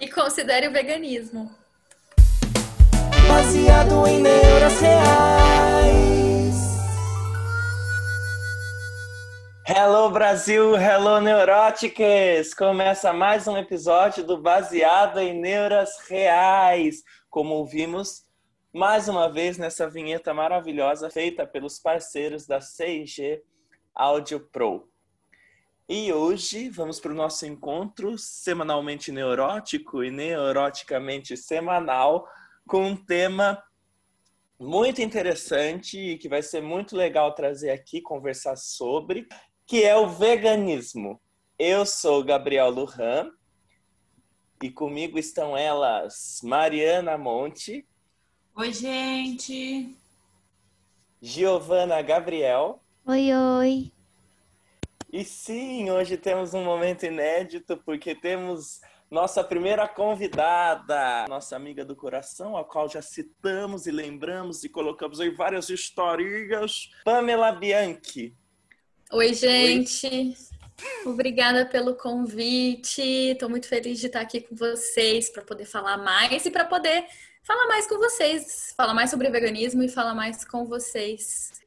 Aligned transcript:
e 0.00 0.08
considere 0.08 0.68
o 0.68 0.72
veganismo. 0.72 1.54
Baseado 3.28 4.06
em 4.06 4.20
neuras 4.20 4.80
reais. 4.80 6.10
Hello 9.72 10.10
Brasil, 10.10 10.74
hello 10.76 11.20
neuróticas! 11.20 12.52
Começa 12.52 13.12
mais 13.12 13.46
um 13.46 13.56
episódio 13.56 14.24
do 14.24 14.36
Baseado 14.36 15.20
em 15.20 15.40
Neuras 15.40 15.90
Reais. 16.08 17.04
Como 17.30 17.54
ouvimos 17.54 18.24
mais 18.72 19.08
uma 19.08 19.30
vez 19.30 19.58
nessa 19.58 19.88
vinheta 19.88 20.34
maravilhosa 20.34 21.08
feita 21.08 21.46
pelos 21.46 21.78
parceiros 21.78 22.46
da 22.46 22.58
CG 22.58 23.44
Audio 23.94 24.40
Pro. 24.40 24.89
E 25.92 26.12
hoje 26.12 26.70
vamos 26.70 27.00
para 27.00 27.10
o 27.10 27.16
nosso 27.16 27.44
encontro 27.44 28.16
semanalmente 28.16 29.10
neurótico 29.10 30.04
e 30.04 30.10
neuroticamente 30.12 31.36
semanal 31.36 32.28
com 32.64 32.90
um 32.90 32.96
tema 32.96 33.60
muito 34.56 35.02
interessante 35.02 35.98
e 35.98 36.16
que 36.16 36.28
vai 36.28 36.44
ser 36.44 36.62
muito 36.62 36.94
legal 36.94 37.34
trazer 37.34 37.70
aqui, 37.70 38.00
conversar 38.00 38.54
sobre, 38.54 39.26
que 39.66 39.82
é 39.82 39.96
o 39.96 40.06
veganismo. 40.06 41.20
Eu 41.58 41.84
sou 41.84 42.22
Gabriel 42.22 42.70
Lujan 42.70 43.28
e 44.62 44.70
comigo 44.70 45.18
estão 45.18 45.56
elas 45.56 46.38
Mariana 46.44 47.18
Monte. 47.18 47.84
Oi, 48.54 48.72
gente. 48.72 49.96
Giovana 51.20 52.00
Gabriel. 52.00 52.80
Oi, 53.04 53.34
oi. 53.34 53.99
E 55.12 55.24
sim, 55.24 55.90
hoje 55.90 56.16
temos 56.16 56.54
um 56.54 56.62
momento 56.62 57.04
inédito, 57.04 57.76
porque 57.78 58.14
temos 58.14 58.80
nossa 59.10 59.42
primeira 59.42 59.88
convidada, 59.88 61.26
nossa 61.28 61.56
amiga 61.56 61.84
do 61.84 61.96
coração, 61.96 62.56
a 62.56 62.64
qual 62.64 62.88
já 62.88 63.02
citamos 63.02 63.88
e 63.88 63.90
lembramos 63.90 64.62
e 64.62 64.68
colocamos 64.68 65.20
aí 65.20 65.30
várias 65.30 65.68
historinhas, 65.68 66.90
Pamela 67.04 67.50
Bianchi. 67.50 68.36
Oi, 69.10 69.34
gente. 69.34 70.06
Oi. 70.06 70.34
Obrigada 71.04 71.66
pelo 71.66 71.96
convite. 71.96 73.02
Estou 73.02 73.50
muito 73.50 73.66
feliz 73.66 73.98
de 73.98 74.06
estar 74.06 74.20
aqui 74.20 74.40
com 74.40 74.54
vocês 74.54 75.28
para 75.28 75.42
poder 75.42 75.64
falar 75.64 75.98
mais 75.98 76.46
e 76.46 76.50
para 76.52 76.64
poder 76.64 77.04
falar 77.42 77.66
mais 77.66 77.84
com 77.88 77.98
vocês, 77.98 78.72
falar 78.76 78.94
mais 78.94 79.10
sobre 79.10 79.28
veganismo 79.28 79.82
e 79.82 79.88
falar 79.88 80.14
mais 80.14 80.44
com 80.44 80.64
vocês. 80.64 81.59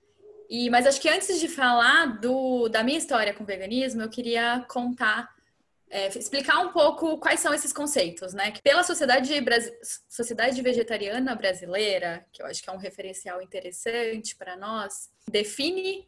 E, 0.49 0.69
mas 0.69 0.85
acho 0.85 1.01
que 1.01 1.09
antes 1.09 1.39
de 1.39 1.47
falar 1.47 2.19
do, 2.19 2.67
da 2.69 2.83
minha 2.83 2.97
história 2.97 3.33
com 3.33 3.45
veganismo, 3.45 4.01
eu 4.01 4.09
queria 4.09 4.65
contar, 4.67 5.33
é, 5.89 6.07
explicar 6.07 6.59
um 6.59 6.71
pouco 6.71 7.17
quais 7.17 7.39
são 7.39 7.53
esses 7.53 7.73
conceitos, 7.73 8.33
né? 8.33 8.51
Que 8.51 8.61
pela 8.61 8.83
sociedade, 8.83 9.33
sociedade 10.09 10.61
vegetariana 10.61 11.35
brasileira, 11.35 12.25
que 12.31 12.41
eu 12.41 12.45
acho 12.45 12.61
que 12.61 12.69
é 12.69 12.73
um 12.73 12.77
referencial 12.77 13.41
interessante 13.41 14.35
para 14.35 14.55
nós, 14.55 15.09
define 15.29 16.07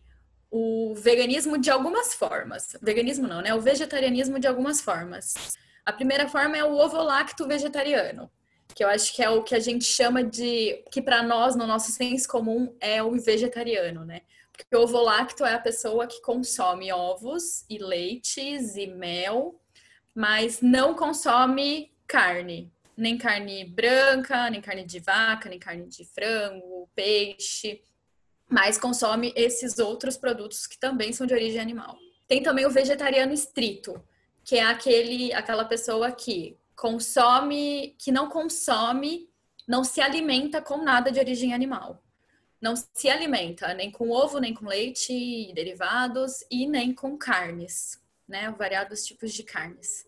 o 0.52 0.94
veganismo 0.95 1.58
de 1.58 1.69
algumas 1.69 2.13
formas. 2.13 2.78
Veganismo 2.81 3.28
não, 3.28 3.41
né? 3.41 3.53
O 3.53 3.61
vegetarianismo 3.61 4.39
de 4.39 4.47
algumas 4.47 4.81
formas. 4.81 5.33
A 5.86 5.94
primeira 5.94 6.28
forma 6.28 6.58
é 6.58 6.63
o 6.63 6.78
ovo-lacto 6.78 7.47
vegetariano, 7.47 8.31
que 8.73 8.83
eu 8.83 8.89
acho 8.89 9.13
que 9.13 9.23
é 9.23 9.30
o 9.30 9.44
que 9.44 9.55
a 9.55 9.59
gente 9.59 9.85
chama 9.85 10.23
de 10.23 10.83
que 10.91 11.02
para 11.02 11.23
nós 11.23 11.55
no 11.55 11.67
nosso 11.67 11.91
senso 11.91 12.27
comum 12.27 12.75
é 12.80 13.02
o 13.02 13.11
vegetariano, 13.19 14.03
né? 14.03 14.22
Porque 14.52 14.75
o 14.75 14.81
ovo-lacto 14.81 15.45
é 15.45 15.53
a 15.53 15.59
pessoa 15.59 16.07
que 16.07 16.22
consome 16.22 16.91
ovos 16.91 17.66
e 17.69 17.77
leites 17.77 18.75
e 18.75 18.88
mel, 18.88 19.59
mas 20.13 20.61
não 20.61 20.94
consome 20.94 21.91
carne. 22.07 22.72
Nem 22.97 23.17
carne 23.17 23.66
branca, 23.66 24.49
nem 24.49 24.61
carne 24.61 24.85
de 24.85 25.00
vaca, 25.00 25.50
nem 25.50 25.59
carne 25.59 25.85
de 25.88 26.05
frango, 26.05 26.89
peixe, 26.95 27.81
mas 28.50 28.77
consome 28.77 29.33
esses 29.35 29.79
outros 29.79 30.16
produtos 30.16 30.66
que 30.66 30.78
também 30.78 31.12
são 31.12 31.28
de 31.28 31.34
origem 31.34 31.59
animal. 31.59 31.97
Tem 32.28 32.41
também 32.41 32.66
o 32.66 32.72
vegetariano 32.72 33.34
estrito, 33.34 34.01
que 34.44 34.56
é 34.56 34.63
aquele, 34.63 35.34
aquela 35.34 35.66
pessoa 35.66 36.12
que 36.12 36.57
consome, 36.75 37.96
que 38.00 38.12
não 38.12 38.30
consome, 38.30 39.30
não 39.68 39.84
se 39.84 40.02
alimenta 40.02 40.62
com 40.62 40.78
nada 40.78 41.12
de 41.12 41.19
origem 41.19 41.53
animal 41.53 42.02
não 42.66 42.74
se 42.75 43.08
alimenta 43.09 43.75
nem 43.75 43.91
com 43.91 44.09
ovo, 44.09 44.40
nem 44.40 44.52
com 44.52 44.66
leite 44.66 45.13
e 45.13 45.53
derivados 45.53 46.44
e 46.50 46.66
nem 46.66 46.96
com 46.96 47.16
carnes, 47.16 48.02
né? 48.28 48.53
Variados 48.58 49.06
tipos 49.06 49.31
de 49.31 49.44
carnes. 49.44 50.03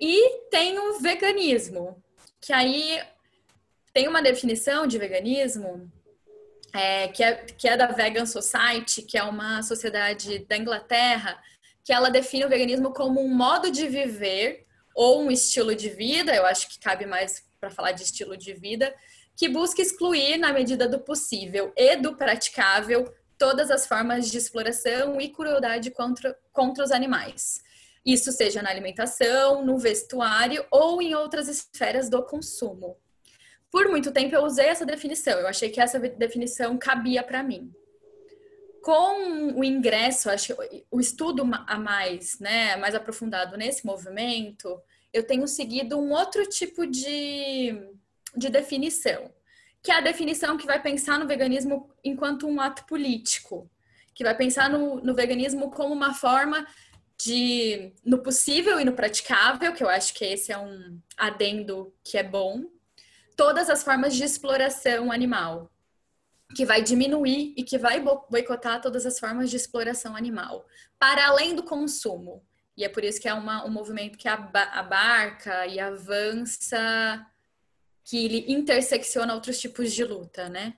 E 0.00 0.48
tem 0.50 0.78
o 0.78 0.98
veganismo, 0.98 2.02
que 2.40 2.54
aí 2.54 3.02
tem 3.92 4.08
uma 4.08 4.22
definição 4.22 4.86
de 4.86 4.98
veganismo 4.98 5.92
é, 6.72 7.08
que, 7.08 7.22
é, 7.22 7.34
que 7.34 7.68
é 7.68 7.76
da 7.76 7.88
Vegan 7.88 8.24
Society, 8.24 9.02
que 9.02 9.18
é 9.18 9.22
uma 9.22 9.62
sociedade 9.62 10.38
da 10.46 10.56
Inglaterra, 10.56 11.38
que 11.84 11.92
ela 11.92 12.08
define 12.08 12.46
o 12.46 12.48
veganismo 12.48 12.94
como 12.94 13.20
um 13.20 13.28
modo 13.28 13.70
de 13.70 13.86
viver 13.88 14.66
ou 15.02 15.22
um 15.22 15.30
estilo 15.30 15.74
de 15.74 15.88
vida, 15.88 16.36
eu 16.36 16.44
acho 16.44 16.68
que 16.68 16.78
cabe 16.78 17.06
mais 17.06 17.42
para 17.58 17.70
falar 17.70 17.92
de 17.92 18.02
estilo 18.02 18.36
de 18.36 18.52
vida, 18.52 18.94
que 19.34 19.48
busca 19.48 19.80
excluir, 19.80 20.36
na 20.36 20.52
medida 20.52 20.86
do 20.86 21.00
possível 21.00 21.72
e 21.74 21.96
do 21.96 22.14
praticável, 22.16 23.10
todas 23.38 23.70
as 23.70 23.86
formas 23.86 24.30
de 24.30 24.36
exploração 24.36 25.18
e 25.18 25.30
crueldade 25.30 25.90
contra, 25.90 26.38
contra 26.52 26.84
os 26.84 26.90
animais. 26.90 27.62
Isso 28.04 28.30
seja 28.30 28.60
na 28.60 28.68
alimentação, 28.68 29.64
no 29.64 29.78
vestuário 29.78 30.66
ou 30.70 31.00
em 31.00 31.14
outras 31.14 31.48
esferas 31.48 32.10
do 32.10 32.22
consumo. 32.22 32.98
Por 33.70 33.88
muito 33.88 34.12
tempo 34.12 34.34
eu 34.34 34.44
usei 34.44 34.66
essa 34.66 34.84
definição, 34.84 35.38
eu 35.38 35.48
achei 35.48 35.70
que 35.70 35.80
essa 35.80 35.98
definição 35.98 36.76
cabia 36.76 37.22
para 37.22 37.42
mim. 37.42 37.72
Com 38.82 39.58
o 39.58 39.64
ingresso, 39.64 40.28
acho 40.28 40.54
o 40.90 41.00
estudo 41.00 41.48
a 41.66 41.78
mais, 41.78 42.38
né, 42.38 42.76
mais 42.76 42.94
aprofundado 42.94 43.56
nesse 43.56 43.86
movimento, 43.86 44.78
eu 45.12 45.26
tenho 45.26 45.46
seguido 45.48 45.98
um 45.98 46.12
outro 46.12 46.46
tipo 46.48 46.86
de 46.86 47.76
de 48.36 48.48
definição, 48.48 49.32
que 49.82 49.90
é 49.90 49.96
a 49.96 50.00
definição 50.00 50.56
que 50.56 50.66
vai 50.66 50.80
pensar 50.80 51.18
no 51.18 51.26
veganismo 51.26 51.90
enquanto 52.04 52.46
um 52.46 52.60
ato 52.60 52.84
político, 52.86 53.70
que 54.14 54.24
vai 54.24 54.36
pensar 54.36 54.68
no, 54.68 55.00
no 55.00 55.14
veganismo 55.14 55.70
como 55.70 55.94
uma 55.94 56.14
forma 56.14 56.66
de, 57.18 57.92
no 58.04 58.22
possível 58.22 58.80
e 58.80 58.84
no 58.84 58.92
praticável, 58.92 59.72
que 59.72 59.82
eu 59.82 59.88
acho 59.88 60.14
que 60.14 60.24
esse 60.24 60.52
é 60.52 60.58
um 60.58 60.98
adendo 61.16 61.92
que 62.04 62.16
é 62.16 62.22
bom, 62.22 62.64
todas 63.36 63.68
as 63.68 63.82
formas 63.82 64.14
de 64.14 64.24
exploração 64.24 65.10
animal, 65.10 65.70
que 66.54 66.64
vai 66.64 66.82
diminuir 66.82 67.54
e 67.56 67.62
que 67.62 67.78
vai 67.78 68.02
boicotar 68.28 68.80
todas 68.80 69.06
as 69.06 69.18
formas 69.18 69.50
de 69.50 69.56
exploração 69.56 70.16
animal, 70.16 70.66
para 70.98 71.26
além 71.26 71.54
do 71.54 71.62
consumo. 71.62 72.44
E 72.80 72.84
é 72.84 72.88
por 72.88 73.04
isso 73.04 73.20
que 73.20 73.28
é 73.28 73.34
uma, 73.34 73.62
um 73.66 73.70
movimento 73.70 74.16
que 74.16 74.26
abarca 74.26 75.66
e 75.66 75.78
avança 75.78 77.26
que 78.02 78.24
ele 78.24 78.50
intersecciona 78.50 79.34
outros 79.34 79.60
tipos 79.60 79.92
de 79.92 80.02
luta, 80.02 80.48
né? 80.48 80.74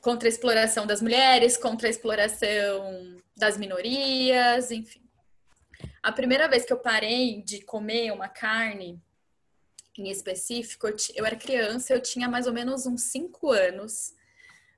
Contra 0.00 0.26
a 0.26 0.28
exploração 0.28 0.88
das 0.88 1.00
mulheres, 1.00 1.56
contra 1.56 1.86
a 1.86 1.90
exploração 1.90 3.16
das 3.36 3.56
minorias, 3.56 4.72
enfim. 4.72 5.08
A 6.02 6.10
primeira 6.10 6.48
vez 6.48 6.64
que 6.64 6.72
eu 6.72 6.78
parei 6.78 7.40
de 7.42 7.62
comer 7.62 8.10
uma 8.10 8.28
carne 8.28 9.00
em 9.96 10.10
específico, 10.10 10.88
eu 11.14 11.24
era 11.24 11.36
criança, 11.36 11.94
eu 11.94 12.02
tinha 12.02 12.28
mais 12.28 12.48
ou 12.48 12.52
menos 12.52 12.86
uns 12.86 13.02
cinco 13.02 13.52
anos. 13.52 14.16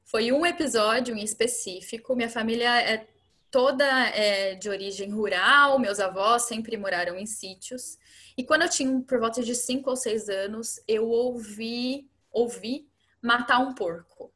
Foi 0.05 0.31
um 0.31 0.45
episódio 0.45 1.17
em 1.17 1.25
específico. 1.25 2.15
Minha 2.15 2.29
família 2.29 2.79
é 2.83 3.07
toda 3.53 3.85
é, 3.85 4.55
de 4.55 4.71
origem 4.71 5.11
rural, 5.11 5.79
meus 5.79 6.01
avós 6.01 6.45
sempre 6.45 6.75
moraram 6.79 7.17
em 7.17 7.27
sítios. 7.27 7.99
E 8.37 8.43
quando 8.43 8.63
eu 8.63 8.69
tinha 8.69 9.01
por 9.03 9.21
volta 9.21 9.43
de 9.43 9.55
5 9.55 9.89
ou 9.89 9.95
6 9.95 10.29
anos, 10.31 10.81
eu 10.89 11.07
ouvi, 11.07 12.11
ouvi 12.33 12.89
matar 13.23 13.59
um 13.59 13.75
porco. 13.75 14.33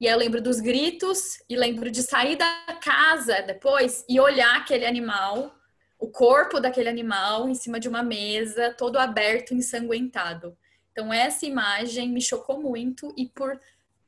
E 0.00 0.08
aí 0.08 0.12
eu 0.12 0.18
lembro 0.18 0.42
dos 0.42 0.58
gritos 0.58 1.38
e 1.48 1.56
lembro 1.56 1.88
de 1.88 2.02
sair 2.02 2.36
da 2.36 2.64
casa 2.82 3.40
depois 3.42 4.04
e 4.08 4.18
olhar 4.18 4.56
aquele 4.56 4.86
animal, 4.86 5.54
o 5.96 6.08
corpo 6.08 6.60
daquele 6.60 6.88
animal 6.88 7.48
em 7.48 7.54
cima 7.54 7.78
de 7.78 7.88
uma 7.88 8.02
mesa, 8.02 8.74
todo 8.76 8.98
aberto, 8.98 9.54
ensanguentado. 9.54 10.58
Então 10.90 11.12
essa 11.12 11.46
imagem 11.46 12.08
me 12.08 12.20
chocou 12.20 12.60
muito 12.60 13.14
e 13.16 13.28
por 13.28 13.60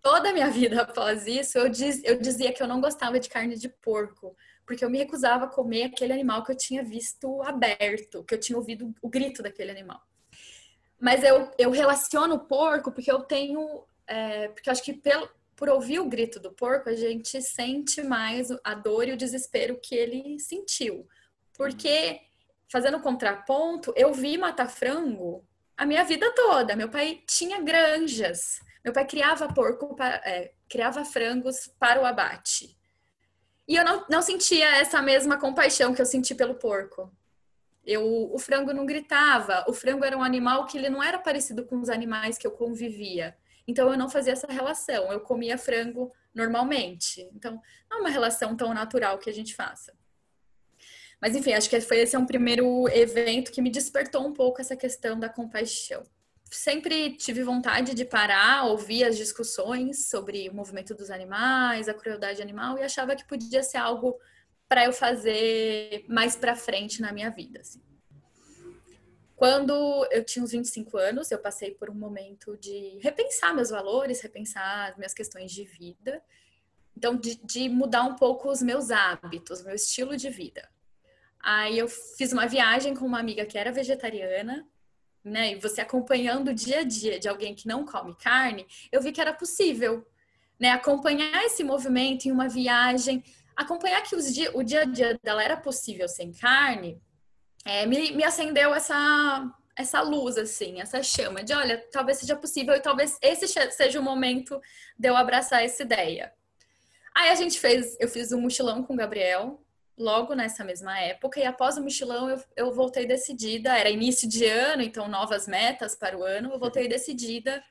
toda 0.03 0.31
a 0.31 0.33
minha 0.33 0.51
vida 0.51 0.83
após 0.83 1.27
isso, 1.27 1.59
eu, 1.59 1.69
diz, 1.69 2.03
eu 2.05 2.19
dizia 2.19 2.53
que 2.53 2.63
eu 2.63 2.69
não 2.69 2.81
gostava 2.81 3.19
de 3.21 3.29
carne 3.29 3.57
de 3.57 3.69
porco, 3.69 4.37
porque 4.67 4.85
eu 4.85 4.91
me 4.91 4.99
recusava 4.99 5.45
a 5.45 5.49
comer 5.49 5.85
aquele 5.85 6.13
animal 6.13 6.45
que 6.45 6.53
eu 6.53 6.57
tinha 6.57 6.83
visto 6.83 7.43
aberto, 7.43 8.25
que 8.25 8.35
eu 8.35 8.41
tinha 8.41 8.57
ouvido 8.57 8.95
o 9.03 9.09
grito 9.09 9.43
daquele 9.43 9.71
animal. 9.71 10.01
Mas 11.01 11.25
eu, 11.25 11.51
eu 11.59 11.71
relaciono 11.71 12.35
o 12.35 12.41
porco 12.41 12.93
porque 12.93 13.11
eu 13.11 13.21
tenho. 13.21 13.85
É, 14.07 14.49
porque 14.49 14.69
eu 14.69 14.73
acho 14.73 14.83
que 14.83 14.93
pelo, 14.93 15.29
por 15.57 15.69
ouvir 15.69 15.99
o 15.99 16.09
grito 16.09 16.39
do 16.39 16.53
porco, 16.53 16.89
a 16.89 16.95
gente 16.95 17.41
sente 17.41 18.03
mais 18.03 18.49
a 18.63 18.75
dor 18.75 19.09
e 19.09 19.13
o 19.13 19.17
desespero 19.17 19.81
que 19.81 19.95
ele 19.95 20.39
sentiu. 20.39 21.07
Porque, 21.55 22.21
fazendo 22.71 23.01
contraponto, 23.01 23.93
eu 23.97 24.13
vi 24.13 24.39
matar 24.39 24.69
frango 24.69 25.45
a 25.81 25.87
minha 25.87 26.05
vida 26.05 26.31
toda. 26.35 26.77
Meu 26.77 26.91
pai 26.91 27.23
tinha 27.27 27.59
granjas. 27.63 28.61
Meu 28.85 28.93
pai 28.93 29.07
criava 29.07 29.49
porco, 29.49 29.97
é, 29.99 30.53
criava 30.69 31.07
frangos 31.07 31.71
para 31.79 32.03
o 32.03 32.05
abate. 32.05 32.77
E 33.67 33.77
eu 33.77 33.83
não, 33.83 34.05
não 34.11 34.21
sentia 34.21 34.77
essa 34.77 35.01
mesma 35.01 35.39
compaixão 35.39 35.95
que 35.95 36.03
eu 36.03 36.05
senti 36.05 36.35
pelo 36.35 36.55
porco. 36.55 37.11
Eu, 37.83 38.31
o 38.31 38.39
frango 38.39 38.75
não 38.75 38.85
gritava. 38.85 39.65
O 39.67 39.73
frango 39.73 40.05
era 40.05 40.19
um 40.19 40.23
animal 40.23 40.67
que 40.67 40.77
ele 40.77 40.91
não 40.91 41.03
era 41.03 41.19
parecido 41.19 41.65
com 41.65 41.81
os 41.81 41.89
animais 41.89 42.37
que 42.37 42.47
eu 42.47 42.51
convivia. 42.51 43.35
Então 43.67 43.91
eu 43.91 43.97
não 43.97 44.11
fazia 44.11 44.35
essa 44.35 44.53
relação. 44.53 45.11
Eu 45.11 45.21
comia 45.21 45.57
frango 45.57 46.13
normalmente. 46.35 47.27
Então 47.35 47.59
não 47.91 47.99
é 47.99 48.01
uma 48.03 48.11
relação 48.11 48.55
tão 48.55 48.75
natural 48.75 49.17
que 49.19 49.31
a 49.31 49.33
gente 49.33 49.55
faça. 49.55 49.95
Mas 51.21 51.37
enfim, 51.37 51.53
acho 51.53 51.69
que 51.69 51.81
foi 51.81 51.99
esse 51.99 52.17
é 52.17 52.19
um 52.19 52.27
primeiro 52.27 52.89
evento 52.89 53.53
que 53.53 53.61
me 53.61 53.71
despertou 53.71 54.27
um 54.27 54.33
pouco 54.33 54.61
essa 54.61 54.75
questão 54.75 55.19
da 55.19 55.29
compaixão. 55.29 56.03
Sempre 56.51 57.15
tive 57.15 57.43
vontade 57.43 57.95
de 57.95 58.05
parar, 58.05 58.65
ouvir 58.65 59.05
as 59.05 59.17
discussões 59.17 60.09
sobre 60.09 60.49
o 60.49 60.55
movimento 60.55 60.95
dos 60.95 61.11
animais, 61.11 61.89
a 61.89 61.95
crueldade 61.95 62.41
animal 62.41 62.79
e 62.79 62.83
achava 62.83 63.15
que 63.15 63.27
podia 63.27 63.63
ser 63.63 63.77
algo 63.77 64.19
para 64.69 64.85
eu 64.85 64.93
fazer 64.93 66.05
mais 66.09 66.37
para 66.37 66.57
frente 66.57 67.01
na 67.01 67.13
minha 67.13 67.31
vida. 67.31 67.61
Assim. 67.61 67.83
Quando 69.37 70.07
eu 70.11 70.25
tinha 70.25 70.43
uns 70.43 70.53
25 70.53 70.97
anos, 70.97 71.31
eu 71.31 71.39
passei 71.39 71.73
por 71.73 71.91
um 71.91 71.95
momento 71.95 72.57
de 72.57 72.99
repensar 73.01 73.55
meus 73.55 73.71
valores, 73.71 74.21
repensar 74.21 74.91
as 74.91 74.97
minhas 74.97 75.15
questões 75.15 75.51
de 75.53 75.65
vida. 75.65 76.23
Então, 76.97 77.17
de, 77.17 77.37
de 77.45 77.69
mudar 77.69 78.05
um 78.05 78.17
pouco 78.17 78.51
os 78.51 78.61
meus 78.61 78.91
hábitos, 78.91 79.63
meu 79.65 79.75
estilo 79.75 80.17
de 80.17 80.31
vida. 80.31 80.69
Aí 81.43 81.79
eu 81.79 81.89
fiz 81.89 82.33
uma 82.33 82.47
viagem 82.47 82.95
com 82.95 83.07
uma 83.07 83.19
amiga 83.19 83.47
que 83.47 83.57
era 83.57 83.73
vegetariana, 83.73 84.67
né? 85.25 85.53
E 85.53 85.55
você 85.57 85.81
acompanhando 85.81 86.49
o 86.49 86.55
dia 86.55 86.81
a 86.81 86.83
dia 86.83 87.19
de 87.19 87.29
alguém 87.29 87.55
que 87.55 87.67
não 87.67 87.85
come 87.85 88.15
carne, 88.17 88.67
eu 88.93 89.01
vi 89.01 89.13
que 89.13 89.21
era 89.21 89.33
possível, 89.33 90.07
né? 90.59 90.71
Acompanhar 90.71 91.45
esse 91.45 91.65
movimento 91.65 92.27
em 92.27 92.33
uma 92.33 92.49
viagem 92.49 93.25
acompanhar 93.61 94.03
que 94.03 94.17
dia, 94.17 94.51
o 94.55 94.63
dia 94.63 94.83
a 94.83 94.85
dia 94.85 95.19
dela 95.23 95.43
era 95.43 95.57
possível 95.57 96.09
sem 96.09 96.33
carne, 96.33 97.01
é, 97.65 97.85
me, 97.85 98.13
me 98.13 98.25
acendeu 98.25 98.75
essa, 98.75 99.53
essa 99.77 100.01
luz, 100.01 100.39
assim, 100.39 100.81
essa 100.81 101.03
chama 101.03 101.45
de, 101.45 101.53
olha, 101.53 101.79
talvez 101.93 102.19
seja 102.19 102.35
possível 102.35 102.75
e 102.75 102.81
talvez 102.81 103.19
esse 103.21 103.47
seja 103.47 104.01
o 104.01 104.03
momento 104.03 104.59
de 104.99 105.09
eu 105.09 105.17
abraçar 105.17 105.63
essa 105.63 105.83
ideia. 105.83 106.33
Aí 107.15 107.29
a 107.29 107.35
gente 107.35 107.61
fez, 107.61 107.97
eu 108.01 108.09
fiz 108.09 108.33
um 108.33 108.41
mochilão 108.41 108.83
com 108.83 108.95
o 108.95 108.97
Gabriel, 108.97 109.63
logo 109.97 110.35
nessa 110.35 110.65
mesma 110.65 110.99
época, 110.99 111.39
e 111.39 111.45
após 111.45 111.77
o 111.77 111.83
mochilão 111.83 112.31
eu, 112.31 112.43
eu 112.57 112.73
voltei 112.73 113.07
decidida, 113.07 113.77
era 113.77 113.91
início 113.91 114.29
de 114.29 114.45
ano, 114.47 114.83
então 114.83 115.09
novas 115.09 115.47
metas 115.47 115.95
para 115.95 116.17
o 116.17 116.25
ano, 116.25 116.53
eu 116.53 116.59
voltei 116.59 116.89
decidida 116.89 117.63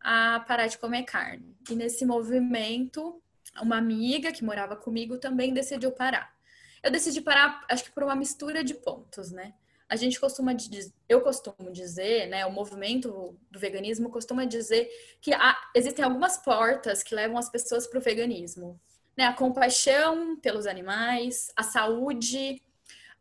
a 0.00 0.40
parar 0.46 0.66
de 0.66 0.78
comer 0.78 1.04
carne. 1.04 1.56
E 1.68 1.74
nesse 1.74 2.04
movimento, 2.04 3.22
uma 3.60 3.78
amiga 3.78 4.32
que 4.32 4.44
morava 4.44 4.76
comigo 4.76 5.18
também 5.18 5.52
decidiu 5.52 5.92
parar. 5.92 6.34
Eu 6.82 6.90
decidi 6.90 7.20
parar, 7.20 7.64
acho 7.70 7.84
que 7.84 7.92
por 7.92 8.02
uma 8.02 8.14
mistura 8.14 8.62
de 8.62 8.74
pontos, 8.74 9.30
né? 9.30 9.54
A 9.88 9.96
gente 9.96 10.18
costuma 10.18 10.52
dizer, 10.52 10.92
eu 11.08 11.20
costumo 11.20 11.70
dizer, 11.70 12.26
né, 12.26 12.44
o 12.46 12.50
movimento 12.50 13.38
do 13.50 13.58
veganismo 13.58 14.10
costuma 14.10 14.44
dizer 14.44 14.90
que 15.20 15.32
há, 15.32 15.56
existem 15.74 16.04
algumas 16.04 16.38
portas 16.38 17.02
que 17.02 17.14
levam 17.14 17.38
as 17.38 17.50
pessoas 17.50 17.86
para 17.86 17.98
o 17.98 18.02
veganismo, 18.02 18.80
né? 19.16 19.24
A 19.24 19.32
compaixão 19.32 20.36
pelos 20.36 20.66
animais, 20.66 21.52
a 21.56 21.62
saúde, 21.62 22.62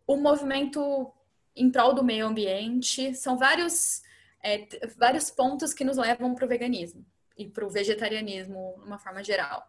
o 0.06 0.18
movimento 0.18 1.12
em 1.56 1.70
prol 1.70 1.94
do 1.94 2.04
meio 2.04 2.26
ambiente, 2.26 3.14
são 3.16 3.38
vários 3.38 4.02
é, 4.44 4.68
vários 4.98 5.32
pontos 5.32 5.74
que 5.74 5.86
nos 5.86 5.98
levam 5.98 6.36
para 6.36 6.46
o 6.46 6.48
veganismo 6.48 7.06
e 7.38 7.48
para 7.48 7.66
o 7.66 7.70
vegetarianismo, 7.70 8.76
de 8.78 8.86
uma 8.86 9.00
forma 9.00 9.24
geral. 9.24 9.66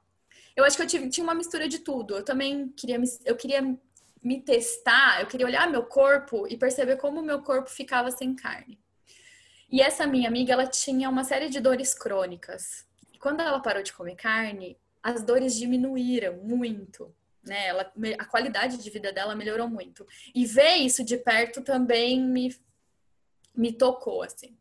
Eu 0.56 0.64
acho 0.64 0.76
que 0.76 0.82
eu 0.82 0.86
tive, 0.86 1.08
tinha 1.08 1.24
uma 1.24 1.34
mistura 1.34 1.68
de 1.68 1.78
tudo. 1.78 2.16
Eu 2.16 2.24
também 2.24 2.68
queria 2.68 2.98
me, 2.98 3.06
eu 3.24 3.36
queria 3.36 3.62
me 4.22 4.40
testar, 4.40 5.20
eu 5.20 5.26
queria 5.26 5.46
olhar 5.46 5.70
meu 5.70 5.84
corpo 5.84 6.46
e 6.48 6.56
perceber 6.56 6.96
como 6.96 7.22
meu 7.22 7.42
corpo 7.42 7.70
ficava 7.70 8.10
sem 8.10 8.34
carne. 8.34 8.78
E 9.70 9.80
essa 9.80 10.06
minha 10.06 10.28
amiga, 10.28 10.52
ela 10.52 10.66
tinha 10.66 11.08
uma 11.08 11.24
série 11.24 11.48
de 11.48 11.60
dores 11.60 11.94
crônicas. 11.94 12.86
E 13.12 13.18
quando 13.18 13.40
ela 13.40 13.60
parou 13.60 13.82
de 13.82 13.92
comer 13.92 14.16
carne, 14.16 14.76
as 15.04 15.22
dores 15.22 15.54
diminuíram 15.54 16.38
muito. 16.38 17.14
Né? 17.44 17.66
Ela, 17.66 17.92
a 18.18 18.24
qualidade 18.24 18.78
de 18.78 18.88
vida 18.88 19.12
dela 19.12 19.36
melhorou 19.36 19.68
muito. 19.68 20.06
E 20.34 20.46
ver 20.46 20.76
isso 20.76 21.04
de 21.04 21.18
perto 21.18 21.60
também 21.60 22.18
me, 22.18 22.56
me 23.54 23.70
tocou, 23.70 24.22
assim. 24.22 24.56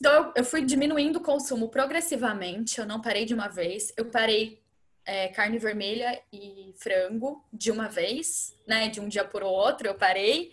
Então, 0.00 0.12
eu, 0.12 0.32
eu 0.38 0.44
fui 0.44 0.64
diminuindo 0.64 1.20
o 1.20 1.22
consumo 1.22 1.68
progressivamente, 1.68 2.80
eu 2.80 2.86
não 2.86 3.00
parei 3.00 3.24
de 3.24 3.32
uma 3.32 3.46
vez. 3.46 3.92
Eu 3.96 4.06
parei 4.06 4.60
é, 5.04 5.28
carne 5.28 5.58
vermelha 5.58 6.20
e 6.32 6.74
frango 6.76 7.46
de 7.52 7.70
uma 7.70 7.88
vez, 7.88 8.56
né? 8.66 8.88
De 8.88 9.00
um 9.00 9.06
dia 9.06 9.24
por 9.24 9.44
outro, 9.44 9.86
eu 9.86 9.94
parei. 9.94 10.52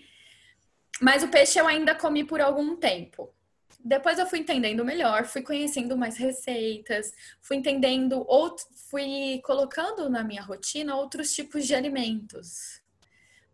Mas 1.02 1.24
o 1.24 1.30
peixe 1.30 1.60
eu 1.60 1.66
ainda 1.66 1.96
comi 1.96 2.24
por 2.24 2.40
algum 2.40 2.76
tempo. 2.76 3.34
Depois 3.84 4.20
eu 4.20 4.26
fui 4.26 4.40
entendendo 4.40 4.84
melhor, 4.84 5.26
fui 5.26 5.42
conhecendo 5.42 5.98
mais 5.98 6.18
receitas, 6.18 7.12
fui 7.42 7.58
entendendo, 7.58 8.24
outro, 8.28 8.66
fui 8.90 9.42
colocando 9.44 10.10
na 10.10 10.24
minha 10.24 10.42
rotina 10.42 10.96
outros 10.96 11.34
tipos 11.34 11.66
de 11.66 11.76
alimentos. 11.76 12.82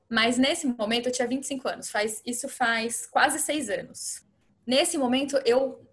Mas 0.10 0.38
nesse 0.38 0.68
momento 0.68 1.08
eu 1.08 1.12
tinha 1.12 1.28
25 1.28 1.68
anos, 1.68 1.90
faz, 1.90 2.22
isso 2.26 2.48
faz 2.48 3.06
quase 3.06 3.40
seis 3.40 3.70
anos. 3.70 4.26
Nesse 4.66 4.98
momento 4.98 5.40
eu 5.46 5.86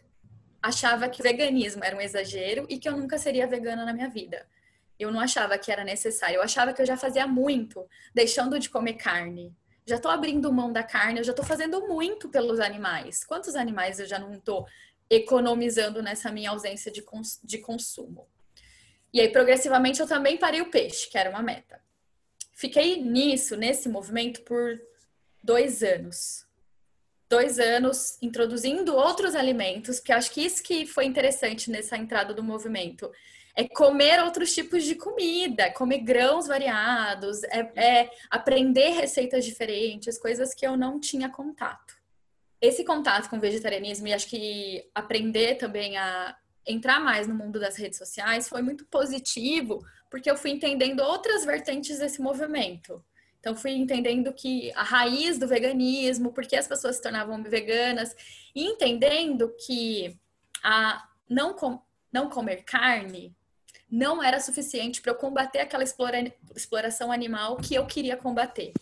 achava 0.63 1.09
que 1.09 1.21
o 1.21 1.25
veganismo 1.25 1.83
era 1.85 1.97
um 1.97 2.01
exagero 2.01 2.67
e 2.69 2.79
que 2.79 2.89
eu 2.89 2.97
nunca 2.97 3.19
seria 3.19 3.47
vegana 3.47 3.85
na 3.85 3.93
minha 3.93 4.09
vida 4.09 4.47
eu 5.01 5.11
não 5.11 5.19
achava 5.19 5.57
que 5.57 5.73
era 5.73 5.83
necessário. 5.83 6.37
Eu 6.37 6.43
achava 6.43 6.75
que 6.75 6.83
eu 6.83 6.87
já 6.87 6.97
fazia 6.97 7.27
muito, 7.27 7.89
deixando 8.15 8.59
de 8.59 8.69
comer 8.69 8.95
carne. 8.95 9.57
Já 9.87 9.97
estou 9.97 10.11
abrindo 10.11 10.53
mão 10.53 10.73
da 10.73 10.83
carne, 10.83 11.21
eu 11.21 11.25
já 11.25 11.33
estou 11.33 11.45
fazendo 11.45 11.87
muito 11.89 12.29
pelos 12.29 12.61
animais. 12.61 13.25
Quantos 13.25 13.55
animais 13.55 13.99
eu 13.99 14.07
já 14.07 14.19
não 14.19 14.35
estou 14.35 14.67
economizando 15.09 16.03
nessa 16.03 16.31
minha 16.31 16.51
ausência 16.51 16.91
de, 16.91 17.03
cons 17.03 17.41
de 17.43 17.59
consumo? 17.59 18.29
E 19.13 19.21
aí, 19.21 19.29
progressivamente, 19.29 20.01
eu 20.01 20.07
também 20.07 20.37
parei 20.37 20.61
o 20.61 20.71
peixe, 20.71 21.09
que 21.09 21.19
era 21.19 21.31
uma 21.31 21.43
meta. 21.43 21.81
Fiquei 22.53 23.03
nisso, 23.03 23.57
nesse 23.57 23.89
movimento, 23.89 24.43
por 24.43 24.81
dois 25.43 25.83
anos. 25.83 26.47
Dois 27.29 27.59
anos 27.59 28.19
introduzindo 28.23 28.95
outros 28.95 29.35
alimentos, 29.35 29.99
porque 29.99 30.13
acho 30.13 30.31
que 30.31 30.43
isso 30.43 30.63
que 30.63 30.87
foi 30.87 31.07
interessante 31.07 31.71
nessa 31.71 31.97
entrada 31.97 32.35
do 32.35 32.43
movimento 32.43 33.11
é 33.61 33.69
comer 33.69 34.23
outros 34.25 34.55
tipos 34.55 34.85
de 34.85 34.95
comida, 34.95 35.71
comer 35.73 35.99
grãos 35.99 36.47
variados, 36.47 37.45
é, 37.45 37.59
é, 37.77 38.11
aprender 38.31 38.89
receitas 38.93 39.45
diferentes, 39.45 40.19
coisas 40.19 40.55
que 40.55 40.67
eu 40.67 40.79
não 40.79 40.99
tinha 40.99 41.29
contato. 41.29 41.95
Esse 42.59 42.85
contato 42.85 43.29
com 43.29 43.37
o 43.37 43.41
vegetarianismo 43.41 44.09
e 44.09 44.15
acho 44.15 44.29
que 44.29 44.89
aprender 44.95 45.57
também 45.57 45.99
a 45.99 46.35
entrar 46.67 47.01
mais 47.01 47.29
no 47.29 47.35
mundo 47.35 47.61
das 47.61 47.77
redes 47.77 47.99
sociais 47.99 48.49
foi 48.49 48.63
muito 48.63 48.87
positivo, 48.87 49.85
porque 50.11 50.31
eu 50.31 50.39
fui 50.39 50.53
entendendo 50.53 51.01
outras 51.01 51.45
vertentes 51.45 51.99
desse 51.99 52.23
movimento. 52.23 53.05
Então, 53.41 53.55
fui 53.55 53.73
entendendo 53.73 54.33
que 54.33 54.73
a 54.73 54.83
raiz 54.83 55.39
do 55.39 55.47
veganismo, 55.47 56.33
por 56.33 56.47
que 56.47 56.57
as 56.57 56.67
pessoas 56.67 56.97
se 56.97 57.03
tornavam 57.03 57.43
veganas, 57.43 58.17
e 58.55 58.65
entendendo 58.65 59.55
que 59.67 60.19
a 60.65 61.07
não, 61.29 61.53
com, 61.53 61.79
não 62.11 62.31
comer 62.31 62.65
carne 62.65 63.35
não 63.91 64.23
era 64.23 64.39
suficiente 64.39 65.03
para 65.03 65.13
eu 65.13 65.17
combater 65.17 65.59
aquela 65.59 65.83
explora, 65.83 66.33
exploração 66.55 67.11
animal 67.11 67.57
que 67.57 67.75
eu 67.75 67.87
queria 67.87 68.17
combater. 68.17 68.73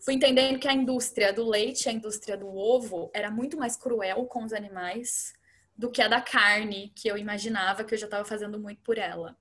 Fui 0.00 0.14
entendendo 0.14 0.58
que 0.58 0.68
a 0.68 0.72
indústria 0.72 1.32
do 1.32 1.44
leite, 1.48 1.88
a 1.88 1.92
indústria 1.92 2.36
do 2.36 2.48
ovo, 2.48 3.10
era 3.12 3.30
muito 3.30 3.56
mais 3.56 3.76
cruel 3.76 4.26
com 4.26 4.44
os 4.44 4.52
animais 4.52 5.32
do 5.76 5.90
que 5.90 6.00
a 6.00 6.08
da 6.08 6.20
carne, 6.20 6.92
que 6.94 7.08
eu 7.08 7.18
imaginava 7.18 7.84
que 7.84 7.94
eu 7.94 7.98
já 7.98 8.06
estava 8.06 8.24
fazendo 8.24 8.58
muito 8.58 8.80
por 8.82 8.96
ela. 8.96 9.36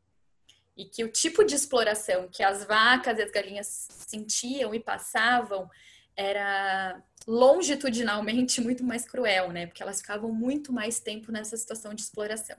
E 0.76 0.86
que 0.86 1.04
o 1.04 1.12
tipo 1.12 1.44
de 1.44 1.56
exploração 1.56 2.28
que 2.28 2.44
as 2.44 2.64
vacas 2.64 3.18
e 3.18 3.24
as 3.24 3.32
galinhas 3.32 3.88
sentiam 3.90 4.74
e 4.74 4.80
passavam 4.80 5.70
era 6.16 7.02
longitudinalmente 7.28 8.62
muito 8.62 8.84
mais 8.84 9.06
cruel, 9.06 9.52
né? 9.52 9.68
Porque 9.68 9.84
elas 9.84 10.00
ficavam 10.00 10.32
muito 10.32 10.74
mais 10.74 11.00
tempo 11.00 11.32
nessa 11.32 11.56
situação 11.56 11.94
de 11.94 12.02
exploração. 12.02 12.58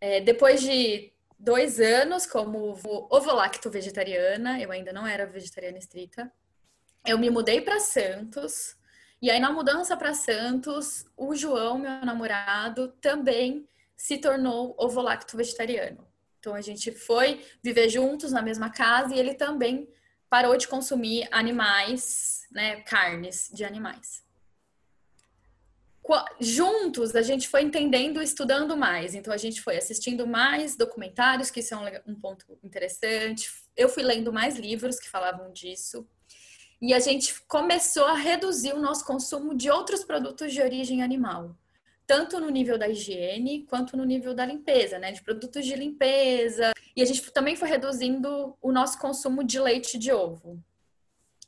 É, 0.00 0.20
depois 0.20 0.60
de 0.60 1.12
dois 1.38 1.80
anos 1.80 2.26
como 2.26 2.78
ovolacto 3.10 3.70
vegetariana, 3.70 4.60
eu 4.60 4.70
ainda 4.72 4.92
não 4.92 5.06
era 5.06 5.26
vegetariana 5.26 5.78
estrita, 5.78 6.32
eu 7.06 7.18
me 7.18 7.30
mudei 7.30 7.60
para 7.60 7.80
Santos. 7.80 8.76
E 9.20 9.30
aí, 9.30 9.40
na 9.40 9.50
mudança 9.50 9.96
para 9.96 10.14
Santos, 10.14 11.06
o 11.16 11.34
João, 11.34 11.78
meu 11.78 12.04
namorado, 12.04 12.88
também 13.00 13.68
se 13.96 14.18
tornou 14.18 14.76
ovolacto 14.78 15.36
vegetariano. 15.36 16.06
Então, 16.38 16.54
a 16.54 16.60
gente 16.60 16.92
foi 16.92 17.44
viver 17.62 17.88
juntos 17.88 18.30
na 18.30 18.42
mesma 18.42 18.70
casa 18.70 19.14
e 19.14 19.18
ele 19.18 19.34
também 19.34 19.88
parou 20.30 20.56
de 20.56 20.68
consumir 20.68 21.26
animais, 21.32 22.46
né, 22.52 22.80
carnes 22.82 23.50
de 23.52 23.64
animais. 23.64 24.22
Juntos 26.40 27.14
a 27.14 27.22
gente 27.22 27.48
foi 27.48 27.62
entendendo, 27.62 28.22
estudando 28.22 28.76
mais. 28.76 29.14
Então 29.14 29.32
a 29.32 29.36
gente 29.36 29.60
foi 29.60 29.76
assistindo 29.76 30.26
mais 30.26 30.76
documentários, 30.76 31.50
que 31.50 31.60
isso 31.60 31.74
é 31.74 32.02
um, 32.06 32.12
um 32.12 32.14
ponto 32.14 32.44
interessante. 32.62 33.50
Eu 33.76 33.88
fui 33.88 34.02
lendo 34.02 34.32
mais 34.32 34.56
livros 34.56 34.98
que 34.98 35.08
falavam 35.08 35.52
disso. 35.52 36.06
E 36.80 36.94
a 36.94 37.00
gente 37.00 37.40
começou 37.42 38.04
a 38.04 38.14
reduzir 38.14 38.72
o 38.72 38.80
nosso 38.80 39.04
consumo 39.04 39.54
de 39.54 39.70
outros 39.70 40.04
produtos 40.04 40.52
de 40.52 40.62
origem 40.62 41.02
animal, 41.02 41.56
tanto 42.06 42.38
no 42.38 42.48
nível 42.48 42.78
da 42.78 42.88
higiene 42.88 43.64
quanto 43.64 43.96
no 43.96 44.04
nível 44.04 44.32
da 44.32 44.46
limpeza, 44.46 44.98
né? 44.98 45.10
De 45.10 45.22
produtos 45.22 45.66
de 45.66 45.74
limpeza. 45.74 46.72
E 46.94 47.02
a 47.02 47.04
gente 47.04 47.30
também 47.32 47.56
foi 47.56 47.68
reduzindo 47.68 48.56
o 48.62 48.70
nosso 48.70 48.98
consumo 48.98 49.42
de 49.42 49.58
leite 49.58 49.98
de 49.98 50.12
ovo 50.12 50.62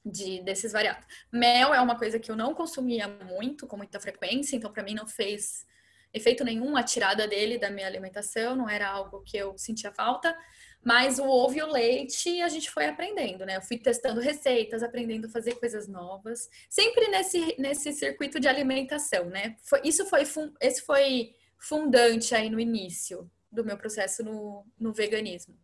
de 0.04 0.42
desses 0.42 0.72
variados. 0.72 1.06
Mel 1.32 1.74
é 1.74 1.80
uma 1.80 1.98
coisa 1.98 2.18
que 2.18 2.30
eu 2.30 2.36
não 2.36 2.54
consumia 2.54 3.08
muito, 3.08 3.66
com 3.66 3.76
muita 3.76 4.00
frequência, 4.00 4.56
então 4.56 4.72
para 4.72 4.82
mim 4.82 4.94
não 4.94 5.06
fez 5.06 5.66
efeito 6.12 6.44
nenhum 6.44 6.76
a 6.76 6.82
tirada 6.82 7.26
dele 7.26 7.58
da 7.58 7.70
minha 7.70 7.86
alimentação, 7.86 8.56
não 8.56 8.68
era 8.68 8.88
algo 8.88 9.22
que 9.22 9.36
eu 9.36 9.56
sentia 9.56 9.92
falta. 9.92 10.36
Mas 10.82 11.18
o 11.18 11.24
ovo 11.24 11.58
e 11.58 11.62
o 11.62 11.70
leite 11.70 12.40
a 12.40 12.48
gente 12.48 12.70
foi 12.70 12.86
aprendendo, 12.86 13.44
né? 13.44 13.56
Eu 13.56 13.62
fui 13.62 13.76
testando 13.76 14.18
receitas, 14.18 14.82
aprendendo 14.82 15.26
a 15.26 15.30
fazer 15.30 15.56
coisas 15.56 15.86
novas, 15.86 16.48
sempre 16.70 17.06
nesse, 17.08 17.54
nesse 17.58 17.92
circuito 17.92 18.40
de 18.40 18.48
alimentação, 18.48 19.26
né? 19.26 19.56
Foi, 19.62 19.82
isso 19.84 20.06
foi 20.06 20.22
esse 20.60 20.82
foi 20.82 21.34
fundante 21.58 22.34
aí 22.34 22.48
no 22.48 22.58
início 22.58 23.30
do 23.52 23.62
meu 23.62 23.76
processo 23.76 24.24
no, 24.24 24.64
no 24.78 24.92
veganismo. 24.92 25.54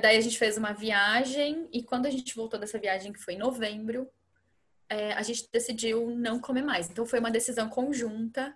Daí 0.00 0.16
a 0.16 0.20
gente 0.20 0.38
fez 0.38 0.56
uma 0.56 0.72
viagem 0.72 1.68
e 1.72 1.82
quando 1.82 2.06
a 2.06 2.10
gente 2.10 2.34
voltou 2.34 2.58
dessa 2.58 2.78
viagem, 2.78 3.12
que 3.12 3.20
foi 3.20 3.34
em 3.34 3.38
novembro, 3.38 4.08
é, 4.88 5.12
a 5.12 5.22
gente 5.22 5.48
decidiu 5.52 6.10
não 6.10 6.38
comer 6.38 6.62
mais. 6.62 6.88
Então 6.88 7.04
foi 7.04 7.18
uma 7.18 7.30
decisão 7.30 7.68
conjunta. 7.68 8.54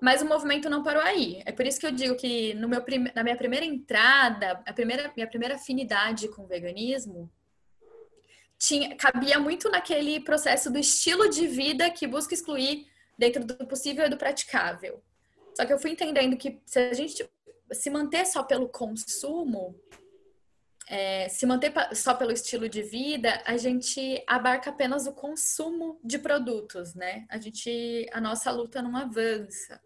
Mas 0.00 0.20
o 0.20 0.26
movimento 0.26 0.68
não 0.68 0.82
parou 0.82 1.02
aí. 1.02 1.42
É 1.46 1.52
por 1.52 1.66
isso 1.66 1.80
que 1.80 1.86
eu 1.86 1.92
digo 1.92 2.16
que 2.16 2.52
no 2.54 2.68
meu 2.68 2.82
prim... 2.82 3.06
na 3.14 3.22
minha 3.22 3.36
primeira 3.36 3.64
entrada, 3.64 4.62
a 4.66 4.72
primeira, 4.72 5.10
minha 5.16 5.26
primeira 5.26 5.54
afinidade 5.54 6.28
com 6.28 6.42
o 6.42 6.46
veganismo 6.46 7.30
tinha, 8.58 8.96
cabia 8.96 9.38
muito 9.38 9.70
naquele 9.70 10.20
processo 10.20 10.70
do 10.70 10.78
estilo 10.78 11.28
de 11.28 11.46
vida 11.46 11.90
que 11.90 12.06
busca 12.06 12.34
excluir 12.34 12.86
dentro 13.18 13.44
do 13.44 13.66
possível 13.66 14.06
e 14.06 14.10
do 14.10 14.16
praticável. 14.16 15.02
Só 15.54 15.64
que 15.64 15.72
eu 15.72 15.78
fui 15.78 15.90
entendendo 15.90 16.36
que 16.36 16.60
se 16.66 16.78
a 16.78 16.92
gente 16.92 17.28
se 17.72 17.90
manter 17.90 18.26
só 18.26 18.42
pelo 18.42 18.68
consumo, 18.68 19.78
é, 20.86 21.28
se 21.28 21.46
manter 21.46 21.72
só 21.94 22.14
pelo 22.14 22.32
estilo 22.32 22.68
de 22.68 22.82
vida, 22.82 23.42
a 23.46 23.56
gente 23.56 24.22
abarca 24.26 24.70
apenas 24.70 25.06
o 25.06 25.12
consumo 25.12 25.98
de 26.04 26.18
produtos, 26.18 26.94
né? 26.94 27.26
A 27.30 27.38
gente, 27.38 28.06
a 28.12 28.20
nossa 28.20 28.50
luta 28.50 28.82
não 28.82 28.94
avança. 28.96 29.80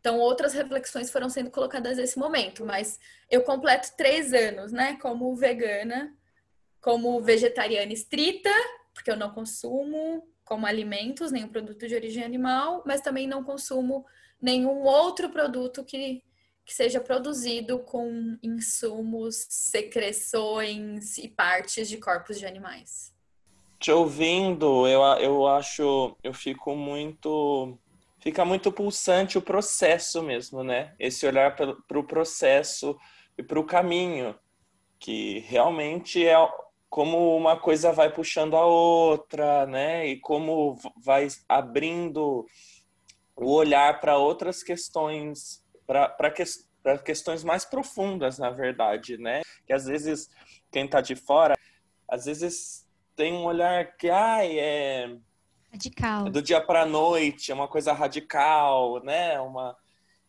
Então, 0.00 0.18
outras 0.18 0.52
reflexões 0.52 1.10
foram 1.10 1.28
sendo 1.28 1.50
colocadas 1.50 1.96
nesse 1.96 2.18
momento, 2.18 2.64
mas 2.64 2.98
eu 3.30 3.42
completo 3.42 3.96
três 3.96 4.32
anos, 4.32 4.70
né? 4.70 4.96
Como 5.00 5.34
vegana, 5.34 6.14
como 6.80 7.20
vegetariana 7.20 7.92
estrita, 7.92 8.50
porque 8.92 9.10
eu 9.10 9.16
não 9.16 9.32
consumo 9.32 10.28
como 10.44 10.66
alimentos 10.66 11.30
nenhum 11.30 11.48
produto 11.48 11.86
de 11.86 11.94
origem 11.94 12.24
animal, 12.24 12.82
mas 12.86 13.00
também 13.00 13.26
não 13.26 13.44
consumo 13.44 14.04
nenhum 14.40 14.82
outro 14.82 15.28
produto 15.30 15.84
que 15.84 16.22
que 16.68 16.74
seja 16.74 17.00
produzido 17.00 17.78
com 17.78 18.36
insumos, 18.42 19.46
secreções 19.48 21.16
e 21.16 21.26
partes 21.26 21.88
de 21.88 21.96
corpos 21.96 22.38
de 22.38 22.44
animais. 22.44 23.10
Te 23.80 23.90
ouvindo, 23.90 24.86
eu, 24.86 25.00
eu 25.18 25.46
acho, 25.46 26.14
eu 26.22 26.34
fico 26.34 26.76
muito. 26.76 27.78
Fica 28.20 28.44
muito 28.44 28.70
pulsante 28.70 29.38
o 29.38 29.42
processo 29.42 30.22
mesmo, 30.22 30.62
né? 30.62 30.94
Esse 30.98 31.26
olhar 31.26 31.56
para 31.56 31.98
o 31.98 32.04
processo 32.04 32.98
e 33.38 33.42
para 33.42 33.58
o 33.58 33.64
caminho, 33.64 34.38
que 34.98 35.38
realmente 35.48 36.26
é 36.26 36.36
como 36.90 37.34
uma 37.34 37.58
coisa 37.58 37.92
vai 37.92 38.12
puxando 38.12 38.54
a 38.54 38.66
outra, 38.66 39.64
né? 39.64 40.06
E 40.06 40.20
como 40.20 40.76
vai 41.02 41.28
abrindo 41.48 42.44
o 43.34 43.52
olhar 43.52 44.00
para 44.00 44.18
outras 44.18 44.62
questões 44.62 45.66
para 45.88 46.30
que, 46.30 46.44
questões 47.04 47.42
mais 47.42 47.64
profundas, 47.64 48.38
na 48.38 48.50
verdade, 48.50 49.16
né? 49.16 49.40
Que 49.66 49.72
às 49.72 49.86
vezes 49.86 50.28
quem 50.70 50.84
está 50.84 51.00
de 51.00 51.16
fora, 51.16 51.56
às 52.06 52.26
vezes 52.26 52.86
tem 53.16 53.32
um 53.32 53.44
olhar 53.44 53.96
que 53.96 54.10
ai, 54.10 54.58
é 54.58 55.16
radical. 55.72 56.26
É 56.26 56.30
do 56.30 56.42
dia 56.42 56.60
para 56.60 56.84
noite, 56.84 57.50
é 57.50 57.54
uma 57.54 57.68
coisa 57.68 57.92
radical, 57.94 59.02
né? 59.02 59.40
Uma 59.40 59.74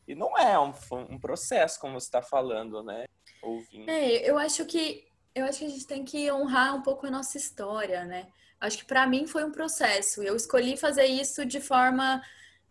e 0.07 0.15
não 0.15 0.35
é 0.37 0.57
um, 0.57 0.73
um 1.11 1.19
processo 1.19 1.79
como 1.79 1.99
você 1.99 2.07
está 2.07 2.21
falando, 2.21 2.81
né? 2.81 3.05
Ouvindo. 3.43 3.91
É, 3.91 4.27
eu 4.27 4.39
acho 4.39 4.65
que 4.65 5.07
eu 5.35 5.45
acho 5.45 5.59
que 5.59 5.65
a 5.65 5.69
gente 5.69 5.85
tem 5.85 6.03
que 6.03 6.31
honrar 6.31 6.75
um 6.75 6.81
pouco 6.81 7.05
a 7.05 7.11
nossa 7.11 7.37
história, 7.37 8.05
né? 8.05 8.27
Acho 8.59 8.77
que 8.79 8.85
para 8.85 9.05
mim 9.05 9.27
foi 9.27 9.43
um 9.43 9.51
processo. 9.51 10.23
Eu 10.23 10.35
escolhi 10.35 10.77
fazer 10.77 11.05
isso 11.05 11.45
de 11.45 11.61
forma 11.61 12.21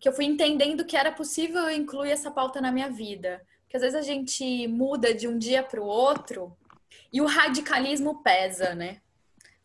que 0.01 0.09
eu 0.09 0.13
fui 0.13 0.25
entendendo 0.25 0.85
que 0.85 0.97
era 0.97 1.13
possível 1.13 1.71
incluir 1.71 2.11
essa 2.11 2.31
pauta 2.31 2.61
na 2.61 2.71
minha 2.71 2.91
vida. 2.91 3.43
Porque 3.63 3.77
às 3.77 3.83
vezes 3.83 3.99
a 3.99 4.03
gente 4.03 4.67
muda 4.69 5.13
de 5.13 5.29
um 5.29 5.37
dia 5.37 5.63
para 5.63 5.81
o 5.81 5.87
outro 5.87 6.57
e 7.13 7.21
o 7.21 7.27
radicalismo 7.27 8.23
pesa, 8.23 8.75
né? 8.75 9.01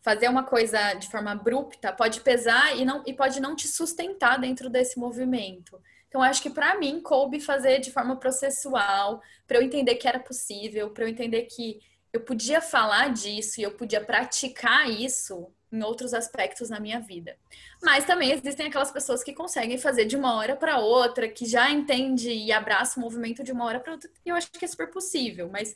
Fazer 0.02 0.28
uma 0.28 0.42
coisa 0.42 0.94
de 0.94 1.08
forma 1.08 1.32
abrupta 1.32 1.92
pode 1.92 2.20
pesar 2.20 2.76
e, 2.76 2.84
não, 2.84 3.02
e 3.06 3.14
pode 3.14 3.40
não 3.40 3.56
te 3.56 3.66
sustentar 3.66 4.38
dentro 4.38 4.68
desse 4.68 4.98
movimento. 4.98 5.80
Então, 6.08 6.22
acho 6.22 6.42
que 6.42 6.50
para 6.50 6.78
mim 6.78 7.00
coube 7.00 7.40
fazer 7.40 7.80
de 7.80 7.90
forma 7.90 8.16
processual, 8.16 9.22
para 9.46 9.58
eu 9.58 9.62
entender 9.62 9.94
que 9.96 10.06
era 10.06 10.20
possível, 10.20 10.90
para 10.90 11.04
eu 11.04 11.08
entender 11.08 11.42
que 11.42 11.80
eu 12.12 12.20
podia 12.20 12.60
falar 12.60 13.12
disso 13.12 13.60
e 13.60 13.64
eu 13.64 13.72
podia 13.72 14.00
praticar 14.00 14.88
isso 14.88 15.50
em 15.74 15.82
outros 15.82 16.14
aspectos 16.14 16.70
na 16.70 16.78
minha 16.78 17.00
vida. 17.00 17.36
Mas 17.82 18.04
também 18.04 18.30
existem 18.30 18.66
aquelas 18.66 18.90
pessoas 18.90 19.24
que 19.24 19.32
conseguem 19.32 19.76
fazer 19.76 20.04
de 20.04 20.16
uma 20.16 20.36
hora 20.36 20.54
para 20.54 20.78
outra, 20.78 21.28
que 21.28 21.44
já 21.44 21.70
entende 21.70 22.30
e 22.30 22.52
abraça 22.52 22.98
o 22.98 23.02
movimento 23.02 23.42
de 23.42 23.52
uma 23.52 23.64
hora 23.64 23.80
para 23.80 23.92
outra. 23.92 24.08
E 24.24 24.28
eu 24.28 24.36
acho 24.36 24.50
que 24.50 24.64
é 24.64 24.68
super 24.68 24.90
possível, 24.90 25.48
mas 25.50 25.74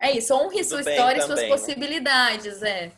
é 0.00 0.12
isso, 0.12 0.34
honre 0.34 0.64
sua 0.64 0.80
história 0.80 1.18
e 1.18 1.22
suas 1.22 1.40
né? 1.40 1.48
possibilidades, 1.48 2.62
é. 2.62 2.92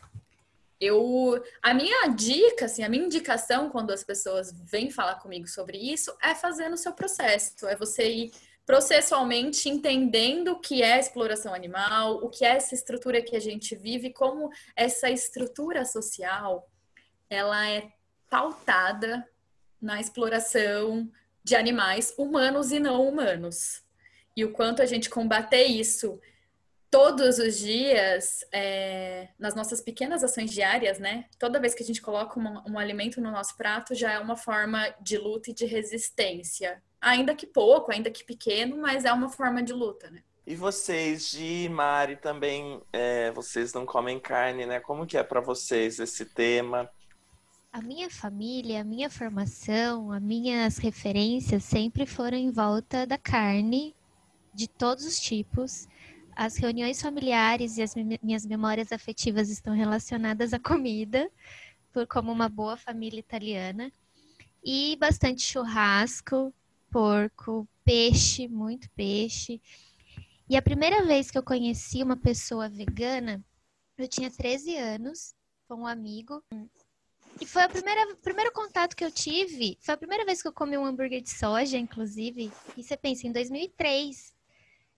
Eu, 0.79 1.43
a 1.61 1.73
minha 1.73 2.07
dica, 2.09 2.65
assim, 2.65 2.83
a 2.83 2.89
minha 2.89 3.03
indicação 3.03 3.69
quando 3.69 3.91
as 3.91 4.03
pessoas 4.03 4.53
vêm 4.63 4.91
falar 4.91 5.15
comigo 5.15 5.47
sobre 5.47 5.77
isso 5.77 6.15
é 6.21 6.35
fazer 6.35 6.69
no 6.69 6.77
seu 6.77 6.93
processo, 6.93 7.67
é 7.67 7.75
você 7.75 8.09
ir 8.09 8.31
processualmente 8.67 9.69
entendendo 9.69 10.49
o 10.49 10.59
que 10.59 10.83
é 10.83 10.99
exploração 10.99 11.53
animal, 11.53 12.17
o 12.17 12.29
que 12.29 12.43
é 12.43 12.49
essa 12.49 12.75
estrutura 12.75 13.21
que 13.21 13.33
a 13.33 13.39
gente 13.39 13.73
vive, 13.77 14.11
como 14.11 14.51
essa 14.75 15.09
estrutura 15.09 15.85
social 15.85 16.69
ela 17.29 17.65
é 17.69 17.89
pautada 18.29 19.25
na 19.81 20.01
exploração 20.01 21.09
de 21.45 21.55
animais 21.55 22.13
humanos 22.17 22.73
e 22.73 22.79
não 22.79 23.07
humanos. 23.07 23.83
E 24.35 24.43
o 24.43 24.51
quanto 24.51 24.81
a 24.81 24.85
gente 24.85 25.09
combater 25.09 25.63
isso 25.63 26.19
todos 26.91 27.39
os 27.39 27.57
dias, 27.57 28.45
é, 28.51 29.29
nas 29.39 29.55
nossas 29.55 29.79
pequenas 29.79 30.25
ações 30.25 30.51
diárias, 30.51 30.99
né? 30.99 31.25
Toda 31.39 31.59
vez 31.59 31.73
que 31.73 31.83
a 31.83 31.85
gente 31.85 32.01
coloca 32.01 32.37
um, 32.37 32.73
um 32.73 32.79
alimento 32.79 33.21
no 33.21 33.31
nosso 33.31 33.55
prato, 33.55 33.95
já 33.95 34.11
é 34.11 34.19
uma 34.19 34.35
forma 34.35 34.93
de 35.01 35.17
luta 35.17 35.51
e 35.51 35.53
de 35.53 35.65
resistência 35.65 36.81
ainda 37.01 37.35
que 37.35 37.47
pouco, 37.47 37.91
ainda 37.91 38.09
que 38.09 38.23
pequeno, 38.23 38.77
mas 38.77 39.05
é 39.05 39.11
uma 39.11 39.29
forma 39.29 39.61
de 39.61 39.73
luta, 39.73 40.09
né? 40.09 40.21
E 40.45 40.55
vocês, 40.55 41.29
de 41.29 41.67
Mari, 41.69 42.15
também, 42.15 42.81
é, 42.93 43.31
vocês 43.31 43.73
não 43.73 43.85
comem 43.85 44.17
carne, 44.17 44.65
né? 44.65 44.79
Como 44.79 45.05
que 45.05 45.17
é 45.17 45.23
para 45.23 45.41
vocês 45.41 45.99
esse 45.99 46.25
tema? 46.25 46.89
A 47.71 47.81
minha 47.81 48.09
família, 48.09 48.79
a 48.79 48.83
minha 48.85 49.09
formação, 49.09 50.09
as 50.11 50.21
minhas 50.21 50.77
referências 50.77 51.65
sempre 51.65 52.05
foram 52.05 52.37
em 52.37 52.49
volta 52.49 53.05
da 53.05 53.17
carne, 53.17 53.93
de 54.53 54.69
todos 54.69 55.05
os 55.05 55.19
tipos. 55.19 55.85
As 56.33 56.55
reuniões 56.55 57.01
familiares 57.01 57.77
e 57.77 57.81
as 57.81 57.93
minhas 58.23 58.45
memórias 58.45 58.91
afetivas 58.93 59.49
estão 59.49 59.75
relacionadas 59.75 60.53
à 60.53 60.59
comida, 60.59 61.29
por 61.91 62.07
como 62.07 62.31
uma 62.31 62.47
boa 62.47 62.77
família 62.77 63.19
italiana. 63.19 63.91
E 64.63 64.95
bastante 64.97 65.41
churrasco, 65.41 66.53
porco, 66.91 67.67
peixe, 67.83 68.47
muito 68.47 68.89
peixe. 68.91 69.61
E 70.49 70.55
a 70.55 70.61
primeira 70.61 71.03
vez 71.05 71.29
que 71.29 71.37
eu 71.37 71.43
conheci 71.43 72.01
uma 72.01 72.17
pessoa 72.17 72.69
vegana, 72.69 73.43
eu 73.97 74.07
tinha 74.07 74.31
13 74.31 74.75
anos, 74.77 75.33
com 75.67 75.81
um 75.81 75.87
amigo. 75.87 76.41
E 77.39 77.45
foi 77.45 77.65
o 77.65 78.17
primeiro 78.21 78.51
contato 78.51 78.95
que 78.95 79.03
eu 79.03 79.11
tive. 79.11 79.77
Foi 79.81 79.93
a 79.93 79.97
primeira 79.97 80.25
vez 80.25 80.41
que 80.41 80.47
eu 80.47 80.53
comi 80.53 80.77
um 80.77 80.85
hambúrguer 80.85 81.21
de 81.21 81.29
soja, 81.29 81.77
inclusive. 81.77 82.51
E 82.75 82.83
você 82.83 82.97
pensa, 82.97 83.27
em 83.27 83.31
2003. 83.31 84.35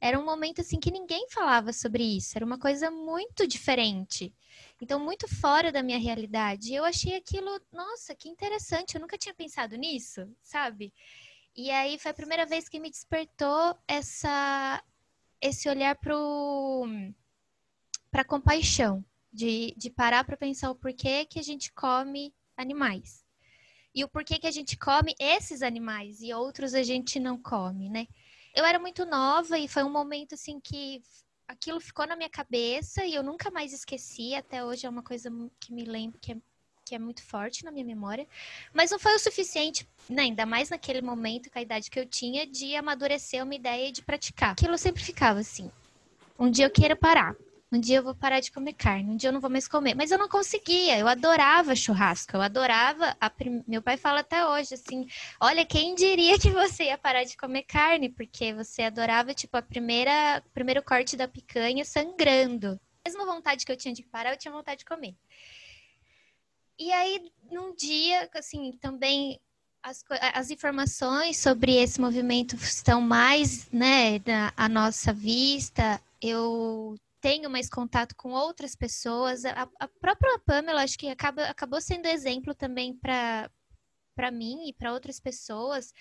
Era 0.02 0.18
um 0.18 0.24
momento 0.24 0.62
assim 0.62 0.80
que 0.80 0.92
ninguém 0.92 1.28
falava 1.30 1.74
sobre 1.74 2.04
isso. 2.04 2.38
Era 2.38 2.46
uma 2.46 2.58
coisa 2.58 2.90
muito 2.90 3.46
diferente. 3.46 4.34
Então, 4.82 4.98
muito 4.98 5.28
fora 5.28 5.74
da 5.74 5.84
minha 5.84 6.00
realidade. 6.00 6.74
Eu 6.74 6.86
achei 6.86 7.16
aquilo, 7.16 7.60
nossa, 7.74 8.16
que 8.16 8.30
interessante, 8.30 8.96
eu 8.96 9.02
nunca 9.02 9.18
tinha 9.18 9.34
pensado 9.34 9.76
nisso, 9.76 10.26
sabe? 10.42 10.94
E 11.56 11.70
aí 11.72 11.98
foi 12.00 12.12
a 12.12 12.14
primeira 12.14 12.46
vez 12.46 12.70
que 12.70 12.80
me 12.80 12.90
despertou 12.90 13.78
essa, 13.88 14.84
esse 15.42 15.68
olhar 15.68 15.98
para 18.12 18.26
compaixão, 18.26 19.04
de, 19.32 19.74
de 19.78 19.90
parar 19.90 20.24
para 20.24 20.38
pensar 20.38 20.72
o 20.72 20.76
porquê 20.76 21.26
que 21.26 21.40
a 21.40 21.44
gente 21.44 21.72
come 21.74 22.34
animais. 22.58 23.26
E 23.94 24.04
o 24.04 24.10
porquê 24.10 24.38
que 24.38 24.48
a 24.48 24.52
gente 24.52 24.78
come 24.78 25.14
esses 25.20 25.62
animais 25.62 26.22
e 26.22 26.34
outros 26.34 26.74
a 26.74 26.84
gente 26.84 27.20
não 27.20 27.38
come, 27.42 27.90
né? 27.90 28.08
Eu 28.56 28.66
era 28.66 28.80
muito 28.80 29.06
nova 29.06 29.58
e 29.58 29.68
foi 29.68 29.84
um 29.84 29.92
momento 29.92 30.36
assim 30.36 30.60
que 30.60 31.02
aquilo 31.48 31.80
ficou 31.80 32.06
na 32.06 32.16
minha 32.16 32.30
cabeça 32.30 33.04
e 33.06 33.16
eu 33.16 33.24
nunca 33.24 33.50
mais 33.50 33.74
esqueci. 33.74 34.36
Até 34.36 34.64
hoje 34.64 34.86
é 34.86 34.90
uma 34.90 35.04
coisa 35.04 35.30
que 35.60 35.74
me 35.74 35.84
lembro 35.84 36.20
que 36.20 36.32
é, 36.32 36.38
que 36.90 36.96
é 36.96 37.00
muito 37.00 37.24
forte 37.24 37.64
na 37.64 37.72
minha 37.72 37.86
memória. 37.86 38.28
Mas 38.74 38.90
não 38.90 38.98
foi 38.98 39.14
o 39.14 39.20
suficiente, 39.20 39.88
né, 40.10 40.24
ainda 40.24 40.44
mais 40.46 40.72
naquele 40.72 41.02
momento, 41.02 41.52
com 41.52 41.60
a 41.60 41.62
idade 41.62 41.90
que 41.90 42.00
eu 42.00 42.06
tinha, 42.06 42.48
de 42.48 42.76
amadurecer 42.76 43.44
uma 43.44 43.54
ideia 43.54 43.92
de 43.92 44.02
praticar. 44.02 44.52
Aquilo 44.52 44.78
sempre 44.78 45.04
ficava 45.04 45.40
assim. 45.40 45.70
Um 46.38 46.50
dia 46.50 46.66
eu 46.66 46.72
quero 46.72 46.98
parar. 46.98 47.36
Um 47.72 47.80
dia 47.80 47.98
eu 47.98 48.04
vou 48.04 48.16
parar 48.16 48.40
de 48.40 48.52
comer 48.52 48.74
carne, 48.74 49.12
um 49.12 49.16
dia 49.16 49.30
eu 49.30 49.34
não 49.34 49.40
vou 49.40 49.52
mais 49.52 49.68
comer. 49.68 49.94
Mas 49.94 50.10
eu 50.10 50.18
não 50.18 50.28
conseguia, 50.28 50.98
eu 50.98 51.08
adorava 51.08 51.76
churrasco, 51.76 52.36
eu 52.36 52.42
adorava. 52.42 53.16
Prim... 53.38 53.64
Meu 53.68 53.80
pai 53.84 53.96
fala 53.96 54.22
até 54.22 54.44
hoje 54.48 54.74
assim: 54.74 55.06
olha, 55.40 55.64
quem 55.64 55.94
diria 55.94 56.40
que 56.40 56.50
você 56.50 56.86
ia 56.86 56.98
parar 56.98 57.24
de 57.24 57.38
comer 57.38 57.62
carne? 57.64 58.10
Porque 58.10 58.52
você 58.52 58.82
adorava, 58.82 59.36
tipo, 59.36 59.56
a 59.56 59.62
primeira, 59.62 60.44
primeiro 60.52 60.82
corte 60.82 61.16
da 61.16 61.28
picanha 61.28 61.86
sangrando. 61.86 62.80
Mesma 63.06 63.24
vontade 63.28 63.64
que 63.64 63.72
eu 63.72 63.78
tinha 63.78 63.94
de 63.94 64.02
parar, 64.02 64.32
eu 64.32 64.38
tinha 64.38 64.52
vontade 64.52 64.80
de 64.80 64.86
comer. 64.86 65.16
E 66.80 66.92
aí, 66.94 67.30
num 67.52 67.76
dia, 67.76 68.30
assim, 68.34 68.72
também 68.80 69.40
as, 69.84 70.04
as, 70.34 70.50
informações 70.50 71.38
sobre 71.38 71.76
esse 71.76 72.00
movimento 72.00 72.56
estão 72.56 73.02
mais 73.02 73.70
né, 73.70 74.20
na, 74.26 74.54
à 74.56 74.70
nossa 74.70 75.12
vista. 75.12 76.02
Eu 76.22 76.96
tenho 77.20 77.50
mais 77.50 77.70
contato 77.70 78.16
com 78.16 78.32
outras 78.32 78.76
pessoas. 78.76 79.44
A, 79.44 79.68
a 79.80 79.88
própria 79.88 80.40
Pamela, 80.40 80.84
acho 80.84 80.98
que 80.98 81.10
acaba, 81.10 81.44
acabou 81.46 81.82
sendo 81.82 82.06
exemplo 82.06 82.56
também 82.56 82.94
para 82.94 83.50
para 84.16 84.32
mim 84.32 84.68
e 84.68 84.74
para 84.74 84.92
outras 84.92 85.18
pessoas 85.18 85.94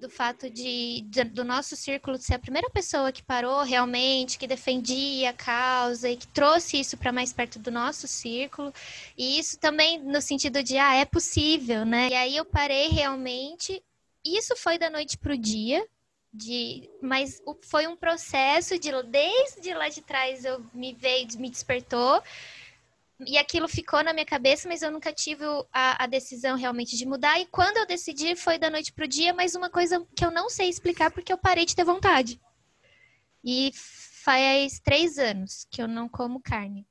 do 0.00 0.10
fato 0.10 0.50
de, 0.50 1.02
de, 1.08 1.24
do 1.24 1.44
nosso 1.44 1.76
círculo 1.76 2.18
ser 2.18 2.34
a 2.34 2.38
primeira 2.38 2.68
pessoa 2.70 3.12
que 3.12 3.22
parou 3.22 3.62
realmente, 3.62 4.38
que 4.38 4.46
defendia 4.46 5.30
a 5.30 5.32
causa 5.32 6.08
e 6.10 6.16
que 6.16 6.26
trouxe 6.28 6.78
isso 6.78 6.96
para 6.96 7.12
mais 7.12 7.32
perto 7.32 7.58
do 7.58 7.70
nosso 7.70 8.06
círculo. 8.06 8.72
E 9.16 9.38
isso 9.38 9.58
também 9.58 9.98
no 10.02 10.20
sentido 10.20 10.62
de 10.62 10.76
ah, 10.76 10.94
é 10.94 11.04
possível, 11.04 11.84
né? 11.84 12.08
E 12.10 12.14
aí 12.14 12.36
eu 12.36 12.44
parei 12.44 12.88
realmente. 12.88 13.82
Isso 14.24 14.56
foi 14.56 14.78
da 14.78 14.90
noite 14.90 15.18
para 15.18 15.34
o 15.34 15.38
dia 15.38 15.86
de 16.34 16.90
mas 17.00 17.40
foi 17.62 17.86
um 17.86 17.96
processo 17.96 18.76
de 18.76 18.90
desde 19.04 19.72
lá 19.72 19.88
de 19.88 20.02
trás 20.02 20.44
eu 20.44 20.66
me 20.74 20.92
veio 20.92 21.28
me 21.38 21.48
despertou 21.48 22.20
e 23.20 23.38
aquilo 23.38 23.68
ficou 23.68 24.02
na 24.02 24.12
minha 24.12 24.26
cabeça 24.26 24.68
mas 24.68 24.82
eu 24.82 24.90
nunca 24.90 25.12
tive 25.12 25.44
a, 25.72 26.04
a 26.04 26.06
decisão 26.06 26.56
realmente 26.56 26.96
de 26.96 27.06
mudar. 27.06 27.38
E 27.40 27.46
quando 27.46 27.76
eu 27.76 27.86
decidi 27.86 28.34
foi 28.34 28.58
da 28.58 28.70
noite 28.70 28.92
para 28.92 29.04
o 29.04 29.08
dia 29.08 29.32
mas 29.32 29.54
uma 29.54 29.70
coisa 29.70 30.04
que 30.16 30.24
eu 30.24 30.30
não 30.30 30.50
sei 30.50 30.68
explicar 30.68 31.10
porque 31.10 31.32
eu 31.32 31.38
parei 31.38 31.64
de 31.64 31.76
ter 31.76 31.84
vontade. 31.84 32.40
E 33.42 33.70
faz 34.24 34.80
três 34.80 35.18
anos 35.18 35.66
que 35.70 35.82
eu 35.82 35.86
não 35.86 36.08
como 36.08 36.40
carne. 36.40 36.86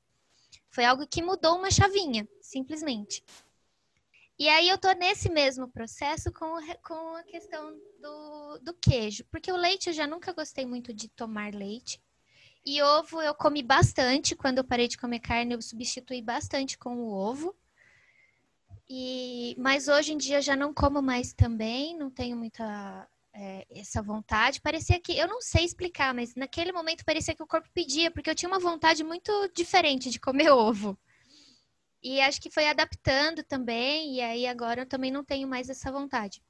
Foi 0.70 0.86
algo 0.86 1.08
que 1.08 1.22
mudou 1.22 1.58
uma 1.58 1.72
chavinha 1.72 2.28
simplesmente. 2.42 3.24
E 4.38 4.50
aí 4.50 4.68
eu 4.68 4.78
tô 4.78 4.92
nesse 4.94 5.30
mesmo 5.30 5.68
processo 5.68 6.32
com, 6.32 6.58
com 6.84 7.16
a 7.16 7.24
questão 7.24 7.80
do, 8.02 8.60
do 8.60 8.74
queijo, 8.74 9.24
porque 9.32 9.52
o 9.52 9.56
leite 9.56 9.88
eu 9.88 9.94
já 9.94 10.08
nunca 10.08 10.34
gostei 10.34 10.66
muito 10.66 10.92
de 10.92 11.08
tomar 11.08 11.54
leite. 11.54 12.02
E 12.66 12.82
ovo 12.82 13.22
eu 13.22 13.34
comi 13.36 13.62
bastante, 13.62 14.36
quando 14.36 14.60
eu 14.60 14.64
parei 14.64 14.88
de 14.88 14.98
comer 14.98 15.20
carne, 15.20 15.54
eu 15.54 15.62
substituí 15.62 16.22
bastante 16.22 16.78
com 16.78 16.96
o 16.98 17.12
ovo. 17.12 17.56
E, 18.90 19.56
mas 19.58 19.88
hoje 19.88 20.14
em 20.14 20.18
dia 20.18 20.42
já 20.42 20.56
não 20.56 20.74
como 20.74 21.02
mais 21.02 21.34
também, 21.34 21.98
não 21.98 22.10
tenho 22.10 22.38
muita 22.38 23.08
é, 23.34 23.66
essa 23.72 24.02
vontade. 24.02 24.62
Parecia 24.62 25.00
que, 25.00 25.18
eu 25.18 25.28
não 25.28 25.42
sei 25.42 25.66
explicar, 25.66 26.14
mas 26.14 26.36
naquele 26.36 26.72
momento 26.72 27.04
parecia 27.04 27.36
que 27.36 27.44
o 27.44 27.48
corpo 27.48 27.70
pedia, 27.74 28.12
porque 28.12 28.30
eu 28.30 28.36
tinha 28.36 28.50
uma 28.50 28.60
vontade 28.60 29.04
muito 29.04 29.32
diferente 29.54 30.10
de 30.10 30.20
comer 30.20 30.50
ovo. 30.54 30.98
E 32.02 32.20
acho 32.22 32.42
que 32.42 32.52
foi 32.52 32.68
adaptando 32.68 33.44
também, 33.44 34.16
e 34.16 34.22
aí 34.22 34.46
agora 34.46 34.82
eu 34.82 34.86
também 34.86 35.10
não 35.12 35.24
tenho 35.24 35.48
mais 35.48 35.70
essa 35.70 35.92
vontade. 35.92 36.42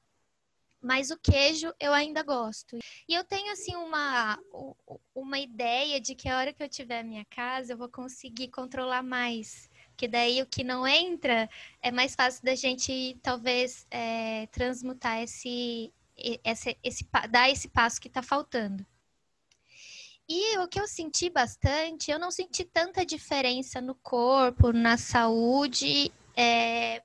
Mas 0.84 1.10
o 1.10 1.18
queijo 1.18 1.72
eu 1.80 1.94
ainda 1.94 2.22
gosto. 2.22 2.76
E 3.08 3.14
eu 3.14 3.24
tenho 3.24 3.50
assim 3.50 3.74
uma, 3.74 4.38
uma 5.14 5.38
ideia 5.38 5.98
de 5.98 6.14
que 6.14 6.28
a 6.28 6.36
hora 6.36 6.52
que 6.52 6.62
eu 6.62 6.68
tiver 6.68 7.00
a 7.00 7.02
minha 7.02 7.24
casa, 7.24 7.72
eu 7.72 7.78
vou 7.78 7.88
conseguir 7.88 8.48
controlar 8.48 9.02
mais. 9.02 9.70
Que 9.96 10.06
daí 10.06 10.42
o 10.42 10.46
que 10.46 10.62
não 10.62 10.86
entra 10.86 11.48
é 11.80 11.90
mais 11.90 12.14
fácil 12.14 12.44
da 12.44 12.54
gente 12.54 13.18
talvez 13.22 13.86
é, 13.90 14.46
transmutar 14.48 15.22
esse, 15.22 15.90
esse, 16.44 16.76
esse, 16.84 17.08
dar 17.30 17.48
esse 17.48 17.68
passo 17.68 17.98
que 17.98 18.08
está 18.08 18.22
faltando. 18.22 18.84
E 20.28 20.58
o 20.58 20.68
que 20.68 20.78
eu 20.78 20.86
senti 20.86 21.30
bastante, 21.30 22.10
eu 22.10 22.18
não 22.18 22.30
senti 22.30 22.62
tanta 22.62 23.06
diferença 23.06 23.80
no 23.80 23.94
corpo, 23.94 24.70
na 24.70 24.98
saúde, 24.98 26.12
é, 26.36 27.02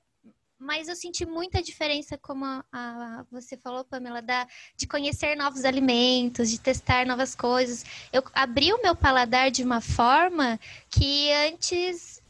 mas 0.60 0.88
eu 0.88 0.94
senti 0.94 1.24
muita 1.24 1.62
diferença, 1.62 2.18
como 2.18 2.44
a, 2.44 2.64
a, 2.70 3.24
você 3.30 3.56
falou, 3.56 3.82
Pamela, 3.82 4.20
da, 4.20 4.46
de 4.76 4.86
conhecer 4.86 5.34
novos 5.34 5.64
alimentos, 5.64 6.50
de 6.50 6.60
testar 6.60 7.06
novas 7.06 7.34
coisas. 7.34 7.82
Eu 8.12 8.22
abri 8.34 8.70
o 8.72 8.82
meu 8.82 8.94
paladar 8.94 9.50
de 9.50 9.62
uma 9.64 9.80
forma 9.80 10.60
que 10.90 11.32
antes 11.32 12.22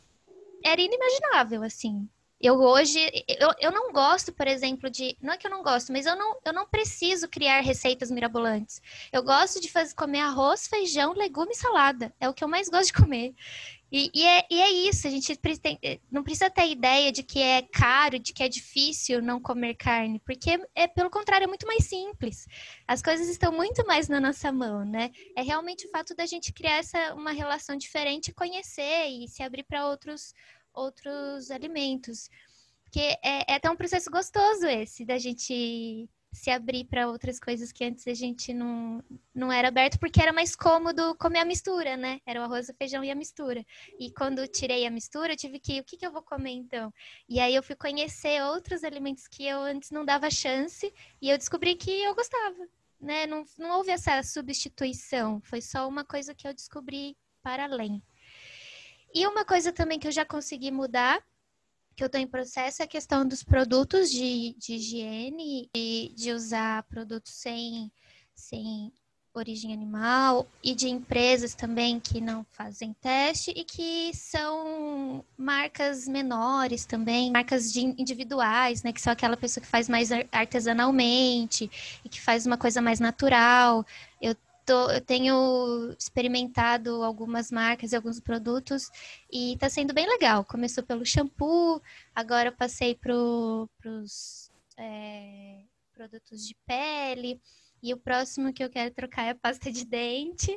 era 0.64 0.80
inimaginável, 0.80 1.64
assim. 1.64 2.08
Eu 2.40 2.58
hoje, 2.58 2.98
eu, 3.28 3.50
eu 3.60 3.70
não 3.70 3.92
gosto, 3.92 4.32
por 4.32 4.46
exemplo, 4.46 4.88
de. 4.88 5.14
Não 5.20 5.34
é 5.34 5.36
que 5.36 5.46
eu 5.46 5.50
não 5.50 5.62
gosto, 5.62 5.92
mas 5.92 6.06
eu 6.06 6.16
não, 6.16 6.38
eu 6.44 6.52
não 6.54 6.66
preciso 6.66 7.28
criar 7.28 7.60
receitas 7.60 8.10
mirabolantes. 8.10 8.80
Eu 9.12 9.22
gosto 9.22 9.60
de 9.60 9.70
fazer, 9.70 9.94
comer 9.94 10.20
arroz, 10.20 10.66
feijão, 10.66 11.12
legume 11.12 11.52
e 11.52 11.56
salada. 11.56 12.14
É 12.18 12.28
o 12.28 12.34
que 12.34 12.42
eu 12.42 12.48
mais 12.48 12.68
gosto 12.70 12.86
de 12.86 12.92
comer. 12.94 13.34
E, 13.92 14.08
e, 14.14 14.24
é, 14.24 14.46
e 14.48 14.60
é 14.60 14.70
isso, 14.88 15.06
a 15.08 15.10
gente 15.10 15.32
eh, 15.82 15.98
não 16.10 16.22
precisa 16.22 16.48
ter 16.48 16.70
ideia 16.70 17.10
de 17.10 17.24
que 17.24 17.40
é 17.40 17.62
caro, 17.62 18.20
de 18.20 18.32
que 18.32 18.42
é 18.42 18.48
difícil 18.48 19.20
não 19.20 19.40
comer 19.40 19.74
carne, 19.74 20.20
porque 20.20 20.60
é 20.76 20.86
pelo 20.86 21.10
contrário, 21.10 21.44
é 21.44 21.48
muito 21.48 21.66
mais 21.66 21.86
simples. 21.86 22.46
As 22.86 23.02
coisas 23.02 23.28
estão 23.28 23.50
muito 23.50 23.84
mais 23.84 24.08
na 24.08 24.20
nossa 24.20 24.52
mão, 24.52 24.84
né? 24.84 25.10
É 25.36 25.42
realmente 25.42 25.86
o 25.86 25.90
fato 25.90 26.14
da 26.14 26.24
gente 26.24 26.52
criar 26.52 26.76
essa, 26.76 27.14
uma 27.14 27.32
relação 27.32 27.76
diferente, 27.76 28.32
conhecer 28.32 29.08
e 29.08 29.26
se 29.26 29.42
abrir 29.42 29.64
para 29.64 29.88
outros 29.88 30.32
outros 30.74 31.50
alimentos. 31.50 32.28
Porque 32.84 33.00
é, 33.22 33.52
é 33.52 33.54
até 33.54 33.70
um 33.70 33.76
processo 33.76 34.10
gostoso 34.10 34.66
esse, 34.66 35.04
da 35.04 35.18
gente 35.18 36.08
se 36.32 36.50
abrir 36.50 36.84
para 36.84 37.08
outras 37.08 37.40
coisas 37.40 37.72
que 37.72 37.84
antes 37.84 38.06
a 38.06 38.14
gente 38.14 38.54
não, 38.54 39.02
não 39.34 39.52
era 39.52 39.68
aberto, 39.68 39.98
porque 39.98 40.22
era 40.22 40.32
mais 40.32 40.54
cômodo 40.54 41.14
comer 41.16 41.40
a 41.40 41.44
mistura, 41.44 41.96
né? 41.96 42.20
Era 42.24 42.40
o 42.40 42.44
arroz, 42.44 42.68
o 42.68 42.74
feijão 42.74 43.02
e 43.02 43.10
a 43.10 43.14
mistura. 43.14 43.64
E 43.98 44.12
quando 44.12 44.46
tirei 44.46 44.86
a 44.86 44.90
mistura, 44.90 45.32
eu 45.32 45.36
tive 45.36 45.58
que, 45.58 45.80
o 45.80 45.84
que, 45.84 45.96
que 45.96 46.06
eu 46.06 46.12
vou 46.12 46.22
comer 46.22 46.52
então? 46.52 46.92
E 47.28 47.40
aí 47.40 47.54
eu 47.54 47.62
fui 47.62 47.74
conhecer 47.74 48.42
outros 48.44 48.84
alimentos 48.84 49.26
que 49.26 49.44
eu 49.44 49.60
antes 49.60 49.90
não 49.90 50.04
dava 50.04 50.30
chance, 50.30 50.92
e 51.20 51.28
eu 51.28 51.36
descobri 51.38 51.74
que 51.74 51.90
eu 51.90 52.14
gostava, 52.14 52.68
né? 53.00 53.26
Não, 53.26 53.44
não 53.58 53.78
houve 53.78 53.90
essa 53.90 54.22
substituição, 54.22 55.40
foi 55.42 55.60
só 55.60 55.88
uma 55.88 56.04
coisa 56.04 56.34
que 56.34 56.46
eu 56.46 56.54
descobri 56.54 57.16
para 57.42 57.64
além. 57.64 58.00
E 59.14 59.26
uma 59.26 59.44
coisa 59.44 59.72
também 59.72 59.98
que 59.98 60.06
eu 60.06 60.12
já 60.12 60.24
consegui 60.24 60.70
mudar, 60.70 61.20
que 61.96 62.04
eu 62.04 62.06
estou 62.06 62.20
em 62.20 62.26
processo, 62.26 62.82
é 62.82 62.84
a 62.84 62.88
questão 62.88 63.26
dos 63.26 63.42
produtos 63.42 64.10
de, 64.10 64.54
de 64.58 64.74
higiene 64.74 65.68
e 65.74 66.12
de 66.16 66.32
usar 66.32 66.84
produtos 66.84 67.32
sem, 67.32 67.90
sem 68.34 68.92
origem 69.34 69.72
animal 69.72 70.46
e 70.62 70.74
de 70.74 70.88
empresas 70.88 71.54
também 71.54 72.00
que 72.00 72.20
não 72.20 72.44
fazem 72.52 72.92
teste 73.00 73.52
e 73.54 73.64
que 73.64 74.12
são 74.14 75.24
marcas 75.36 76.08
menores 76.08 76.84
também, 76.84 77.30
marcas 77.30 77.72
de 77.72 77.80
individuais, 77.80 78.82
né, 78.82 78.92
que 78.92 79.00
são 79.00 79.12
aquela 79.12 79.36
pessoa 79.36 79.62
que 79.62 79.70
faz 79.70 79.88
mais 79.88 80.10
artesanalmente 80.32 81.70
e 82.04 82.08
que 82.08 82.20
faz 82.20 82.46
uma 82.46 82.58
coisa 82.58 82.80
mais 82.80 82.98
natural. 82.98 83.84
Eu 84.20 84.34
tô, 84.70 84.88
eu 84.92 85.00
tenho 85.00 85.92
experimentado 85.98 87.02
algumas 87.02 87.50
marcas 87.50 87.90
e 87.90 87.96
alguns 87.96 88.20
produtos 88.20 88.88
e 89.30 89.54
está 89.54 89.68
sendo 89.68 89.92
bem 89.92 90.06
legal. 90.06 90.44
Começou 90.44 90.84
pelo 90.84 91.04
shampoo, 91.04 91.82
agora 92.14 92.52
passei 92.52 92.94
para 92.94 93.12
os 93.12 94.48
é, 94.76 95.64
produtos 95.92 96.46
de 96.46 96.54
pele. 96.64 97.40
E 97.82 97.92
o 97.92 97.96
próximo 97.96 98.52
que 98.52 98.62
eu 98.62 98.70
quero 98.70 98.94
trocar 98.94 99.24
é 99.24 99.30
a 99.30 99.34
pasta 99.34 99.72
de 99.72 99.84
dente. 99.84 100.56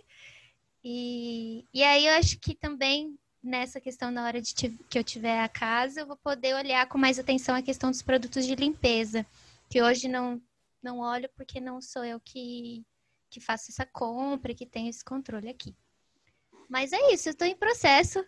E, 0.84 1.66
e 1.74 1.82
aí 1.84 2.06
eu 2.06 2.14
acho 2.14 2.38
que 2.40 2.54
também 2.54 3.18
nessa 3.42 3.82
questão 3.82 4.12
na 4.12 4.26
hora 4.26 4.40
de 4.40 4.54
que 4.54 5.00
eu 5.00 5.04
tiver 5.04 5.42
a 5.42 5.50
casa, 5.50 6.02
eu 6.02 6.08
vou 6.08 6.18
poder 6.18 6.54
olhar 6.54 6.88
com 6.88 7.00
mais 7.00 7.18
atenção 7.18 7.56
a 7.56 7.64
questão 7.64 7.90
dos 7.90 8.04
produtos 8.04 8.46
de 8.46 8.54
limpeza, 8.56 9.26
que 9.70 9.82
hoje 9.82 10.08
não 10.08 10.40
não 10.84 11.00
olho 11.00 11.30
porque 11.36 11.62
não 11.62 11.82
sou 11.82 12.04
eu 12.04 12.20
que 12.20 12.86
que 13.34 13.42
faço 13.42 13.72
essa 13.72 13.86
compra, 13.86 14.54
que 14.54 14.66
tenho 14.66 14.90
esse 14.90 15.04
controle 15.04 15.50
aqui. 15.50 15.76
Mas 16.70 16.94
é 16.94 17.14
isso, 17.14 17.28
eu 17.28 17.32
estou 17.32 17.48
em 17.48 17.56
processo 17.56 18.24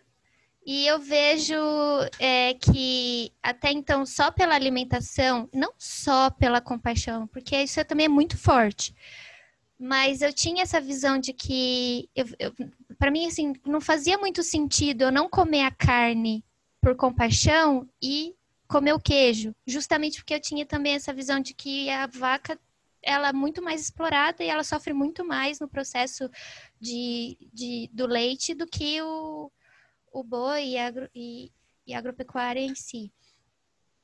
e 0.64 0.84
eu 0.86 0.98
vejo 0.98 1.54
é, 2.18 2.54
que 2.54 3.32
até 3.40 3.70
então 3.70 4.04
só 4.04 4.32
pela 4.32 4.54
alimentação, 4.54 5.48
não 5.54 5.72
só 5.78 6.28
pela 6.28 6.60
compaixão, 6.60 7.26
porque 7.28 7.56
isso 7.56 7.84
também 7.84 8.06
é 8.06 8.08
muito 8.08 8.36
forte. 8.36 8.92
Mas 9.78 10.22
eu 10.22 10.32
tinha 10.32 10.62
essa 10.62 10.80
visão 10.80 11.18
de 11.18 11.32
que, 11.32 12.08
para 12.98 13.10
mim, 13.10 13.26
assim, 13.26 13.52
não 13.64 13.80
fazia 13.80 14.18
muito 14.18 14.42
sentido 14.42 15.02
eu 15.02 15.12
não 15.12 15.28
comer 15.28 15.62
a 15.62 15.70
carne 15.70 16.44
por 16.80 16.96
compaixão 16.96 17.88
e 18.02 18.34
comer 18.66 18.94
o 18.94 19.00
queijo, 19.00 19.54
justamente 19.66 20.18
porque 20.18 20.34
eu 20.34 20.40
tinha 20.40 20.66
também 20.66 20.94
essa 20.94 21.12
visão 21.12 21.38
de 21.38 21.54
que 21.54 21.88
a 21.90 22.06
vaca 22.06 22.58
ela 23.02 23.28
é 23.28 23.32
muito 23.32 23.62
mais 23.62 23.80
explorada 23.80 24.42
e 24.42 24.48
ela 24.48 24.64
sofre 24.64 24.92
muito 24.92 25.24
mais 25.24 25.60
no 25.60 25.68
processo 25.68 26.28
de, 26.80 27.36
de 27.52 27.90
do 27.92 28.06
leite 28.06 28.54
do 28.54 28.66
que 28.66 29.00
o, 29.02 29.50
o 30.12 30.24
boi 30.24 30.70
e, 30.70 30.78
agro, 30.78 31.08
e, 31.14 31.52
e 31.86 31.94
agropecuária 31.94 32.60
em 32.60 32.74
si. 32.74 33.12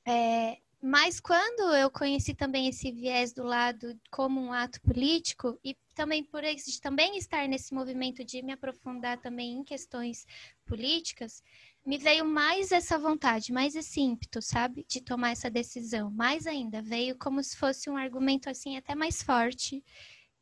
É, 0.06 0.58
mas 0.80 1.20
quando 1.20 1.76
eu 1.76 1.88
conheci 1.88 2.34
também 2.34 2.66
esse 2.66 2.90
viés 2.90 3.32
do 3.32 3.44
lado 3.44 3.96
como 4.10 4.40
um 4.40 4.52
ato 4.52 4.80
político 4.80 5.56
e 5.64 5.76
também 5.94 6.24
por 6.24 6.42
de 6.42 6.80
também 6.80 7.16
estar 7.16 7.46
nesse 7.46 7.72
movimento 7.72 8.24
de 8.24 8.42
me 8.42 8.52
aprofundar 8.52 9.18
também 9.18 9.52
em 9.52 9.62
questões 9.62 10.26
políticas, 10.66 11.40
me 11.84 11.98
veio 11.98 12.24
mais 12.24 12.70
essa 12.70 12.98
vontade, 12.98 13.52
mais 13.52 13.74
esse 13.74 14.00
ímpeto, 14.00 14.40
sabe, 14.40 14.86
de 14.88 15.00
tomar 15.00 15.30
essa 15.30 15.50
decisão. 15.50 16.10
Mais 16.10 16.46
ainda, 16.46 16.80
veio 16.80 17.16
como 17.18 17.42
se 17.42 17.56
fosse 17.56 17.90
um 17.90 17.96
argumento 17.96 18.48
assim 18.48 18.76
até 18.76 18.94
mais 18.94 19.22
forte 19.22 19.84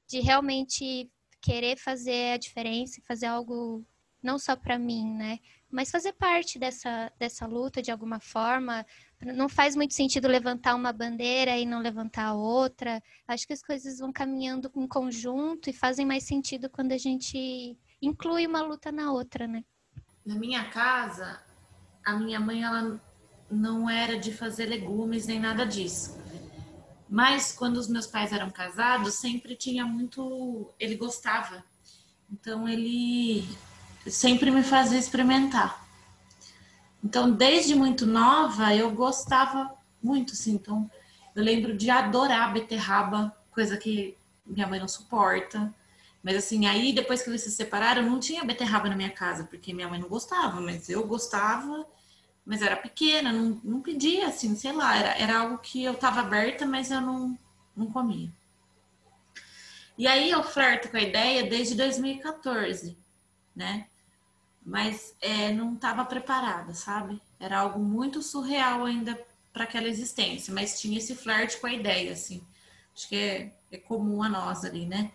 de 0.07 0.21
realmente 0.21 1.11
querer 1.41 1.79
fazer 1.79 2.35
a 2.35 2.37
diferença, 2.37 3.01
fazer 3.07 3.27
algo 3.27 3.85
não 4.23 4.39
só 4.39 4.55
para 4.55 4.79
mim, 4.79 5.15
né, 5.15 5.39
mas 5.71 5.91
fazer 5.91 6.13
parte 6.13 6.59
dessa, 6.59 7.13
dessa 7.19 7.47
luta 7.47 7.81
de 7.81 7.91
alguma 7.91 8.21
forma. 8.21 8.85
Não 9.21 9.49
faz 9.49 9.77
muito 9.77 9.95
sentido 9.95 10.29
levantar 10.29 10.75
uma 10.75 10.93
bandeira 10.93 11.57
e 11.57 11.65
não 11.65 11.81
levantar 11.81 12.35
outra. 12.35 13.03
Acho 13.27 13.47
que 13.47 13.53
as 13.53 13.63
coisas 13.63 13.99
vão 13.99 14.13
caminhando 14.13 14.71
em 14.77 14.87
conjunto 14.89 15.71
e 15.71 15.73
fazem 15.73 16.05
mais 16.05 16.25
sentido 16.25 16.69
quando 16.69 16.93
a 16.93 16.99
gente 16.99 17.79
inclui 18.03 18.47
uma 18.47 18.63
luta 18.63 18.91
na 18.91 19.13
outra, 19.13 19.47
né? 19.47 19.65
Na 20.31 20.37
minha 20.37 20.65
casa, 20.67 21.41
a 22.07 22.15
minha 22.15 22.39
mãe 22.39 22.63
ela 22.63 23.01
não 23.51 23.91
era 23.91 24.17
de 24.17 24.33
fazer 24.33 24.67
legumes 24.67 25.27
nem 25.27 25.41
nada 25.41 25.67
disso. 25.67 26.17
Mas 27.09 27.51
quando 27.51 27.79
os 27.79 27.89
meus 27.89 28.07
pais 28.07 28.33
eram 28.33 28.49
casados, 28.49 29.15
sempre 29.15 29.57
tinha 29.57 29.85
muito. 29.85 30.73
Ele 30.79 30.95
gostava. 30.95 31.65
Então 32.31 32.69
ele 32.69 33.45
sempre 34.07 34.53
me 34.53 34.63
fazia 34.63 35.01
experimentar. 35.01 35.85
Então, 37.03 37.33
desde 37.33 37.75
muito 37.75 38.07
nova, 38.07 38.73
eu 38.73 38.93
gostava 38.93 39.75
muito, 40.01 40.35
assim. 40.35 40.53
Então, 40.53 40.89
eu 41.35 41.43
lembro 41.43 41.77
de 41.77 41.91
adorar 41.91 42.53
beterraba, 42.53 43.37
coisa 43.51 43.77
que 43.77 44.17
minha 44.47 44.69
mãe 44.69 44.79
não 44.79 44.87
suporta. 44.87 45.75
Mas, 46.23 46.37
assim, 46.37 46.67
aí 46.67 46.93
depois 46.93 47.23
que 47.23 47.31
eles 47.31 47.43
se 47.43 47.51
separaram, 47.51 48.03
não 48.03 48.21
tinha 48.21 48.45
beterraba 48.45 48.89
na 48.89 48.97
minha 48.97 49.11
casa, 49.11 49.45
porque 49.45 49.73
minha 49.73 49.89
mãe 49.89 49.99
não 49.99 50.09
gostava, 50.09 50.61
mas 50.61 50.89
eu 50.89 51.07
gostava, 51.07 51.87
mas 52.45 52.63
era 52.63 52.77
pequena, 52.77 53.33
não, 53.33 53.61
não 53.65 53.81
pedia, 53.81 54.29
assim, 54.29 54.55
sei 54.55 54.73
lá, 54.73 54.97
era, 54.97 55.19
era 55.19 55.39
algo 55.41 55.59
que 55.59 55.83
eu 55.83 55.95
tava 55.95 56.21
aberta, 56.21 56.67
mas 56.67 56.91
eu 56.91 57.01
não, 57.01 57.39
não 57.77 57.87
comia. 57.87 58.31
E 59.97 60.07
aí 60.07 60.31
eu 60.31 60.43
flerto 60.43 60.89
com 60.91 60.97
a 60.97 61.03
ideia 61.03 61.49
desde 61.49 61.75
2014, 61.75 62.97
né? 63.55 63.87
mas 64.65 65.17
é, 65.21 65.53
não 65.53 65.75
estava 65.75 66.05
preparada, 66.05 66.75
sabe? 66.75 67.21
Era 67.39 67.59
algo 67.61 67.81
muito 67.81 68.23
surreal 68.23 68.85
ainda 68.85 69.19
para 69.53 69.65
aquela 69.65 69.89
existência, 69.89 70.53
mas 70.53 70.81
tinha 70.81 70.99
esse 70.99 71.15
flerte 71.15 71.59
com 71.59 71.67
a 71.67 71.73
ideia, 71.73 72.13
assim. 72.13 72.47
Acho 72.95 73.09
que 73.09 73.17
é, 73.17 73.53
é 73.73 73.79
comum 73.79 74.23
a 74.23 74.29
nós 74.29 74.65
ali, 74.65 74.87
né? 74.87 75.11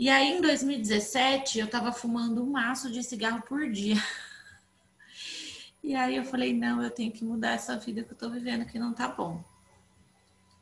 E 0.00 0.08
aí, 0.08 0.38
em 0.38 0.40
2017, 0.40 1.58
eu 1.58 1.66
estava 1.66 1.92
fumando 1.92 2.42
um 2.42 2.52
maço 2.52 2.90
de 2.90 3.02
cigarro 3.02 3.42
por 3.42 3.70
dia. 3.70 3.96
E 5.82 5.94
aí 5.94 6.14
eu 6.14 6.24
falei, 6.24 6.54
não, 6.54 6.82
eu 6.82 6.90
tenho 6.90 7.10
que 7.10 7.24
mudar 7.24 7.52
essa 7.52 7.74
vida 7.78 8.02
que 8.02 8.12
eu 8.12 8.16
tô 8.16 8.28
vivendo, 8.28 8.66
que 8.66 8.78
não 8.78 8.92
tá 8.92 9.08
bom. 9.08 9.42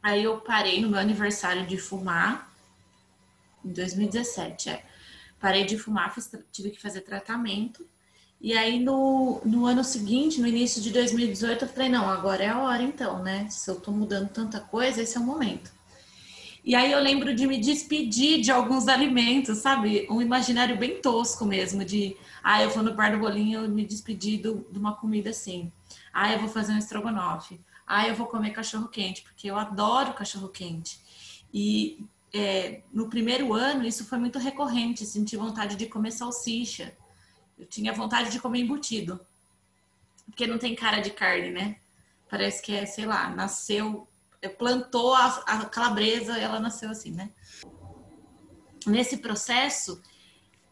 Aí 0.01 0.23
eu 0.23 0.41
parei 0.41 0.81
no 0.81 0.89
meu 0.89 0.99
aniversário 0.99 1.67
de 1.67 1.77
fumar, 1.77 2.53
em 3.65 3.73
2017, 3.73 4.71
é. 4.71 4.85
Parei 5.41 5.65
de 5.65 5.77
fumar, 5.77 6.15
fiz, 6.15 6.31
tive 6.53 6.71
que 6.71 6.81
fazer 6.81 7.01
tratamento. 7.01 7.85
E 8.41 8.57
aí, 8.57 8.79
no, 8.79 9.41
no 9.45 9.67
ano 9.67 9.83
seguinte, 9.83 10.41
no 10.41 10.47
início 10.47 10.81
de 10.81 10.93
2018, 10.93 11.65
eu 11.65 11.69
falei: 11.69 11.89
não, 11.89 12.09
agora 12.09 12.45
é 12.45 12.49
a 12.49 12.61
hora 12.61 12.83
então, 12.83 13.23
né? 13.23 13.49
Se 13.51 13.69
eu 13.69 13.81
tô 13.81 13.91
mudando 13.91 14.31
tanta 14.31 14.61
coisa, 14.61 15.03
esse 15.03 15.17
é 15.17 15.21
o 15.21 15.25
momento. 15.25 15.78
E 16.69 16.75
aí, 16.75 16.93
eu 16.93 17.01
lembro 17.01 17.35
de 17.35 17.47
me 17.47 17.57
despedir 17.57 18.43
de 18.43 18.51
alguns 18.51 18.89
alimentos, 18.89 19.57
sabe? 19.57 20.07
Um 20.11 20.21
imaginário 20.21 20.77
bem 20.77 21.01
tosco 21.01 21.47
mesmo, 21.47 21.83
de 21.83 22.15
ah, 22.43 22.63
eu 22.63 22.69
vou 22.69 22.83
no 22.83 22.93
bar 22.93 23.11
do 23.11 23.19
bolinho 23.19 23.67
me 23.71 23.87
despedir 23.87 24.43
do, 24.43 24.67
de 24.71 24.79
uma 24.79 24.95
comida 24.95 25.31
assim. 25.31 25.73
Ah, 26.13 26.31
eu 26.31 26.41
vou 26.41 26.49
fazer 26.51 26.75
um 26.75 26.77
estrogonofe. 26.77 27.59
Ah, 27.87 28.07
eu 28.07 28.15
vou 28.15 28.27
comer 28.27 28.51
cachorro 28.51 28.87
quente, 28.87 29.23
porque 29.23 29.51
eu 29.51 29.57
adoro 29.57 30.13
cachorro 30.13 30.51
quente. 30.51 31.01
E 31.55 32.05
é, 32.35 32.83
no 32.93 33.09
primeiro 33.09 33.55
ano, 33.55 33.87
isso 33.87 34.05
foi 34.05 34.19
muito 34.19 34.39
recorrente, 34.39 35.07
senti 35.07 35.39
vontade 35.39 35.75
de 35.75 35.87
comer 35.87 36.11
salsicha. 36.11 36.95
Eu 37.59 37.65
tinha 37.65 37.95
vontade 37.95 38.31
de 38.31 38.39
comer 38.39 38.61
embutido. 38.61 39.19
Porque 40.27 40.47
não 40.47 40.59
tem 40.59 40.75
cara 40.75 41.01
de 41.01 41.13
carne, 41.13 41.51
né? 41.51 41.77
Parece 42.29 42.61
que 42.61 42.75
é, 42.75 42.85
sei 42.85 43.07
lá, 43.07 43.31
nasceu, 43.31 44.07
plantou 44.59 45.15
a, 45.15 45.27
a 45.47 45.65
calabresa, 45.67 46.39
ela 46.39 46.61
nasceu 46.61 46.91
assim, 46.91 47.11
né? 47.11 47.31
Nesse 48.87 49.17
processo, 49.19 50.01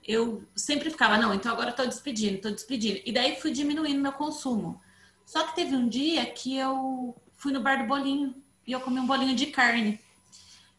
eu 0.06 0.46
sempre 0.54 0.90
ficava, 0.90 1.18
não, 1.18 1.34
então 1.34 1.52
agora 1.52 1.70
eu 1.70 1.74
tô 1.74 1.84
despedindo, 1.84 2.40
tô 2.40 2.50
despedindo. 2.50 3.00
E 3.04 3.12
daí 3.12 3.40
fui 3.40 3.50
diminuindo 3.50 4.00
meu 4.00 4.12
consumo. 4.12 4.80
Só 5.24 5.44
que 5.44 5.56
teve 5.56 5.74
um 5.74 5.88
dia 5.88 6.24
que 6.26 6.56
eu 6.56 7.16
fui 7.34 7.52
no 7.52 7.60
bar 7.60 7.82
do 7.82 7.88
bolinho 7.88 8.34
e 8.64 8.72
eu 8.72 8.80
comi 8.80 9.00
um 9.00 9.06
bolinho 9.06 9.34
de 9.34 9.46
carne. 9.46 10.00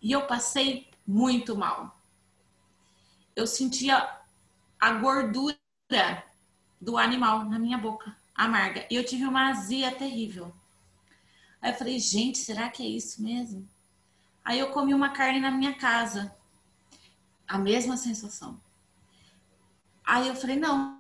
E 0.02 0.12
eu 0.12 0.26
passei 0.26 0.90
muito 1.06 1.56
mal. 1.56 2.00
Eu 3.36 3.46
sentia 3.46 4.10
a 4.80 4.94
gordura 4.94 5.58
do 6.80 6.98
animal 6.98 7.44
na 7.46 7.60
minha 7.60 7.78
boca, 7.78 8.16
amarga. 8.34 8.86
E 8.90 8.96
eu 8.96 9.04
tive 9.04 9.26
uma 9.26 9.50
azia 9.50 9.92
terrível. 9.92 10.54
Aí 11.62 11.72
eu 11.72 11.78
falei, 11.78 12.00
gente, 12.00 12.38
será 12.38 12.70
que 12.70 12.84
é 12.84 12.88
isso 12.88 13.22
mesmo? 13.22 13.68
Aí 14.44 14.60
eu 14.60 14.70
comi 14.70 14.94
uma 14.94 15.10
carne 15.10 15.40
na 15.40 15.52
minha 15.52 15.74
casa. 15.74 16.34
A 17.48 17.58
mesma 17.58 17.98
sensação. 17.98 18.60
Aí 20.04 20.28
eu 20.28 20.36
falei, 20.36 20.58
não, 20.58 20.98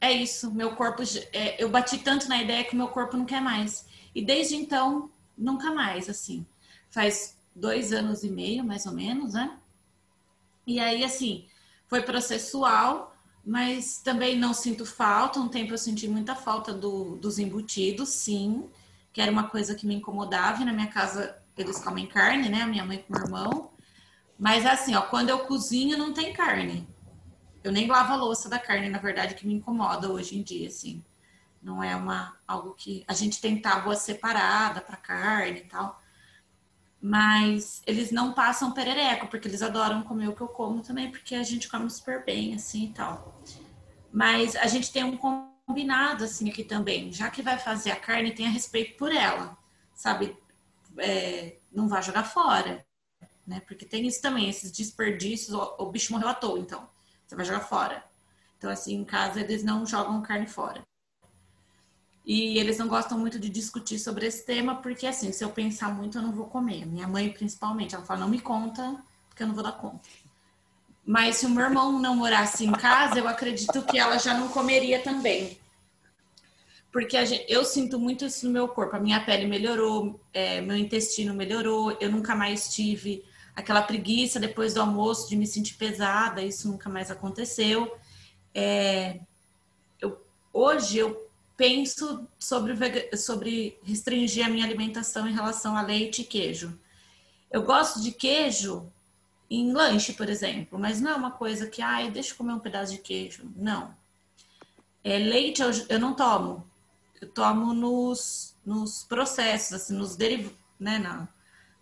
é 0.00 0.12
isso. 0.12 0.50
Meu 0.50 0.74
corpo, 0.74 1.02
é, 1.32 1.62
eu 1.62 1.68
bati 1.68 1.98
tanto 1.98 2.28
na 2.28 2.42
ideia 2.42 2.64
que 2.64 2.76
meu 2.76 2.88
corpo 2.88 3.16
não 3.16 3.24
quer 3.24 3.40
mais. 3.40 3.86
E 4.14 4.22
desde 4.22 4.56
então, 4.56 5.10
nunca 5.36 5.72
mais, 5.72 6.08
assim. 6.08 6.44
Faz 6.90 7.36
dois 7.54 7.92
anos 7.92 8.24
e 8.24 8.30
meio, 8.30 8.64
mais 8.64 8.86
ou 8.86 8.92
menos, 8.92 9.34
né? 9.34 9.56
E 10.66 10.80
aí, 10.80 11.04
assim, 11.04 11.46
foi 11.86 12.02
processual, 12.02 13.16
mas 13.44 13.98
também 13.98 14.36
não 14.36 14.52
sinto 14.52 14.84
falta. 14.84 15.38
Um 15.38 15.48
tempo 15.48 15.72
eu 15.72 15.78
senti 15.78 16.08
muita 16.08 16.34
falta 16.34 16.72
do, 16.72 17.16
dos 17.16 17.38
embutidos, 17.38 18.08
sim, 18.08 18.68
que 19.16 19.20
era 19.22 19.32
uma 19.32 19.48
coisa 19.48 19.74
que 19.74 19.86
me 19.86 19.94
incomodava. 19.94 20.60
E 20.60 20.64
na 20.66 20.74
minha 20.74 20.88
casa 20.88 21.42
eles 21.56 21.82
comem 21.82 22.06
carne, 22.06 22.50
né? 22.50 22.66
Minha 22.66 22.84
mãe 22.84 22.98
com 22.98 23.14
meu 23.14 23.22
irmão. 23.22 23.70
Mas 24.38 24.66
assim, 24.66 24.94
ó, 24.94 25.00
quando 25.00 25.30
eu 25.30 25.38
cozinho 25.46 25.96
não 25.96 26.12
tem 26.12 26.34
carne. 26.34 26.86
Eu 27.64 27.72
nem 27.72 27.86
lavo 27.86 28.12
a 28.12 28.16
louça 28.16 28.46
da 28.46 28.58
carne, 28.58 28.90
na 28.90 28.98
verdade, 28.98 29.34
que 29.34 29.46
me 29.46 29.54
incomoda 29.54 30.12
hoje 30.12 30.36
em 30.36 30.42
dia, 30.42 30.68
assim. 30.68 31.02
Não 31.62 31.82
é 31.82 31.96
uma 31.96 32.36
algo 32.46 32.74
que 32.74 33.04
a 33.08 33.14
gente 33.14 33.40
tem 33.40 33.58
tábua 33.58 33.96
separada 33.96 34.82
para 34.82 34.98
carne 34.98 35.60
e 35.60 35.64
tal 35.64 35.98
mas 37.00 37.82
eles 37.86 38.10
não 38.10 38.32
passam 38.32 38.72
perereco, 38.72 39.28
porque 39.28 39.46
eles 39.46 39.62
adoram 39.62 40.02
comer 40.02 40.28
o 40.28 40.34
que 40.34 40.40
eu 40.40 40.48
como 40.48 40.82
também, 40.82 41.08
porque 41.08 41.36
a 41.36 41.42
gente 41.42 41.68
come 41.68 41.88
super 41.88 42.24
bem, 42.24 42.54
assim 42.54 42.86
e 42.86 42.92
tal. 42.92 43.40
Mas 44.12 44.56
a 44.56 44.66
gente 44.66 44.90
tem 44.90 45.04
um 45.04 45.16
combinado, 45.66 46.24
assim, 46.24 46.48
aqui 46.48 46.64
também. 46.64 47.12
Já 47.12 47.30
que 47.30 47.42
vai 47.42 47.58
fazer 47.58 47.90
a 47.90 47.96
carne, 47.96 48.34
tenha 48.34 48.48
respeito 48.48 48.96
por 48.96 49.12
ela, 49.12 49.56
sabe? 49.94 50.36
É, 50.98 51.58
não 51.72 51.88
vai 51.88 52.02
jogar 52.02 52.24
fora, 52.24 52.86
né? 53.46 53.60
Porque 53.66 53.84
tem 53.84 54.06
isso 54.06 54.22
também, 54.22 54.48
esses 54.48 54.72
desperdícios, 54.72 55.54
o, 55.54 55.76
o 55.78 55.90
bicho 55.90 56.12
morreu 56.12 56.28
à 56.28 56.34
toa, 56.34 56.58
então. 56.58 56.88
Você 57.26 57.34
vai 57.36 57.44
jogar 57.44 57.60
fora. 57.60 58.04
Então, 58.56 58.70
assim, 58.70 58.94
em 58.94 59.04
casa 59.04 59.40
eles 59.40 59.62
não 59.64 59.84
jogam 59.84 60.22
carne 60.22 60.46
fora. 60.46 60.82
E 62.24 62.58
eles 62.58 62.78
não 62.78 62.88
gostam 62.88 63.18
muito 63.18 63.38
de 63.38 63.48
discutir 63.48 63.98
sobre 63.98 64.26
esse 64.26 64.44
tema, 64.44 64.76
porque, 64.82 65.06
assim, 65.06 65.30
se 65.32 65.44
eu 65.44 65.50
pensar 65.50 65.94
muito, 65.94 66.18
eu 66.18 66.22
não 66.22 66.32
vou 66.32 66.46
comer. 66.46 66.84
Minha 66.84 67.06
mãe, 67.06 67.32
principalmente, 67.32 67.94
ela 67.94 68.04
fala: 68.04 68.20
não 68.20 68.28
me 68.28 68.40
conta, 68.40 69.00
porque 69.28 69.42
eu 69.42 69.46
não 69.46 69.54
vou 69.54 69.62
dar 69.62 69.72
conta. 69.72 70.08
Mas 71.06 71.36
se 71.36 71.46
o 71.46 71.50
meu 71.50 71.64
irmão 71.64 72.00
não 72.00 72.16
morasse 72.16 72.64
em 72.64 72.72
casa, 72.72 73.20
eu 73.20 73.28
acredito 73.28 73.80
que 73.82 73.96
ela 73.96 74.18
já 74.18 74.34
não 74.34 74.48
comeria 74.48 75.00
também. 75.00 75.56
Porque 76.90 77.24
gente, 77.24 77.44
eu 77.48 77.64
sinto 77.64 78.00
muito 78.00 78.24
isso 78.24 78.44
no 78.46 78.52
meu 78.52 78.66
corpo. 78.66 78.96
A 78.96 78.98
minha 78.98 79.24
pele 79.24 79.46
melhorou, 79.46 80.18
é, 80.32 80.60
meu 80.60 80.76
intestino 80.76 81.32
melhorou, 81.32 81.96
eu 82.00 82.10
nunca 82.10 82.34
mais 82.34 82.74
tive 82.74 83.22
aquela 83.54 83.82
preguiça 83.82 84.40
depois 84.40 84.74
do 84.74 84.80
almoço 84.80 85.28
de 85.28 85.36
me 85.36 85.46
sentir 85.46 85.74
pesada, 85.74 86.42
isso 86.42 86.68
nunca 86.68 86.90
mais 86.90 87.10
aconteceu. 87.10 87.96
É, 88.52 89.20
eu, 90.00 90.20
hoje 90.52 90.98
eu 90.98 91.30
penso 91.56 92.26
sobre, 92.38 92.74
sobre 93.16 93.78
restringir 93.82 94.44
a 94.44 94.50
minha 94.50 94.64
alimentação 94.64 95.28
em 95.28 95.32
relação 95.32 95.76
a 95.76 95.82
leite 95.82 96.22
e 96.22 96.24
queijo. 96.24 96.78
Eu 97.50 97.62
gosto 97.62 98.02
de 98.02 98.10
queijo 98.10 98.92
em 99.48 99.72
lanche, 99.72 100.12
por 100.12 100.28
exemplo, 100.28 100.78
mas 100.78 101.00
não 101.00 101.12
é 101.12 101.14
uma 101.14 101.30
coisa 101.30 101.66
que, 101.66 101.80
ai, 101.80 102.10
deixa 102.10 102.32
eu 102.32 102.36
comer 102.36 102.52
um 102.52 102.58
pedaço 102.58 102.92
de 102.92 102.98
queijo. 102.98 103.50
Não. 103.54 103.94
É, 105.04 105.18
leite 105.18 105.62
eu, 105.62 105.70
eu 105.88 106.00
não 106.00 106.14
tomo. 106.14 106.64
Eu 107.20 107.28
tomo 107.28 107.72
nos, 107.72 108.54
nos 108.64 109.04
processos, 109.04 109.72
assim, 109.72 109.94
nos 109.94 110.16
derivados, 110.16 110.58
né, 110.78 110.98
na, 110.98 111.28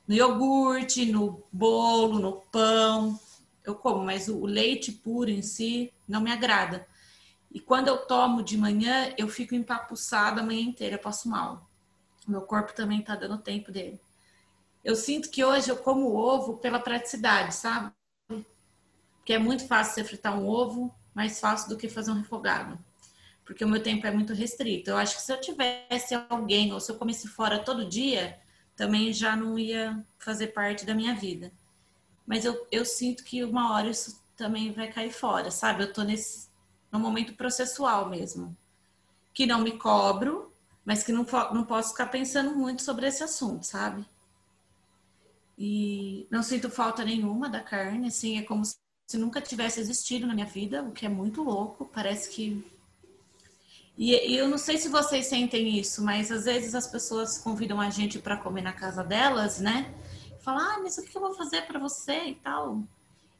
no 0.06 0.14
iogurte, 0.14 1.10
no 1.10 1.42
bolo, 1.50 2.18
no 2.18 2.32
pão. 2.52 3.18
Eu 3.64 3.74
como, 3.74 4.04
mas 4.04 4.28
o, 4.28 4.36
o 4.36 4.46
leite 4.46 4.92
puro 4.92 5.30
em 5.30 5.42
si 5.42 5.92
não 6.06 6.20
me 6.20 6.30
agrada. 6.30 6.86
E 7.50 7.60
quando 7.60 7.88
eu 7.88 7.98
tomo 7.98 8.42
de 8.42 8.58
manhã, 8.58 9.12
eu 9.16 9.28
fico 9.28 9.54
empapuçada 9.54 10.40
a 10.40 10.44
manhã 10.44 10.60
inteira, 10.60 10.96
eu 10.96 11.00
passo 11.00 11.28
mal. 11.28 11.68
Meu 12.26 12.42
corpo 12.42 12.74
também 12.74 13.00
tá 13.00 13.16
dando 13.16 13.38
tempo 13.38 13.70
dele. 13.70 13.98
Eu 14.84 14.94
sinto 14.94 15.30
que 15.30 15.42
hoje 15.42 15.70
eu 15.70 15.76
como 15.78 16.14
ovo 16.14 16.58
pela 16.58 16.78
praticidade, 16.78 17.54
sabe? 17.54 17.90
Que 19.24 19.32
é 19.32 19.38
muito 19.38 19.66
fácil 19.66 19.94
você 19.94 20.04
fritar 20.04 20.38
um 20.38 20.46
ovo, 20.46 20.94
mais 21.14 21.40
fácil 21.40 21.70
do 21.70 21.76
que 21.78 21.88
fazer 21.88 22.10
um 22.10 22.18
refogado. 22.18 22.78
Porque 23.46 23.64
o 23.64 23.68
meu 23.68 23.82
tempo 23.82 24.06
é 24.06 24.10
muito 24.10 24.34
restrito. 24.34 24.90
Eu 24.90 24.98
acho 24.98 25.16
que 25.16 25.22
se 25.22 25.32
eu 25.32 25.40
tivesse 25.40 26.14
alguém, 26.28 26.72
ou 26.72 26.80
se 26.80 26.92
eu 26.92 26.96
comesse 26.96 27.26
fora 27.28 27.58
todo 27.58 27.88
dia, 27.88 28.38
também 28.76 29.12
já 29.12 29.34
não 29.34 29.58
ia 29.58 30.04
fazer 30.18 30.48
parte 30.48 30.84
da 30.84 30.94
minha 30.94 31.14
vida. 31.14 31.50
Mas 32.26 32.44
eu, 32.44 32.66
eu 32.70 32.84
sinto 32.84 33.24
que 33.24 33.42
uma 33.42 33.72
hora 33.72 33.88
isso 33.88 34.22
também 34.36 34.72
vai 34.72 34.88
cair 34.88 35.12
fora, 35.12 35.50
sabe? 35.50 35.84
Eu 35.84 35.92
tô 35.92 36.02
nesse 36.02 36.48
no 36.92 36.98
momento 36.98 37.34
processual 37.34 38.08
mesmo. 38.08 38.56
Que 39.32 39.46
não 39.46 39.60
me 39.60 39.78
cobro, 39.78 40.52
mas 40.84 41.02
que 41.02 41.12
não, 41.12 41.26
não 41.52 41.64
posso 41.64 41.90
ficar 41.90 42.06
pensando 42.06 42.54
muito 42.54 42.82
sobre 42.82 43.06
esse 43.06 43.22
assunto, 43.22 43.64
sabe? 43.64 44.04
E 45.56 46.26
não 46.30 46.42
sinto 46.42 46.68
falta 46.68 47.04
nenhuma 47.04 47.48
da 47.48 47.60
carne, 47.60 48.08
assim, 48.08 48.38
é 48.38 48.42
como 48.42 48.64
se 48.64 49.18
nunca 49.18 49.40
tivesse 49.40 49.80
existido 49.80 50.26
na 50.26 50.34
minha 50.34 50.46
vida, 50.46 50.82
o 50.82 50.92
que 50.92 51.06
é 51.06 51.08
muito 51.08 51.42
louco, 51.42 51.88
parece 51.92 52.30
que. 52.30 52.64
E, 53.96 54.12
e 54.32 54.36
eu 54.36 54.48
não 54.48 54.58
sei 54.58 54.76
se 54.76 54.88
vocês 54.88 55.26
sentem 55.26 55.78
isso, 55.78 56.02
mas 56.02 56.32
às 56.32 56.44
vezes 56.44 56.74
as 56.74 56.86
pessoas 56.86 57.38
convidam 57.38 57.80
a 57.80 57.90
gente 57.90 58.18
para 58.18 58.36
comer 58.36 58.62
na 58.62 58.72
casa 58.72 59.04
delas, 59.04 59.60
né? 59.60 59.94
Falam, 60.40 60.60
ah, 60.60 60.80
mas 60.82 60.98
o 60.98 61.02
que 61.02 61.16
eu 61.16 61.20
vou 61.20 61.34
fazer 61.34 61.62
para 61.62 61.78
você 61.78 62.24
e 62.24 62.34
tal. 62.34 62.82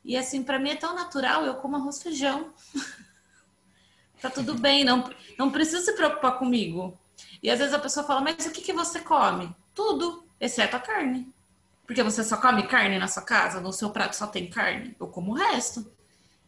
E 0.05 0.16
assim, 0.16 0.42
para 0.42 0.59
mim 0.59 0.70
é 0.70 0.77
tão 0.77 0.94
natural, 0.94 1.44
eu 1.44 1.55
como 1.57 1.77
arroz 1.77 2.00
feijão. 2.00 2.53
tá 4.22 4.31
tudo 4.31 4.55
bem, 4.55 4.85
não, 4.85 5.11
não 5.37 5.50
precisa 5.50 5.81
se 5.81 5.92
preocupar 5.94 6.38
comigo. 6.38 6.96
E 7.42 7.50
às 7.50 7.59
vezes 7.59 7.74
a 7.74 7.79
pessoa 7.79 8.07
fala, 8.07 8.20
mas 8.20 8.46
o 8.46 8.50
que, 8.50 8.62
que 8.62 8.72
você 8.72 9.00
come? 9.00 9.55
Tudo, 9.74 10.24
exceto 10.40 10.77
a 10.77 10.81
carne. 10.81 11.34
Porque 11.87 12.03
você 12.03 12.25
só 12.25 12.37
come 12.37 12.66
carne 12.66 12.99
na 12.99 13.09
sua 13.09 13.23
casa, 13.23 13.61
no 13.61 13.73
seu 13.73 13.90
prato 13.90 14.16
só 14.16 14.27
tem 14.27 14.49
carne. 14.49 14.97
Eu 14.99 15.07
como 15.07 15.33
o 15.33 15.35
resto. 15.35 15.87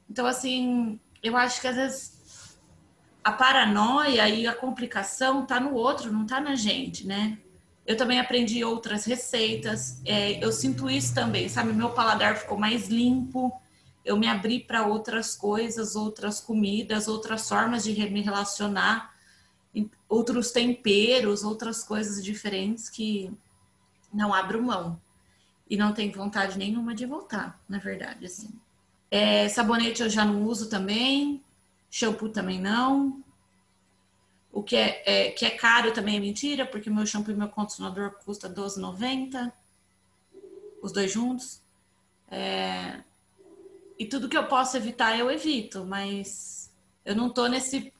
Então, 0.09 0.27
assim, 0.27 0.99
eu 1.23 1.37
acho 1.37 1.61
que 1.61 1.69
às 1.69 1.77
vezes 1.77 2.59
a 3.23 3.33
paranoia 3.33 4.29
e 4.29 4.47
a 4.47 4.55
complicação 4.55 5.45
tá 5.45 5.61
no 5.61 5.75
outro, 5.75 6.13
não 6.13 6.25
tá 6.25 6.41
na 6.41 6.55
gente, 6.55 7.07
né? 7.07 7.39
Eu 7.87 7.97
também 7.97 8.19
aprendi 8.19 8.65
outras 8.65 9.05
receitas. 9.05 10.01
É, 10.05 10.43
eu 10.43 10.51
sinto 10.53 10.89
isso 10.89 11.15
também, 11.15 11.49
sabe? 11.49 11.73
Meu 11.73 11.91
paladar 11.91 12.37
ficou 12.37 12.57
mais 12.57 12.89
limpo. 12.89 13.53
Eu 14.05 14.17
me 14.17 14.29
abri 14.29 14.61
para 14.61 14.87
outras 14.87 15.35
coisas, 15.35 15.97
outras 15.97 16.41
comidas, 16.41 17.09
outras 17.09 17.49
formas 17.49 17.85
de 17.85 17.93
me 18.09 18.23
relacionar, 18.23 19.13
outros 20.09 20.51
temperos, 20.53 21.45
outras 21.45 21.83
coisas 21.85 22.25
diferentes 22.25 22.89
que 22.89 23.31
não 24.13 24.33
abro 24.33 24.63
mão 24.63 25.01
e 25.69 25.77
não 25.77 25.93
tenho 25.93 26.13
vontade 26.13 26.59
nenhuma 26.59 26.95
de 26.95 27.07
voltar, 27.07 27.61
na 27.69 27.79
verdade, 27.79 28.27
assim. 28.27 28.49
É, 29.11 29.49
sabonete 29.49 30.03
eu 30.03 30.11
já 30.11 30.25
não 30.25 30.45
uso 30.45 30.69
também, 30.69 31.43
shampoo 31.91 32.29
também 32.29 32.61
não. 32.61 33.23
O 34.53 34.63
que 34.63 34.77
é, 34.77 35.03
é, 35.05 35.31
que 35.31 35.45
é 35.45 35.51
caro 35.51 35.93
também 35.93 36.17
é 36.17 36.21
mentira, 36.21 36.65
porque 36.65 36.89
meu 36.89 37.07
shampoo 37.07 37.33
e 37.33 37.35
meu 37.35 37.49
condicionador 37.49 38.13
custa 38.25 38.49
R$12,90, 38.49 39.53
os 40.81 40.93
dois 40.93 41.13
juntos. 41.13 41.61
É, 42.31 43.01
e 43.99 44.07
tudo 44.07 44.29
que 44.29 44.37
eu 44.37 44.47
posso 44.47 44.77
evitar 44.77 45.19
eu 45.19 45.31
evito, 45.31 45.85
mas 45.85 46.73
eu 47.05 47.15
não 47.15 47.31
tô 47.31 47.47
nesse 47.47 47.93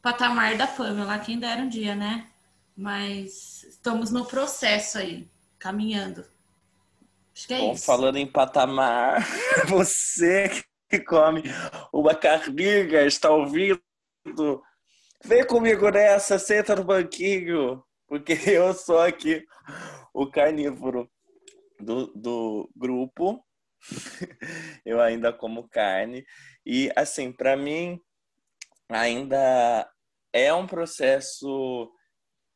patamar 0.00 0.56
da 0.56 0.66
Pamela, 0.66 1.18
quem 1.18 1.38
dera 1.38 1.62
um 1.62 1.68
dia, 1.68 1.94
né? 1.94 2.28
Mas 2.76 3.64
estamos 3.64 4.10
no 4.10 4.24
processo 4.24 4.98
aí, 4.98 5.28
caminhando. 5.58 6.24
Acho 7.38 7.46
que 7.46 7.54
é 7.54 7.58
Bom, 7.58 7.72
isso. 7.72 7.84
falando 7.84 8.16
em 8.16 8.26
patamar, 8.26 9.24
você 9.68 10.50
que 10.90 10.98
come 10.98 11.44
uma 11.92 12.12
carniga, 12.12 13.06
está 13.06 13.30
ouvindo? 13.30 13.80
Vem 15.24 15.46
comigo 15.46 15.88
nessa, 15.88 16.36
senta 16.36 16.74
no 16.74 16.82
banquinho, 16.82 17.80
porque 18.08 18.32
eu 18.50 18.74
sou 18.74 18.98
aqui 18.98 19.46
o 20.12 20.28
carnívoro 20.28 21.08
do, 21.78 22.08
do 22.08 22.68
grupo. 22.74 23.40
eu 24.84 25.00
ainda 25.00 25.32
como 25.32 25.68
carne. 25.68 26.26
E, 26.66 26.90
assim, 26.96 27.30
para 27.30 27.56
mim, 27.56 28.00
ainda 28.88 29.88
é 30.32 30.52
um 30.52 30.66
processo 30.66 31.88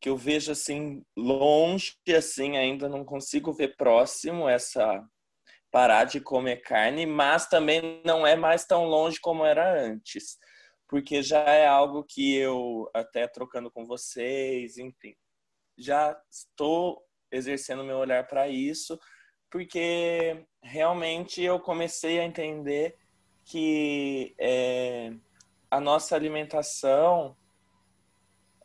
que 0.03 0.09
eu 0.09 0.17
vejo 0.17 0.51
assim 0.51 1.01
longe, 1.17 1.95
assim, 2.15 2.57
ainda 2.57 2.89
não 2.89 3.05
consigo 3.05 3.53
ver 3.53 3.77
próximo 3.77 4.49
essa 4.49 5.01
parar 5.71 6.05
de 6.05 6.21
comer 6.21 6.57
carne, 6.57 7.07
mas 7.07 7.47
também 7.49 8.03
não 8.05 8.27
é 8.27 8.35
mais 8.35 8.67
tão 8.67 8.85
longe 8.85 9.19
como 9.21 9.47
era 9.47 9.81
antes, 9.81 10.37
porque 10.89 11.23
já 11.23 11.45
é 11.45 11.67
algo 11.67 12.05
que 12.07 12.35
eu 12.35 12.91
até 12.93 13.29
trocando 13.29 13.71
com 13.71 13.87
vocês, 13.87 14.77
enfim, 14.77 15.15
já 15.79 16.21
estou 16.31 17.01
exercendo 17.31 17.85
meu 17.85 17.97
olhar 17.97 18.27
para 18.27 18.49
isso, 18.49 18.99
porque 19.51 20.45
realmente 20.63 21.41
eu 21.41 21.61
comecei 21.61 22.19
a 22.19 22.25
entender 22.25 22.97
que 23.45 24.35
é, 24.39 25.13
a 25.71 25.81
nossa 25.81 26.17
alimentação 26.17 27.37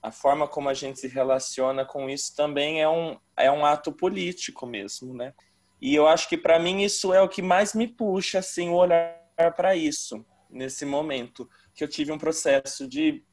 a 0.07 0.11
forma 0.11 0.47
como 0.47 0.69
a 0.69 0.73
gente 0.73 0.99
se 0.99 1.07
relaciona 1.07 1.85
com 1.85 2.09
isso 2.09 2.35
também 2.35 2.81
é 2.81 2.89
um, 2.89 3.17
é 3.35 3.51
um 3.51 3.65
ato 3.65 3.91
político 3.91 4.65
mesmo, 4.65 5.13
né? 5.13 5.33
E 5.81 5.93
eu 5.93 6.07
acho 6.07 6.27
que 6.27 6.37
para 6.37 6.57
mim 6.57 6.81
isso 6.81 7.13
é 7.13 7.21
o 7.21 7.29
que 7.29 7.41
mais 7.41 7.73
me 7.73 7.87
puxa, 7.87 8.39
assim, 8.39 8.69
o 8.69 8.75
olhar 8.75 9.15
para 9.55 9.75
isso 9.75 10.25
nesse 10.49 10.85
momento, 10.85 11.47
que 11.75 11.83
eu 11.83 11.87
tive 11.87 12.11
um 12.11 12.17
processo 12.17 12.87
de 12.87 13.23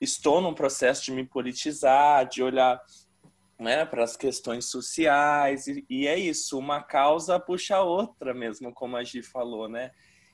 estou 0.00 0.40
num 0.40 0.54
processo 0.54 1.04
de 1.04 1.12
me 1.12 1.24
politizar, 1.24 2.26
de 2.26 2.42
olhar 2.42 2.80
né, 3.58 3.84
para 3.84 4.02
as 4.02 4.16
questões 4.16 4.68
sociais 4.70 5.66
e, 5.66 5.84
e, 5.88 6.06
é 6.06 6.18
isso, 6.18 6.58
uma 6.58 6.82
causa 6.82 7.38
puxa 7.38 7.76
a 7.76 7.82
outra 7.82 8.34
mesmo, 8.34 8.72
como 8.72 8.96
a 8.96 9.04
Gi 9.04 9.22
falou, 9.22 9.68
né? 9.68 9.90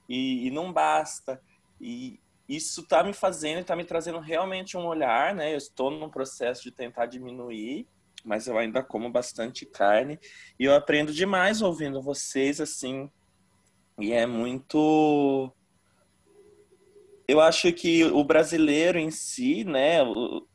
E, 0.08 0.46
e 0.46 0.50
não 0.50 0.72
basta. 0.72 1.40
E, 1.80 2.18
isso 2.56 2.80
está 2.80 3.04
me 3.04 3.12
fazendo, 3.12 3.60
está 3.60 3.76
me 3.76 3.84
trazendo 3.84 4.18
realmente 4.18 4.76
um 4.76 4.84
olhar, 4.84 5.32
né? 5.32 5.52
Eu 5.52 5.56
estou 5.56 5.88
num 5.88 6.10
processo 6.10 6.64
de 6.64 6.72
tentar 6.72 7.06
diminuir, 7.06 7.86
mas 8.24 8.48
eu 8.48 8.58
ainda 8.58 8.82
como 8.82 9.08
bastante 9.08 9.64
carne 9.64 10.18
e 10.58 10.64
eu 10.64 10.74
aprendo 10.74 11.12
demais 11.12 11.62
ouvindo 11.62 12.02
vocês 12.02 12.60
assim. 12.60 13.08
E 14.00 14.12
é 14.12 14.26
muito 14.26 15.52
eu 17.28 17.40
acho 17.40 17.72
que 17.72 18.04
o 18.06 18.24
brasileiro 18.24 18.98
em 18.98 19.12
si, 19.12 19.62
né, 19.62 20.04
vou 20.04 20.48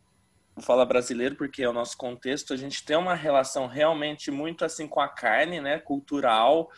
falar 0.59 0.85
brasileiro 0.85 1.37
porque 1.37 1.63
é 1.63 1.69
o 1.69 1.73
nosso 1.73 1.97
contexto, 1.97 2.53
a 2.53 2.57
gente 2.57 2.83
tem 2.83 2.97
uma 2.97 3.15
relação 3.15 3.67
realmente 3.67 4.29
muito 4.29 4.65
assim 4.65 4.85
com 4.85 4.99
a 4.99 5.07
carne, 5.07 5.61
né, 5.61 5.79
cultural, 5.79 6.69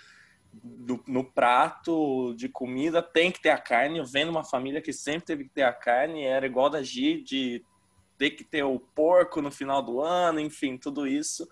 do, 0.64 1.04
no 1.08 1.24
prato 1.24 2.34
de 2.36 2.50
comida 2.50 3.02
tem 3.02 3.32
que 3.32 3.42
ter 3.42 3.50
a 3.50 3.58
carne. 3.58 4.00
Eu 4.00 4.06
vendo 4.06 4.30
uma 4.30 4.44
família 4.44 4.82
que 4.82 4.94
sempre 4.94 5.26
teve 5.26 5.44
que 5.46 5.50
ter 5.50 5.64
a 5.64 5.74
carne, 5.74 6.24
era 6.24 6.46
igual 6.46 6.70
da 6.70 6.82
Gi, 6.82 7.22
de 7.22 7.64
ter 8.18 8.32
que 8.32 8.44
ter 8.44 8.64
o 8.64 8.80
porco 8.80 9.42
no 9.42 9.52
final 9.52 9.82
do 9.82 10.02
ano, 10.02 10.40
enfim, 10.40 10.78
tudo 10.78 11.08
isso. 11.08 11.48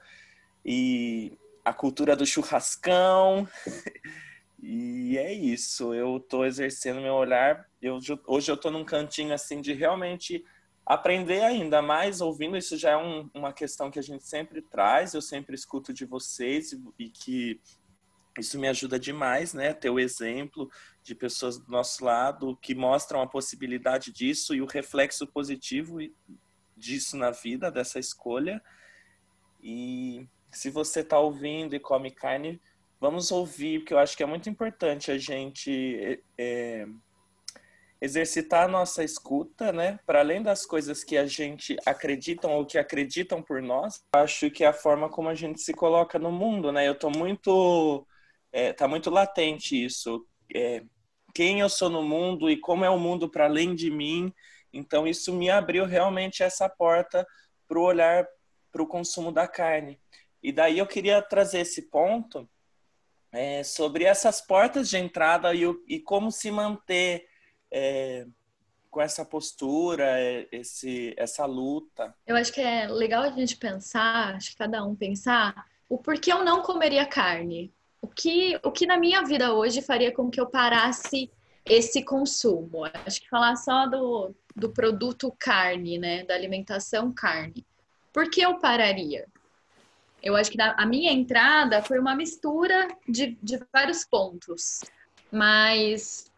E 0.63 1.37
a 1.63 1.73
cultura 1.73 2.15
do 2.15 2.25
churrascão. 2.25 3.47
e 4.61 5.17
é 5.17 5.33
isso. 5.33 5.93
Eu 5.93 6.17
estou 6.17 6.45
exercendo 6.45 7.01
meu 7.01 7.13
olhar. 7.13 7.65
Eu, 7.81 7.99
hoje 8.27 8.51
eu 8.51 8.55
estou 8.55 8.71
num 8.71 8.83
cantinho 8.83 9.33
assim 9.33 9.61
de 9.61 9.73
realmente 9.73 10.43
aprender 10.85 11.41
ainda 11.41 11.81
mais 11.81 12.21
ouvindo. 12.21 12.57
Isso 12.57 12.77
já 12.77 12.91
é 12.91 12.97
um, 12.97 13.29
uma 13.33 13.53
questão 13.53 13.91
que 13.91 13.99
a 13.99 14.03
gente 14.03 14.23
sempre 14.23 14.61
traz. 14.61 15.13
Eu 15.13 15.21
sempre 15.21 15.55
escuto 15.55 15.93
de 15.93 16.05
vocês 16.05 16.75
e 16.97 17.09
que 17.09 17.59
isso 18.37 18.59
me 18.59 18.67
ajuda 18.67 18.99
demais, 18.99 19.53
né? 19.53 19.73
Ter 19.73 19.89
o 19.89 19.99
exemplo 19.99 20.69
de 21.01 21.15
pessoas 21.15 21.57
do 21.57 21.71
nosso 21.71 22.03
lado 22.03 22.57
que 22.61 22.75
mostram 22.75 23.21
a 23.21 23.27
possibilidade 23.27 24.11
disso 24.11 24.53
e 24.53 24.61
o 24.61 24.65
reflexo 24.65 25.25
positivo 25.27 25.97
disso 26.75 27.15
na 27.15 27.31
vida, 27.31 27.71
dessa 27.71 27.99
escolha. 27.99 28.61
E 29.61 30.27
se 30.51 30.69
você 30.69 30.99
está 30.99 31.17
ouvindo 31.17 31.75
e 31.75 31.79
come 31.79 32.11
carne, 32.11 32.61
vamos 32.99 33.31
ouvir, 33.31 33.79
porque 33.79 33.93
eu 33.93 33.99
acho 33.99 34.15
que 34.15 34.23
é 34.23 34.25
muito 34.25 34.49
importante 34.49 35.11
a 35.11 35.17
gente 35.17 36.21
é, 36.37 36.85
exercitar 38.01 38.65
a 38.65 38.67
nossa 38.67 39.03
escuta, 39.03 39.71
né? 39.71 39.99
Para 40.05 40.19
além 40.19 40.41
das 40.41 40.65
coisas 40.65 41.03
que 41.03 41.17
a 41.17 41.25
gente 41.25 41.77
acreditam 41.85 42.51
ou 42.51 42.65
que 42.65 42.77
acreditam 42.77 43.41
por 43.41 43.61
nós, 43.61 44.03
acho 44.13 44.51
que 44.51 44.63
é 44.63 44.67
a 44.67 44.73
forma 44.73 45.09
como 45.09 45.29
a 45.29 45.35
gente 45.35 45.61
se 45.61 45.73
coloca 45.73 46.19
no 46.19 46.31
mundo, 46.31 46.71
né? 46.71 46.87
Eu 46.87 46.93
estou 46.93 47.09
muito 47.09 48.05
é, 48.55 48.71
tá 48.71 48.87
muito 48.87 49.09
latente 49.09 49.83
isso. 49.83 50.25
É, 50.55 50.81
quem 51.33 51.59
eu 51.59 51.67
sou 51.67 51.89
no 51.89 52.01
mundo 52.01 52.49
e 52.49 52.55
como 52.55 52.85
é 52.85 52.89
o 52.89 52.97
mundo 52.97 53.29
para 53.29 53.43
além 53.43 53.75
de 53.75 53.91
mim. 53.91 54.33
Então, 54.71 55.05
isso 55.05 55.33
me 55.33 55.49
abriu 55.49 55.85
realmente 55.85 56.41
essa 56.41 56.69
porta 56.69 57.27
para 57.67 57.77
o 57.77 57.83
olhar 57.83 58.25
para 58.71 58.81
o 58.81 58.87
consumo 58.87 59.29
da 59.29 59.45
carne. 59.45 59.99
E 60.41 60.53
daí 60.53 60.79
eu 60.79 60.87
queria 60.87 61.21
trazer 61.21 61.59
esse 61.59 61.89
ponto 61.89 62.49
é, 63.29 63.61
sobre 63.61 64.05
essas 64.05 64.39
portas 64.39 64.89
de 64.89 64.97
entrada 64.97 65.53
e, 65.53 65.63
e 65.85 65.99
como 65.99 66.31
se 66.31 66.49
manter 66.49 67.27
é, 67.69 68.25
com 68.89 69.01
essa 69.01 69.25
postura, 69.25 70.17
é, 70.17 70.47
esse, 70.49 71.13
essa 71.17 71.45
luta. 71.45 72.15
Eu 72.25 72.37
acho 72.37 72.53
que 72.53 72.61
é 72.61 72.87
legal 72.87 73.23
a 73.23 73.31
gente 73.31 73.57
pensar, 73.57 74.35
acho 74.35 74.51
que 74.51 74.57
cada 74.57 74.81
um 74.85 74.95
pensar, 74.95 75.67
o 75.89 75.97
porquê 75.97 76.31
eu 76.31 76.45
não 76.45 76.61
comeria 76.61 77.05
carne 77.05 77.75
o 78.01 78.07
que, 78.07 78.59
o 78.63 78.71
que 78.71 78.85
na 78.85 78.97
minha 78.97 79.23
vida 79.23 79.53
hoje 79.53 79.81
faria 79.81 80.11
com 80.11 80.29
que 80.29 80.39
eu 80.39 80.47
parasse 80.47 81.29
esse 81.65 82.03
consumo? 82.03 82.85
Acho 83.05 83.21
que 83.21 83.29
falar 83.29 83.55
só 83.55 83.87
do, 83.87 84.33
do 84.55 84.69
produto 84.69 85.33
carne, 85.39 85.97
né? 85.97 86.23
Da 86.23 86.35
alimentação 86.35 87.11
carne. 87.11 87.65
Por 88.13 88.29
que 88.29 88.41
eu 88.41 88.59
pararia? 88.59 89.25
Eu 90.21 90.35
acho 90.35 90.49
que 90.49 90.61
a 90.61 90.85
minha 90.85 91.11
entrada 91.11 91.83
foi 91.83 91.99
uma 91.99 92.15
mistura 92.15 92.87
de, 93.07 93.37
de 93.41 93.59
vários 93.71 94.05
pontos. 94.05 94.81
Mas 95.31 96.31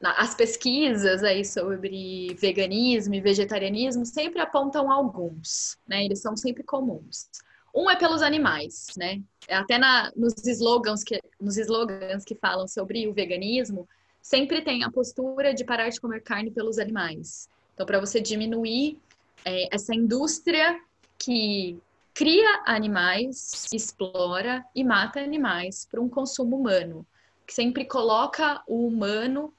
as 0.00 0.34
pesquisas 0.34 1.24
aí 1.24 1.44
sobre 1.44 2.34
veganismo 2.34 3.14
e 3.14 3.20
vegetarianismo 3.20 4.06
sempre 4.06 4.40
apontam 4.40 4.92
alguns, 4.92 5.76
né? 5.86 6.04
Eles 6.04 6.20
são 6.20 6.36
sempre 6.36 6.62
comuns. 6.62 7.28
Um 7.74 7.90
é 7.90 7.96
pelos 7.96 8.22
animais, 8.22 8.86
né? 8.96 9.22
Até 9.48 9.78
na, 9.78 10.10
nos 10.16 10.34
slogans 10.46 11.02
que 11.04 11.20
nos 11.40 11.56
slogans 11.56 12.24
que 12.24 12.34
falam 12.34 12.66
sobre 12.66 13.06
o 13.06 13.12
veganismo, 13.12 13.88
sempre 14.20 14.62
tem 14.62 14.84
a 14.84 14.90
postura 14.90 15.54
de 15.54 15.64
parar 15.64 15.88
de 15.88 16.00
comer 16.00 16.20
carne 16.22 16.50
pelos 16.50 16.78
animais. 16.78 17.48
Então, 17.74 17.86
para 17.86 18.00
você 18.00 18.20
diminuir 18.20 18.98
é, 19.44 19.74
essa 19.74 19.94
indústria 19.94 20.80
que 21.18 21.78
cria 22.12 22.62
animais, 22.66 23.66
explora 23.72 24.64
e 24.74 24.82
mata 24.82 25.20
animais 25.20 25.86
para 25.90 26.00
um 26.00 26.08
consumo 26.08 26.56
humano, 26.56 27.06
que 27.46 27.54
sempre 27.54 27.84
coloca 27.84 28.62
o 28.66 28.86
humano 28.86 29.54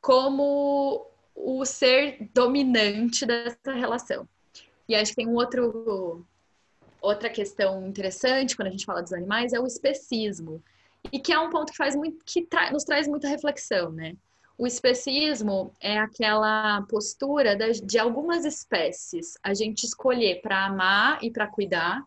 como 0.00 1.06
o 1.34 1.64
ser 1.64 2.28
dominante 2.34 3.24
dessa 3.24 3.72
relação. 3.72 4.28
E 4.88 4.94
acho 4.94 5.12
que 5.12 5.16
tem 5.16 5.28
um 5.28 5.36
outro 5.36 6.24
outra 7.02 7.28
questão 7.28 7.86
interessante 7.86 8.56
quando 8.56 8.68
a 8.68 8.70
gente 8.70 8.86
fala 8.86 9.02
dos 9.02 9.12
animais 9.12 9.52
é 9.52 9.60
o 9.60 9.66
especismo. 9.66 10.62
E 11.12 11.18
que 11.18 11.32
é 11.32 11.38
um 11.38 11.50
ponto 11.50 11.72
que 11.72 11.76
faz 11.76 11.96
muito 11.96 12.24
que 12.24 12.42
tra 12.42 12.70
nos 12.70 12.84
traz 12.84 13.08
muita 13.08 13.28
reflexão, 13.28 13.90
né? 13.90 14.16
O 14.56 14.66
especismo 14.66 15.74
é 15.80 15.98
aquela 15.98 16.82
postura 16.82 17.56
de 17.56 17.98
algumas 17.98 18.44
espécies 18.44 19.34
a 19.42 19.52
gente 19.52 19.84
escolher 19.84 20.40
para 20.40 20.66
amar 20.66 21.18
e 21.22 21.30
para 21.30 21.48
cuidar, 21.48 22.04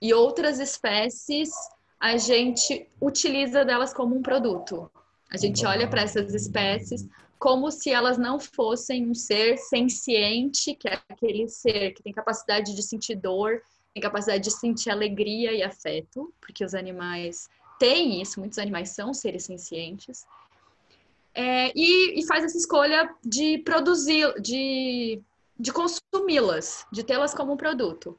e 0.00 0.14
outras 0.14 0.60
espécies 0.60 1.50
a 1.98 2.16
gente 2.16 2.88
utiliza 3.00 3.64
delas 3.64 3.92
como 3.92 4.14
um 4.14 4.22
produto. 4.22 4.90
A 5.32 5.36
gente 5.36 5.66
olha 5.66 5.88
para 5.88 6.02
essas 6.02 6.32
espécies 6.32 7.08
como 7.38 7.70
se 7.70 7.90
elas 7.90 8.16
não 8.16 8.38
fossem 8.38 9.10
um 9.10 9.14
ser 9.14 9.58
senciente, 9.58 10.74
que 10.74 10.88
é 10.88 11.00
aquele 11.08 11.48
ser 11.48 11.92
que 11.92 12.02
tem 12.02 12.12
capacidade 12.12 12.74
de 12.74 12.82
sentir 12.82 13.16
dor, 13.16 13.60
tem 13.96 14.02
capacidade 14.02 14.44
de 14.44 14.50
sentir 14.50 14.90
alegria 14.90 15.54
e 15.54 15.62
afeto, 15.62 16.30
porque 16.38 16.62
os 16.62 16.74
animais 16.74 17.48
têm 17.78 18.20
isso, 18.20 18.38
muitos 18.38 18.58
animais 18.58 18.90
são 18.90 19.14
seres 19.14 19.44
sencientes. 19.44 20.26
É, 21.34 21.72
e, 21.74 22.20
e, 22.20 22.26
faz 22.26 22.44
essa 22.44 22.58
escolha 22.58 23.08
de 23.24 23.56
produzir, 23.58 24.38
de, 24.38 25.18
de 25.58 25.72
consumi-las, 25.72 26.86
de 26.92 27.02
tê-las 27.02 27.32
como 27.32 27.54
um 27.54 27.56
produto. 27.56 28.18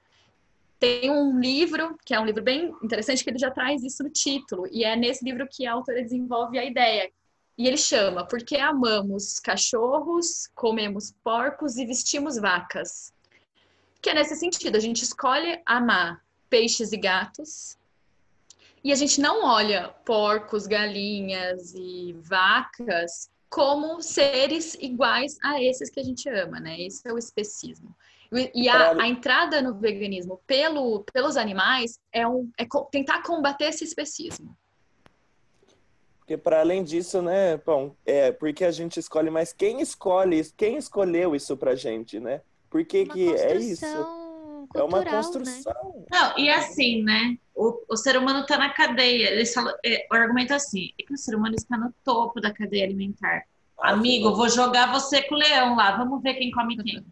Tem 0.79 1.11
um 1.11 1.39
livro, 1.39 1.95
que 2.03 2.15
é 2.15 2.19
um 2.19 2.25
livro 2.25 2.43
bem 2.43 2.73
interessante, 2.81 3.23
que 3.23 3.29
ele 3.29 3.37
já 3.37 3.51
traz 3.51 3.83
isso 3.83 4.03
no 4.03 4.09
título, 4.09 4.67
e 4.71 4.83
é 4.83 4.95
nesse 4.95 5.23
livro 5.23 5.47
que 5.47 5.67
a 5.67 5.73
autora 5.73 6.01
desenvolve 6.01 6.57
a 6.57 6.65
ideia. 6.65 7.11
E 7.55 7.67
ele 7.67 7.77
chama 7.77 8.25
Porque 8.25 8.57
amamos 8.57 9.39
cachorros, 9.39 10.47
comemos 10.55 11.13
porcos 11.23 11.77
e 11.77 11.85
vestimos 11.85 12.37
vacas 12.37 13.15
que 14.01 14.09
é 14.09 14.13
nesse 14.13 14.35
sentido, 14.35 14.75
a 14.75 14.79
gente 14.79 15.03
escolhe 15.03 15.61
amar 15.65 16.23
peixes 16.49 16.91
e 16.91 16.97
gatos, 16.97 17.77
e 18.83 18.91
a 18.91 18.95
gente 18.95 19.19
não 19.19 19.43
olha 19.43 19.89
porcos, 20.05 20.65
galinhas 20.65 21.73
e 21.73 22.15
vacas 22.21 23.29
como 23.49 24.01
seres 24.01 24.75
iguais 24.75 25.37
a 25.43 25.61
esses 25.61 25.89
que 25.89 25.99
a 25.99 26.03
gente 26.03 26.29
ama, 26.29 26.59
né? 26.59 26.79
Esse 26.79 27.07
é 27.07 27.13
o 27.13 27.17
especismo. 27.17 27.95
E 28.53 28.67
a, 28.67 28.91
a 28.91 29.07
entrada 29.07 29.61
no 29.61 29.73
veganismo 29.73 30.41
pelo, 30.45 31.03
pelos 31.13 31.37
animais 31.37 31.97
é, 32.11 32.27
um, 32.27 32.49
é 32.57 32.65
tentar 32.91 33.23
combater 33.23 33.65
esse 33.65 33.85
especismo. 33.85 34.55
Porque 36.19 36.35
para 36.35 36.59
além 36.59 36.83
disso, 36.83 37.21
né, 37.21 37.55
bom, 37.57 37.95
é 38.05 38.33
porque 38.33 38.65
a 38.65 38.71
gente 38.71 38.99
escolhe, 38.99 39.29
mas 39.29 39.53
quem 39.53 39.79
escolhe, 39.79 40.43
quem 40.57 40.75
escolheu 40.75 41.33
isso 41.33 41.55
pra 41.55 41.73
gente, 41.73 42.19
né? 42.19 42.41
Porque 42.69 43.05
que 43.05 43.33
é 43.33 43.55
isso? 43.55 43.85
Cultural, 43.85 44.27
é 44.75 44.83
uma 44.83 45.05
construção. 45.05 45.73
Né? 45.95 46.05
Não, 46.11 46.37
e 46.37 46.49
assim, 46.49 47.03
né? 47.03 47.37
O, 47.55 47.81
o 47.89 47.97
ser 47.97 48.17
humano 48.17 48.41
está 48.41 48.57
na 48.57 48.69
cadeia. 48.69 49.29
Eles 49.31 49.53
falam, 49.53 49.73
é, 49.85 50.05
o 50.11 50.15
argumento 50.15 50.53
é 50.53 50.55
assim: 50.55 50.91
é 50.99 51.03
que 51.03 51.13
o 51.13 51.17
ser 51.17 51.35
humano 51.35 51.55
está 51.55 51.77
no 51.77 51.93
topo 52.03 52.41
da 52.41 52.53
cadeia 52.53 52.85
alimentar. 52.85 53.45
Ah, 53.79 53.91
Amigo, 53.91 54.35
vou 54.35 54.49
jogar 54.49 54.91
você 54.91 55.21
com 55.23 55.35
o 55.35 55.37
leão 55.37 55.75
lá. 55.75 55.97
Vamos 55.97 56.21
ver 56.21 56.35
quem 56.35 56.51
come 56.51 56.77
quem. 56.77 57.05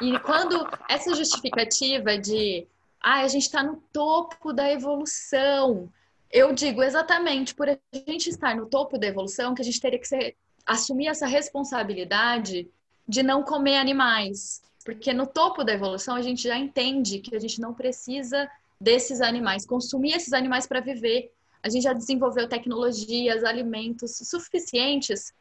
E 0.00 0.18
quando 0.20 0.66
essa 0.88 1.14
justificativa 1.14 2.18
de 2.18 2.66
ah, 3.00 3.20
a 3.20 3.28
gente 3.28 3.42
está 3.44 3.62
no 3.62 3.76
topo 3.92 4.52
da 4.52 4.70
evolução, 4.70 5.90
eu 6.30 6.52
digo 6.52 6.82
exatamente 6.82 7.54
por 7.54 7.68
a 7.68 7.78
gente 7.92 8.28
estar 8.28 8.56
no 8.56 8.66
topo 8.66 8.98
da 8.98 9.06
evolução 9.06 9.54
que 9.54 9.62
a 9.62 9.64
gente 9.64 9.80
teria 9.80 9.98
que 9.98 10.08
ser, 10.08 10.36
assumir 10.66 11.06
essa 11.06 11.26
responsabilidade 11.26 12.68
de 13.06 13.22
não 13.22 13.42
comer 13.42 13.76
animais. 13.76 14.62
Porque 14.84 15.12
no 15.12 15.26
topo 15.26 15.64
da 15.64 15.72
evolução 15.72 16.14
a 16.14 16.22
gente 16.22 16.42
já 16.42 16.58
entende 16.58 17.18
que 17.18 17.34
a 17.34 17.38
gente 17.38 17.60
não 17.60 17.72
precisa 17.72 18.48
desses 18.80 19.20
animais, 19.20 19.66
consumir 19.66 20.14
esses 20.14 20.32
animais 20.32 20.66
para 20.66 20.80
viver. 20.80 21.32
A 21.62 21.68
gente 21.68 21.84
já 21.84 21.92
desenvolveu 21.92 22.48
tecnologias, 22.48 23.44
alimentos 23.44 24.18
suficientes 24.18 25.32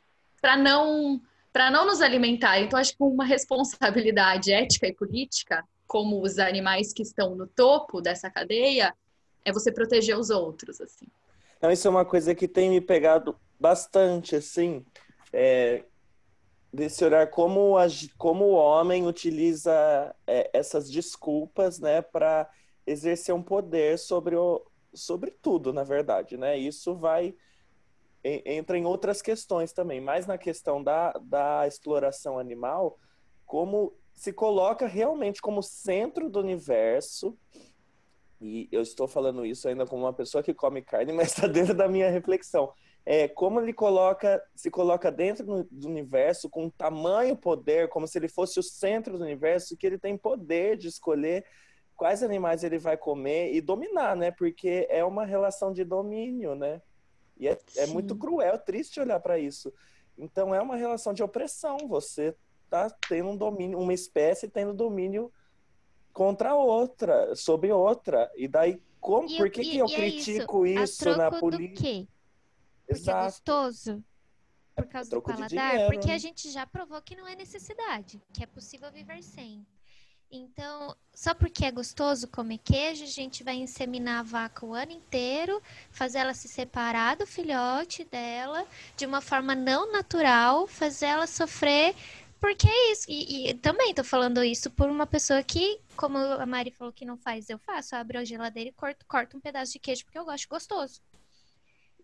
para 0.41 0.55
não 0.55 1.21
para 1.51 1.69
não 1.69 1.85
nos 1.85 2.01
alimentar. 2.01 2.59
Então 2.59 2.79
acho 2.79 2.97
que 2.97 3.03
uma 3.03 3.25
responsabilidade 3.25 4.51
ética 4.51 4.87
e 4.87 4.93
política, 4.93 5.63
como 5.85 6.19
os 6.21 6.39
animais 6.39 6.91
que 6.91 7.03
estão 7.03 7.35
no 7.35 7.45
topo 7.45 8.01
dessa 8.01 8.29
cadeia, 8.29 8.93
é 9.45 9.53
você 9.53 9.71
proteger 9.71 10.17
os 10.17 10.31
outros, 10.31 10.81
assim. 10.81 11.05
Então 11.57 11.69
isso 11.69 11.87
é 11.87 11.91
uma 11.91 12.03
coisa 12.03 12.33
que 12.33 12.47
tem 12.47 12.71
me 12.71 12.81
pegado 12.81 13.35
bastante, 13.59 14.35
assim. 14.35 14.83
É, 15.31 15.83
desse 16.73 17.05
olhar 17.05 17.29
como, 17.29 17.77
a, 17.77 17.85
como 18.17 18.45
o 18.45 18.53
homem 18.53 19.05
utiliza 19.05 20.15
é, 20.25 20.49
essas 20.51 20.89
desculpas, 20.89 21.79
né, 21.79 22.01
para 22.01 22.49
exercer 22.85 23.33
um 23.33 23.43
poder 23.43 23.99
sobre, 23.99 24.35
o, 24.35 24.65
sobre 24.93 25.29
tudo, 25.29 25.71
na 25.71 25.83
verdade, 25.83 26.35
né? 26.35 26.57
Isso 26.57 26.95
vai 26.95 27.35
entra 28.25 28.77
em 28.77 28.85
outras 28.85 29.21
questões 29.21 29.73
também, 29.73 29.99
mais 29.99 30.25
na 30.25 30.37
questão 30.37 30.81
da, 30.81 31.11
da 31.21 31.67
exploração 31.67 32.39
animal, 32.39 32.97
como 33.45 33.93
se 34.13 34.31
coloca 34.31 34.87
realmente 34.87 35.41
como 35.41 35.61
centro 35.61 36.29
do 36.29 36.39
universo. 36.39 37.37
E 38.39 38.69
eu 38.71 38.81
estou 38.81 39.09
falando 39.09 39.45
isso 39.45 39.67
ainda 39.67 39.85
como 39.85 40.03
uma 40.03 40.13
pessoa 40.13 40.41
que 40.41 40.53
come 40.53 40.81
carne, 40.81 41.11
mas 41.13 41.29
está 41.29 41.47
dentro 41.47 41.73
da 41.73 41.87
minha 41.87 42.09
reflexão. 42.09 42.73
É 43.05 43.27
como 43.27 43.59
ele 43.59 43.73
coloca, 43.73 44.41
se 44.55 44.71
coloca 44.71 45.11
dentro 45.11 45.67
do 45.69 45.87
universo 45.87 46.49
com 46.49 46.69
tamanho 46.69 47.35
poder, 47.35 47.89
como 47.89 48.07
se 48.07 48.17
ele 48.17 48.29
fosse 48.29 48.59
o 48.59 48.63
centro 48.63 49.17
do 49.17 49.23
universo, 49.25 49.75
que 49.75 49.85
ele 49.85 49.97
tem 49.97 50.17
poder 50.17 50.77
de 50.77 50.87
escolher 50.87 51.45
quais 51.95 52.23
animais 52.23 52.63
ele 52.63 52.77
vai 52.77 52.97
comer 52.97 53.53
e 53.53 53.61
dominar, 53.61 54.15
né? 54.15 54.31
Porque 54.31 54.87
é 54.89 55.03
uma 55.03 55.25
relação 55.25 55.73
de 55.73 55.83
domínio, 55.83 56.55
né? 56.55 56.81
E 57.37 57.47
é, 57.47 57.57
é 57.77 57.87
muito 57.87 58.15
cruel, 58.15 58.57
triste 58.57 58.99
olhar 58.99 59.19
para 59.19 59.37
isso. 59.37 59.73
Então 60.17 60.53
é 60.53 60.61
uma 60.61 60.75
relação 60.75 61.13
de 61.13 61.23
opressão. 61.23 61.77
Você 61.87 62.35
tá 62.69 62.89
tendo 63.07 63.29
um 63.29 63.37
domínio, 63.37 63.79
uma 63.79 63.93
espécie 63.93 64.47
tendo 64.47 64.73
domínio 64.73 65.31
contra 66.13 66.55
outra, 66.55 67.35
sobre 67.35 67.71
outra. 67.71 68.31
E 68.35 68.47
daí, 68.47 68.81
como, 68.99 69.29
e, 69.29 69.37
por 69.37 69.49
que, 69.49 69.61
e, 69.61 69.71
que 69.71 69.77
eu 69.77 69.87
é 69.87 69.93
critico 69.93 70.65
isso, 70.65 71.09
isso 71.09 71.17
na 71.17 71.31
política? 71.31 72.07
Porque 72.87 73.09
é 73.09 73.13
gostoso? 73.13 74.03
Por 74.75 74.87
causa 74.87 75.09
do 75.09 75.21
paladar? 75.21 75.87
Porque 75.87 76.07
né? 76.07 76.15
a 76.15 76.17
gente 76.17 76.49
já 76.51 76.65
provou 76.65 77.01
que 77.01 77.15
não 77.15 77.27
é 77.27 77.35
necessidade, 77.35 78.21
que 78.33 78.43
é 78.43 78.47
possível 78.47 78.91
viver 78.91 79.21
sem. 79.21 79.65
Então, 80.35 80.95
só 81.13 81.35
porque 81.35 81.63
é 81.63 81.71
gostoso 81.71 82.27
comer 82.27 82.57
queijo, 82.57 83.03
a 83.03 83.07
gente 83.07 83.43
vai 83.43 83.53
inseminar 83.53 84.21
a 84.21 84.23
vaca 84.23 84.65
o 84.65 84.73
ano 84.73 84.91
inteiro, 84.91 85.61
fazer 85.91 86.17
ela 86.17 86.33
se 86.33 86.47
separar 86.47 87.15
do 87.15 87.27
filhote 87.27 88.03
dela 88.03 88.65
de 88.97 89.05
uma 89.05 89.21
forma 89.21 89.53
não 89.53 89.91
natural, 89.91 90.65
fazer 90.65 91.05
ela 91.05 91.27
sofrer, 91.27 91.93
porque 92.39 92.67
é 92.67 92.91
isso. 92.91 93.05
E, 93.07 93.51
e 93.51 93.53
também 93.53 93.93
tô 93.93 94.03
falando 94.03 94.43
isso 94.43 94.71
por 94.71 94.89
uma 94.89 95.05
pessoa 95.05 95.43
que, 95.43 95.79
como 95.95 96.17
a 96.17 96.45
Mari 96.47 96.71
falou 96.71 96.91
que 96.91 97.05
não 97.05 97.15
faz, 97.15 97.47
eu 97.47 97.59
faço, 97.59 97.95
abro 97.95 98.17
a 98.17 98.25
geladeira 98.25 98.71
e 98.71 98.73
corto, 98.73 99.05
corto 99.05 99.37
um 99.37 99.39
pedaço 99.39 99.73
de 99.73 99.79
queijo 99.79 100.03
porque 100.03 100.17
eu 100.17 100.25
gosto 100.25 100.49
gostoso. 100.49 100.99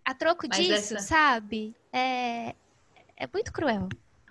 A 0.10 0.14
troco 0.16 0.48
Mas 0.50 0.58
disso, 0.58 0.96
essa... 0.96 1.00
sabe? 1.08 1.76
É, 1.94 2.56
é 3.16 3.30
muito 3.32 3.54
cruel. 3.54 3.88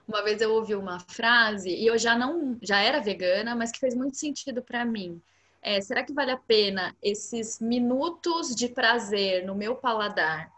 Uma 0.08 0.24
vez 0.24 0.40
eu 0.40 0.52
ouvi 0.52 0.74
uma 0.74 0.98
frase 0.98 1.70
e 1.70 1.86
eu 1.86 1.96
já 1.96 2.18
não, 2.18 2.58
já 2.60 2.80
era 2.80 2.98
vegana, 2.98 3.54
mas 3.54 3.70
que 3.70 3.78
fez 3.78 3.94
muito 3.94 4.16
sentido 4.16 4.60
para 4.60 4.84
mim. 4.84 5.22
É, 5.62 5.80
será 5.80 6.02
que 6.02 6.12
vale 6.12 6.32
a 6.32 6.36
pena 6.36 6.96
esses 7.00 7.60
minutos 7.60 8.56
de 8.56 8.68
prazer 8.68 9.46
no 9.46 9.54
meu 9.54 9.76
paladar? 9.76 10.52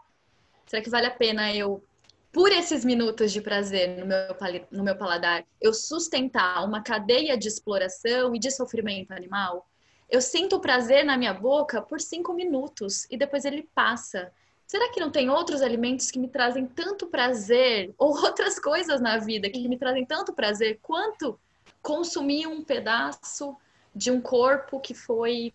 Será 0.65 0.81
que 0.81 0.89
vale 0.89 1.05
a 1.05 1.11
pena 1.11 1.55
eu, 1.55 1.83
por 2.31 2.51
esses 2.51 2.83
minutos 2.83 3.31
de 3.31 3.41
prazer 3.41 3.99
no 3.99 4.07
meu, 4.07 4.35
no 4.71 4.83
meu 4.83 4.97
paladar, 4.97 5.45
eu 5.61 5.71
sustentar 5.71 6.65
uma 6.65 6.81
cadeia 6.81 7.37
de 7.37 7.47
exploração 7.47 8.33
e 8.33 8.39
de 8.39 8.49
sofrimento 8.49 9.11
animal? 9.11 9.69
Eu 10.09 10.19
sinto 10.19 10.59
prazer 10.59 11.05
na 11.05 11.15
minha 11.15 11.33
boca 11.33 11.79
por 11.79 12.01
cinco 12.01 12.33
minutos 12.33 13.05
e 13.11 13.15
depois 13.15 13.45
ele 13.45 13.69
passa. 13.75 14.33
Será 14.71 14.89
que 14.89 15.01
não 15.01 15.11
tem 15.11 15.29
outros 15.29 15.61
alimentos 15.61 16.09
que 16.09 16.17
me 16.17 16.29
trazem 16.29 16.65
tanto 16.65 17.05
prazer 17.05 17.93
ou 17.97 18.15
outras 18.23 18.57
coisas 18.57 19.01
na 19.01 19.17
vida 19.17 19.49
que 19.49 19.67
me 19.67 19.77
trazem 19.77 20.05
tanto 20.05 20.31
prazer 20.31 20.79
quanto 20.81 21.37
consumir 21.81 22.47
um 22.47 22.63
pedaço 22.63 23.53
de 23.93 24.09
um 24.09 24.21
corpo 24.21 24.79
que 24.79 24.93
foi 24.93 25.53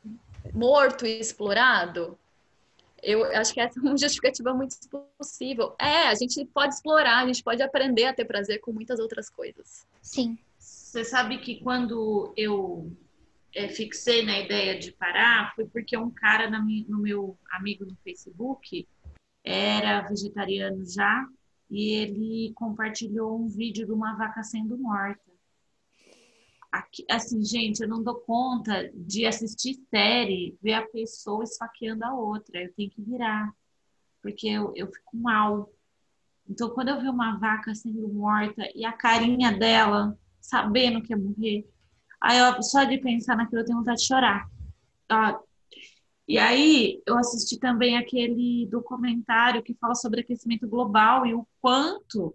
morto 0.53 1.07
e 1.07 1.19
explorado? 1.19 2.19
Eu 3.03 3.25
acho 3.35 3.55
que 3.55 3.61
essa 3.61 3.79
é 3.79 3.83
uma 3.83 3.97
justificativa 3.97 4.53
muito 4.53 4.77
possível. 5.19 5.75
É, 5.81 6.09
a 6.09 6.15
gente 6.15 6.45
pode 6.53 6.75
explorar, 6.75 7.25
a 7.25 7.27
gente 7.27 7.43
pode 7.43 7.63
aprender 7.63 8.05
a 8.05 8.13
ter 8.13 8.27
prazer 8.27 8.61
com 8.61 8.71
muitas 8.71 8.99
outras 8.99 9.31
coisas. 9.31 9.87
Sim. 10.03 10.37
Você 10.59 11.05
sabe 11.05 11.39
que 11.39 11.63
quando 11.63 12.35
eu 12.37 12.93
é, 13.55 13.67
fixei 13.67 14.27
na 14.27 14.39
ideia 14.39 14.79
de 14.79 14.93
parar 14.93 15.55
foi 15.55 15.65
porque 15.65 15.97
um 15.97 16.11
cara 16.11 16.51
no 16.51 16.99
meu 16.99 17.39
amigo 17.51 17.87
no 17.87 17.97
Facebook 18.05 18.87
era 19.47 20.03
vegetariano 20.03 20.85
já 20.85 21.25
e 21.71 21.93
ele 21.93 22.53
compartilhou 22.55 23.41
um 23.41 23.47
vídeo 23.47 23.87
de 23.87 23.93
uma 23.93 24.15
vaca 24.17 24.43
sendo 24.43 24.77
morta. 24.77 25.23
Aqui, 26.71 27.05
assim, 27.09 27.43
gente, 27.43 27.81
eu 27.81 27.89
não 27.89 28.03
dou 28.03 28.17
conta 28.17 28.91
de 28.93 29.25
assistir 29.25 29.75
série, 29.89 30.59
ver 30.61 30.75
a 30.75 30.87
pessoa 30.87 31.45
esfaqueando 31.45 32.05
a 32.05 32.13
outra. 32.13 32.61
Eu 32.61 32.73
tenho 32.75 32.91
que 32.91 33.01
virar, 33.01 33.51
porque 34.21 34.49
eu, 34.49 34.73
eu 34.75 34.89
fico 34.89 35.17
mal. 35.17 35.71
Então, 36.49 36.69
quando 36.71 36.89
eu 36.89 37.01
vi 37.01 37.09
uma 37.09 37.39
vaca 37.39 37.75
sendo 37.75 38.07
morta 38.09 38.63
e 38.75 38.85
a 38.85 38.93
carinha 38.93 39.57
dela, 39.57 40.19
sabendo 40.41 41.01
que 41.01 41.13
ia 41.13 41.17
morrer, 41.17 41.67
aí 42.21 42.39
eu, 42.39 42.63
só 42.63 42.85
de 42.85 42.99
pensar 42.99 43.37
naquilo 43.37 43.63
eu 43.63 43.65
tenho 43.65 43.79
vontade 43.79 44.01
de 44.01 44.07
chorar. 44.07 44.49
Ah, 45.09 45.41
e 46.29 46.39
aí 46.39 47.01
eu 47.07 47.17
assisti 47.17 47.59
também 47.59 47.97
aquele 47.97 48.67
documentário 48.71 49.63
que 49.63 49.75
fala 49.75 49.95
sobre 49.95 50.21
aquecimento 50.21 50.67
global 50.69 51.25
e 51.25 51.35
o 51.35 51.47
quanto 51.61 52.35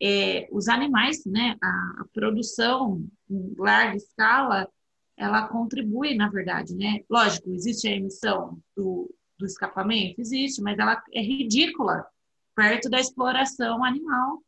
é, 0.00 0.48
os 0.50 0.68
animais, 0.68 1.24
né, 1.26 1.56
a, 1.62 2.04
produção 2.12 3.04
em 3.28 3.54
larga 3.58 3.96
escala, 3.96 4.68
ela 5.16 5.48
contribui, 5.48 6.14
na 6.14 6.28
verdade, 6.28 6.74
né? 6.74 7.00
Lógico, 7.08 7.50
existe 7.50 7.88
a 7.88 7.92
emissão 7.92 8.58
do, 8.76 9.14
do 9.38 9.46
escapamento, 9.46 10.20
existe, 10.20 10.60
mas 10.60 10.78
ela 10.78 11.02
é 11.12 11.20
ridícula 11.20 12.06
perto 12.54 12.90
da 12.90 13.00
exploração 13.00 13.84
animal. 13.84 14.42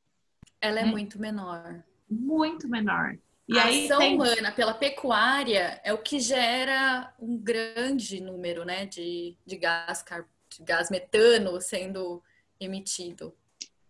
Ela 0.61 0.81
é 0.81 0.85
né? 0.85 0.91
muito 0.91 1.19
menor. 1.19 1.83
Muito 2.11 2.69
menor. 2.69 3.19
E 3.49 3.59
a 3.59 3.65
aí 3.65 3.87
ação 3.87 3.99
tem... 3.99 4.15
humana 4.15 4.53
pela 4.53 4.75
pecuária 4.75 5.81
é 5.83 5.93
o 5.93 5.99
que 5.99 6.21
gera 6.21 7.15
um 7.19 7.37
grande 7.37 8.21
número 8.21 8.65
né, 8.65 8.85
de, 8.85 9.37
de, 9.47 9.57
gás, 9.57 10.05
de 10.51 10.63
gás 10.63 10.91
metano 10.91 11.59
sendo 11.61 12.23
emitido. 12.61 13.35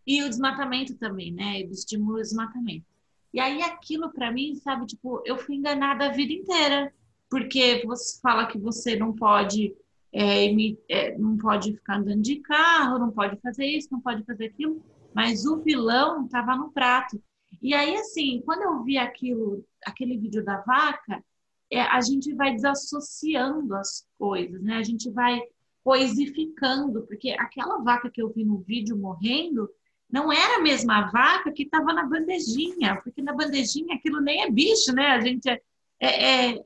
E 0.06 0.22
o 0.22 0.28
desmatamento 0.28 0.94
também, 0.94 1.32
né? 1.32 1.60
Ele 1.60 1.72
estimula 1.72 2.18
o 2.18 2.22
desmatamento. 2.22 2.86
E 3.34 3.40
aí 3.40 3.60
aquilo 3.62 4.10
para 4.10 4.30
mim, 4.30 4.54
sabe, 4.54 4.86
tipo, 4.86 5.22
eu 5.26 5.36
fui 5.36 5.56
enganada 5.56 6.06
a 6.06 6.12
vida 6.12 6.32
inteira. 6.32 6.92
Porque 7.28 7.82
você 7.84 8.18
fala 8.22 8.46
que 8.46 8.58
você 8.58 8.96
não 8.96 9.12
pode 9.12 9.76
é, 10.12 10.46
é, 10.88 11.18
não 11.18 11.36
pode 11.36 11.74
ficar 11.74 11.96
andando 11.96 12.22
de 12.22 12.36
carro, 12.36 12.98
não 12.98 13.10
pode 13.10 13.38
fazer 13.40 13.66
isso, 13.66 13.88
não 13.92 14.00
pode 14.00 14.24
fazer 14.24 14.46
aquilo, 14.46 14.82
mas 15.14 15.44
o 15.44 15.58
vilão 15.58 16.24
estava 16.24 16.56
no 16.56 16.70
prato. 16.70 17.22
E 17.60 17.74
aí, 17.74 17.96
assim, 17.96 18.40
quando 18.44 18.62
eu 18.62 18.84
vi 18.84 18.98
aquilo, 18.98 19.64
aquele 19.84 20.16
vídeo 20.16 20.44
da 20.44 20.60
vaca, 20.60 21.24
é, 21.70 21.80
a 21.80 22.00
gente 22.00 22.32
vai 22.34 22.54
desassociando 22.54 23.74
as 23.74 24.06
coisas, 24.18 24.62
né? 24.62 24.76
A 24.76 24.82
gente 24.82 25.10
vai 25.10 25.40
coisificando, 25.82 27.02
porque 27.02 27.34
aquela 27.38 27.78
vaca 27.78 28.10
que 28.10 28.22
eu 28.22 28.32
vi 28.32 28.44
no 28.44 28.58
vídeo 28.58 28.96
morrendo 28.96 29.68
não 30.10 30.32
era 30.32 30.56
a 30.56 30.62
mesma 30.62 31.10
vaca 31.10 31.52
que 31.52 31.64
estava 31.64 31.92
na 31.92 32.06
bandejinha, 32.06 32.98
porque 33.02 33.20
na 33.20 33.34
bandejinha 33.34 33.94
aquilo 33.94 34.20
nem 34.20 34.42
é 34.42 34.50
bicho, 34.50 34.90
né? 34.92 35.08
A 35.08 35.20
gente 35.20 35.46
é, 35.48 35.60
é, 36.00 36.52
é, 36.52 36.56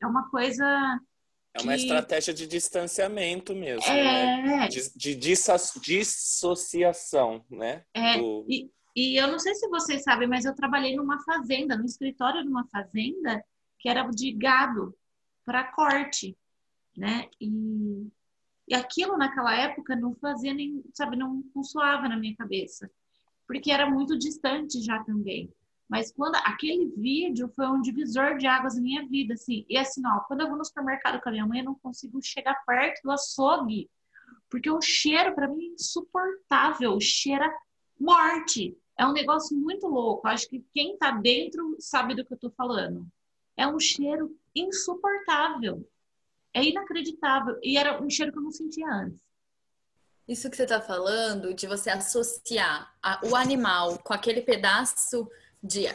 é 0.00 0.06
uma 0.06 0.28
coisa. 0.28 1.00
É 1.54 1.62
uma 1.62 1.74
que... 1.74 1.82
estratégia 1.82 2.34
de 2.34 2.46
distanciamento 2.46 3.54
mesmo, 3.54 3.90
é... 3.90 4.42
né? 4.42 4.68
De, 4.68 4.92
de 4.94 5.14
dissociação, 5.14 7.42
né? 7.50 7.84
É, 7.94 8.18
Do... 8.18 8.44
e, 8.48 8.70
e 8.94 9.16
eu 9.16 9.28
não 9.28 9.38
sei 9.38 9.54
se 9.54 9.68
vocês 9.68 10.02
sabem, 10.02 10.28
mas 10.28 10.44
eu 10.44 10.54
trabalhei 10.54 10.94
numa 10.96 11.22
fazenda, 11.24 11.76
no 11.76 11.84
escritório 11.84 12.42
de 12.42 12.48
uma 12.48 12.66
fazenda 12.66 13.42
que 13.78 13.88
era 13.88 14.02
de 14.10 14.32
gado 14.32 14.94
para 15.44 15.64
corte, 15.64 16.36
né? 16.96 17.28
E, 17.40 18.06
e 18.68 18.74
aquilo 18.74 19.16
naquela 19.16 19.54
época 19.54 19.96
não 19.96 20.14
fazia 20.14 20.52
nem, 20.52 20.82
sabe, 20.94 21.16
não, 21.16 21.42
não 21.54 21.64
soava 21.64 22.08
na 22.08 22.16
minha 22.16 22.36
cabeça, 22.36 22.90
porque 23.46 23.72
era 23.72 23.88
muito 23.88 24.18
distante 24.18 24.80
já 24.82 25.02
também. 25.04 25.52
Mas 25.88 26.10
quando 26.10 26.36
aquele 26.36 26.86
vídeo 26.96 27.50
foi 27.54 27.66
um 27.66 27.82
divisor 27.82 28.38
de 28.38 28.46
águas 28.46 28.76
na 28.76 28.82
minha 28.82 29.06
vida, 29.06 29.34
assim. 29.34 29.66
E 29.68 29.76
assim, 29.76 30.00
ó, 30.06 30.20
quando 30.20 30.40
eu 30.40 30.48
vou 30.48 30.56
no 30.56 30.64
supermercado 30.64 31.20
com 31.20 31.28
a 31.28 31.32
minha 31.32 31.46
mãe, 31.46 31.58
eu 31.58 31.66
não 31.66 31.74
consigo 31.74 32.18
chegar 32.22 32.54
perto 32.64 33.02
do 33.02 33.10
açougue, 33.10 33.90
porque 34.48 34.70
o 34.70 34.80
cheiro 34.80 35.34
para 35.34 35.48
mim 35.48 35.66
é 35.66 35.74
insuportável, 35.74 36.98
cheira 37.00 37.50
morte. 38.00 38.76
É 39.02 39.06
um 39.06 39.12
negócio 39.12 39.56
muito 39.58 39.88
louco. 39.88 40.28
Acho 40.28 40.48
que 40.48 40.64
quem 40.72 40.96
tá 40.96 41.10
dentro 41.10 41.76
sabe 41.80 42.14
do 42.14 42.24
que 42.24 42.34
eu 42.34 42.38
tô 42.38 42.50
falando. 42.50 43.04
É 43.56 43.66
um 43.66 43.80
cheiro 43.80 44.38
insuportável. 44.54 45.84
É 46.54 46.62
inacreditável. 46.62 47.58
E 47.64 47.76
era 47.76 48.00
um 48.00 48.08
cheiro 48.08 48.30
que 48.30 48.38
eu 48.38 48.42
não 48.42 48.52
sentia 48.52 48.86
antes. 48.86 49.20
Isso 50.28 50.48
que 50.48 50.56
você 50.56 50.62
está 50.62 50.80
falando, 50.80 51.52
de 51.52 51.66
você 51.66 51.90
associar 51.90 52.94
a, 53.02 53.20
o 53.26 53.34
animal 53.34 53.98
com 53.98 54.14
aquele 54.14 54.40
pedaço 54.40 55.28
de, 55.60 55.86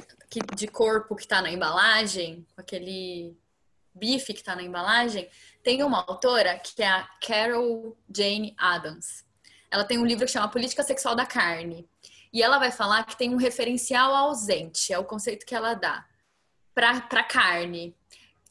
de 0.54 0.68
corpo 0.68 1.16
que 1.16 1.22
está 1.22 1.42
na 1.42 1.50
embalagem, 1.50 2.46
com 2.54 2.60
aquele 2.60 3.38
bife 3.96 4.34
que 4.34 4.42
está 4.42 4.54
na 4.54 4.64
embalagem, 4.64 5.30
tem 5.64 5.82
uma 5.82 6.04
autora 6.06 6.60
que 6.60 6.84
é 6.84 6.88
a 6.90 7.10
Carol 7.26 7.98
Jane 8.14 8.54
Adams. 8.58 9.24
ela 9.72 9.86
tem 9.86 9.98
um 9.98 10.06
livro 10.06 10.26
que 10.26 10.32
chama 10.34 10.52
Política 10.52 10.84
Sexual 10.84 11.16
da 11.16 11.26
Carne. 11.26 11.88
E 12.34 12.42
ela 12.42 12.60
vai 12.60 12.72
falar 12.72 13.06
que 13.06 13.18
tem 13.18 13.34
um 13.34 13.38
referencial 13.38 14.16
ausente, 14.16 14.94
é 14.94 15.00
o 15.00 15.06
conceito 15.06 15.46
que 15.46 15.56
ela 15.56 15.74
dá 15.74 16.06
para 16.74 17.24
carne. 17.24 17.96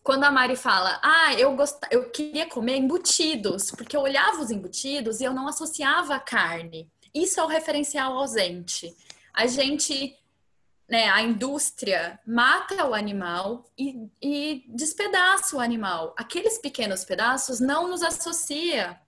Quando 0.02 0.24
a 0.24 0.30
Mari 0.30 0.56
fala, 0.56 1.00
ah, 1.02 1.34
eu, 1.34 1.54
gost... 1.54 1.78
eu 1.90 2.10
queria 2.10 2.46
comer 2.46 2.76
embutidos, 2.76 3.70
porque 3.72 3.96
eu 3.96 4.00
olhava 4.00 4.40
os 4.40 4.50
embutidos 4.50 5.20
e 5.20 5.24
eu 5.24 5.32
não 5.32 5.48
associava 5.48 6.14
a 6.14 6.20
carne. 6.20 6.90
Isso 7.14 7.40
é 7.40 7.42
o 7.42 7.48
referencial 7.48 8.16
ausente. 8.16 8.96
A 9.32 9.46
gente, 9.46 10.16
né, 10.88 11.08
a 11.08 11.22
indústria 11.22 12.20
mata 12.26 12.86
o 12.86 12.94
animal 12.94 13.64
e, 13.76 14.08
e 14.22 14.64
despedaça 14.68 15.56
o 15.56 15.60
animal. 15.60 16.14
Aqueles 16.16 16.58
pequenos 16.58 17.04
pedaços 17.04 17.58
não 17.58 17.88
nos 17.88 18.02
associa, 18.02 19.00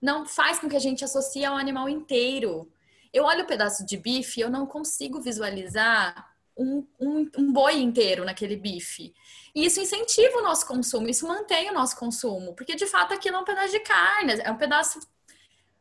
não 0.00 0.26
faz 0.26 0.58
com 0.58 0.68
que 0.68 0.76
a 0.76 0.80
gente 0.80 1.04
associe 1.04 1.44
ao 1.44 1.56
animal 1.56 1.88
inteiro. 1.88 2.70
Eu 3.16 3.24
olho 3.24 3.44
o 3.44 3.46
pedaço 3.46 3.82
de 3.86 3.96
bife, 3.96 4.42
eu 4.42 4.50
não 4.50 4.66
consigo 4.66 5.22
visualizar 5.22 6.34
um, 6.54 6.86
um, 7.00 7.30
um, 7.38 7.50
boi 7.50 7.78
inteiro 7.78 8.26
naquele 8.26 8.56
bife. 8.56 9.14
E 9.54 9.64
isso 9.64 9.80
incentiva 9.80 10.36
o 10.36 10.42
nosso 10.42 10.66
consumo, 10.66 11.08
isso 11.08 11.26
mantém 11.26 11.70
o 11.70 11.72
nosso 11.72 11.96
consumo, 11.96 12.54
porque 12.54 12.74
de 12.74 12.86
fato 12.86 13.14
aquilo 13.14 13.36
é 13.36 13.38
um 13.38 13.44
pedaço 13.44 13.72
de 13.72 13.80
carne, 13.80 14.34
é 14.42 14.50
um 14.50 14.58
pedaço 14.58 15.00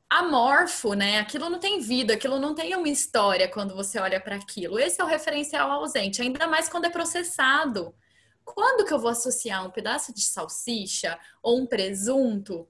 amorfo, 0.09 0.93
né? 0.93 1.19
Aquilo 1.19 1.49
não 1.49 1.59
tem 1.59 1.81
vida, 1.81 2.13
aquilo 2.13 2.39
não 2.39 2.55
tem 2.55 2.73
uma 2.73 2.87
história 2.87 3.49
quando 3.49 3.75
você 3.75 3.99
olha 3.99 4.21
para 4.21 4.37
aquilo. 4.37 4.79
Esse 4.79 5.01
é 5.01 5.03
o 5.03 5.07
referencial 5.07 5.69
ausente, 5.69 6.21
ainda 6.21 6.47
mais 6.47 6.69
quando 6.69 6.85
é 6.85 6.89
processado. 6.89 7.93
Quando 8.45 8.85
que 8.85 8.93
eu 8.93 8.99
vou 8.99 9.11
associar 9.11 9.65
um 9.67 9.71
pedaço 9.71 10.13
de 10.13 10.21
salsicha 10.21 11.19
ou 11.43 11.59
um 11.59 11.65
presunto 11.65 12.65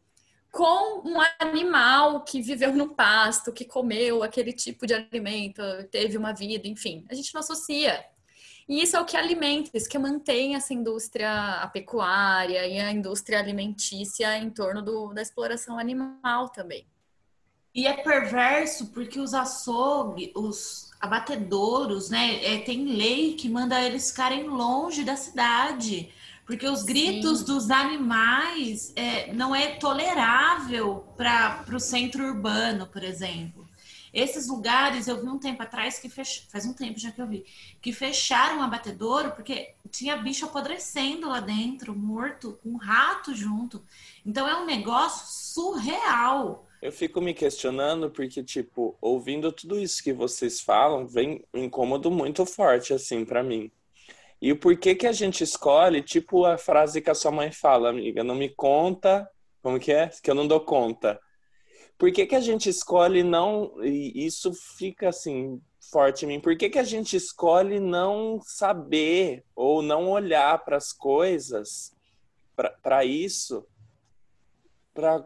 com 0.55 1.01
um 1.05 1.17
animal 1.37 2.21
que 2.21 2.41
viveu 2.41 2.73
no 2.73 2.95
pasto, 2.95 3.51
que 3.51 3.65
comeu 3.65 4.23
aquele 4.23 4.53
tipo 4.53 4.87
de 4.87 4.93
alimento, 4.93 5.61
teve 5.91 6.17
uma 6.17 6.31
vida, 6.31 6.65
enfim, 6.65 7.05
a 7.09 7.13
gente 7.13 7.33
não 7.33 7.41
associa. 7.41 8.05
E 8.65 8.81
isso 8.81 8.95
é 8.95 9.01
o 9.01 9.03
que 9.03 9.17
alimenta, 9.17 9.71
isso 9.73 9.89
que 9.89 9.99
mantém 9.99 10.55
essa 10.55 10.73
indústria 10.73 11.61
a 11.61 11.67
pecuária 11.67 12.65
e 12.65 12.79
a 12.79 12.89
indústria 12.89 13.37
alimentícia 13.37 14.37
em 14.37 14.49
torno 14.49 14.81
do, 14.81 15.13
da 15.13 15.21
exploração 15.21 15.77
animal 15.77 16.47
também. 16.47 16.87
E 17.75 17.85
é 17.85 18.01
perverso 18.01 18.93
porque 18.93 19.19
os 19.19 19.33
açougues, 19.33 20.31
os 20.33 20.89
abatedouros, 21.01 22.09
né, 22.09 22.41
é, 22.45 22.59
tem 22.59 22.85
lei 22.85 23.33
que 23.33 23.49
manda 23.49 23.81
eles 23.81 24.11
ficarem 24.11 24.47
longe 24.47 25.03
da 25.03 25.17
cidade 25.17 26.13
porque 26.45 26.67
os 26.67 26.83
gritos 26.83 27.39
Sim. 27.39 27.45
dos 27.45 27.71
animais 27.71 28.93
é, 28.95 29.33
não 29.33 29.55
é 29.55 29.75
tolerável 29.75 31.05
para 31.17 31.65
o 31.73 31.79
centro 31.79 32.23
urbano, 32.23 32.85
por 32.87 33.03
exemplo. 33.03 33.65
Esses 34.13 34.47
lugares 34.47 35.09
eu 35.09 35.19
vi 35.21 35.27
um 35.27 35.37
tempo 35.37 35.61
atrás 35.61 35.99
que 35.99 36.07
fech... 36.07 36.47
faz 36.49 36.65
um 36.65 36.71
tempo 36.71 36.97
já 36.97 37.11
que 37.11 37.21
eu 37.21 37.27
vi 37.27 37.43
que 37.81 37.91
fecharam 37.91 38.59
o 38.59 38.63
abatedouro 38.63 39.31
porque 39.31 39.73
tinha 39.91 40.15
bicho 40.15 40.45
apodrecendo 40.45 41.27
lá 41.27 41.41
dentro, 41.41 41.93
morto, 41.93 42.57
com 42.63 42.69
um 42.69 42.77
rato 42.77 43.35
junto. 43.35 43.83
Então 44.25 44.47
é 44.47 44.55
um 44.55 44.65
negócio 44.65 45.25
surreal. 45.27 46.65
Eu 46.81 46.93
fico 46.93 47.19
me 47.19 47.33
questionando 47.33 48.09
porque 48.09 48.41
tipo, 48.41 48.95
ouvindo 49.01 49.51
tudo 49.51 49.77
isso 49.77 50.01
que 50.01 50.13
vocês 50.13 50.61
falam, 50.61 51.05
vem 51.05 51.43
um 51.53 51.65
incômodo 51.65 52.09
muito 52.09 52.45
forte 52.45 52.93
assim 52.93 53.25
para 53.25 53.43
mim. 53.43 53.69
E 54.41 54.51
o 54.51 54.59
porquê 54.59 54.95
que 54.95 55.07
a 55.07 55.11
gente 55.11 55.43
escolhe, 55.43 56.01
tipo 56.01 56.45
a 56.45 56.57
frase 56.57 57.01
que 57.01 57.09
a 57.09 57.15
sua 57.15 57.31
mãe 57.31 57.51
fala, 57.51 57.89
amiga, 57.89 58.23
não 58.23 58.35
me 58.35 58.49
conta, 58.49 59.27
como 59.61 59.79
que 59.79 59.91
é? 59.91 60.09
Que 60.21 60.29
eu 60.29 60.35
não 60.35 60.47
dou 60.47 60.59
conta. 60.59 61.19
Por 61.97 62.11
que, 62.11 62.25
que 62.25 62.35
a 62.35 62.41
gente 62.41 62.69
escolhe 62.69 63.23
não, 63.23 63.83
e 63.83 64.25
isso 64.25 64.51
fica 64.77 65.09
assim 65.09 65.61
forte 65.91 66.25
em 66.25 66.27
mim, 66.27 66.39
por 66.39 66.57
que, 66.57 66.69
que 66.69 66.79
a 66.79 66.83
gente 66.83 67.15
escolhe 67.15 67.79
não 67.79 68.39
saber 68.41 69.45
ou 69.55 69.81
não 69.81 70.09
olhar 70.09 70.63
para 70.65 70.77
as 70.77 70.91
coisas, 70.91 71.95
para 72.81 73.05
isso, 73.05 73.65
para 74.93 75.25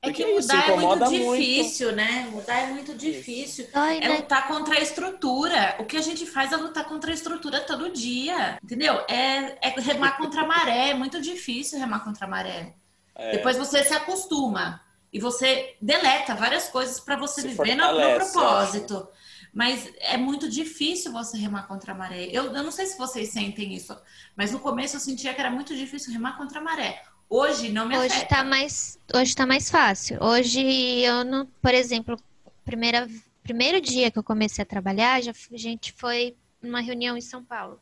é 0.00 0.12
que 0.12 0.24
mudar 0.26 0.70
é 0.70 0.76
muito 0.76 1.08
difícil, 1.10 1.86
muito. 1.88 1.96
né? 1.96 2.28
Mudar 2.30 2.58
é 2.58 2.66
muito 2.66 2.94
difícil. 2.94 3.66
Ai, 3.74 3.98
é 3.98 4.08
né? 4.08 4.16
lutar 4.16 4.46
contra 4.46 4.76
a 4.76 4.80
estrutura. 4.80 5.76
O 5.80 5.84
que 5.84 5.96
a 5.96 6.00
gente 6.00 6.24
faz 6.24 6.52
é 6.52 6.56
lutar 6.56 6.84
contra 6.84 7.10
a 7.10 7.14
estrutura 7.14 7.60
todo 7.60 7.90
dia. 7.90 8.58
Entendeu? 8.62 8.94
É, 9.08 9.58
é 9.68 9.80
remar 9.80 10.16
contra 10.16 10.42
a 10.42 10.46
maré. 10.46 10.90
É 10.90 10.94
muito 10.94 11.20
difícil 11.20 11.78
remar 11.78 12.04
contra 12.04 12.26
a 12.26 12.28
maré. 12.28 12.74
É. 13.14 13.32
Depois 13.32 13.56
você 13.56 13.82
se 13.82 13.92
acostuma. 13.92 14.80
E 15.12 15.18
você 15.18 15.74
deleta 15.80 16.34
várias 16.34 16.68
coisas 16.68 17.00
para 17.00 17.16
você 17.16 17.40
se 17.40 17.48
viver 17.48 17.74
no, 17.74 17.92
no 17.92 18.14
propósito. 18.16 19.08
Mas 19.52 19.90
é 19.98 20.16
muito 20.16 20.48
difícil 20.48 21.10
você 21.10 21.36
remar 21.36 21.66
contra 21.66 21.92
a 21.92 21.94
maré. 21.94 22.28
Eu, 22.30 22.54
eu 22.54 22.62
não 22.62 22.70
sei 22.70 22.86
se 22.86 22.98
vocês 22.98 23.30
sentem 23.30 23.74
isso, 23.74 23.98
mas 24.36 24.52
no 24.52 24.60
começo 24.60 24.96
eu 24.96 25.00
sentia 25.00 25.34
que 25.34 25.40
era 25.40 25.50
muito 25.50 25.74
difícil 25.74 26.12
remar 26.12 26.36
contra 26.36 26.60
a 26.60 26.62
maré. 26.62 27.02
Hoje 27.30 27.68
não 27.70 27.86
me 27.86 27.96
hoje 27.96 28.14
afeta. 28.14 28.36
Tá 28.36 28.44
mais, 28.44 28.98
hoje 29.14 29.34
tá 29.34 29.46
mais 29.46 29.70
fácil. 29.70 30.18
Hoje 30.22 30.60
eu 31.02 31.24
não, 31.24 31.46
por 31.46 31.74
exemplo, 31.74 32.18
primeira, 32.64 33.06
primeiro 33.42 33.80
dia 33.80 34.10
que 34.10 34.18
eu 34.18 34.24
comecei 34.24 34.62
a 34.62 34.66
trabalhar, 34.66 35.22
já, 35.22 35.32
a 35.32 35.56
gente 35.56 35.92
foi 35.92 36.34
numa 36.62 36.80
reunião 36.80 37.16
em 37.16 37.20
São 37.20 37.44
Paulo. 37.44 37.78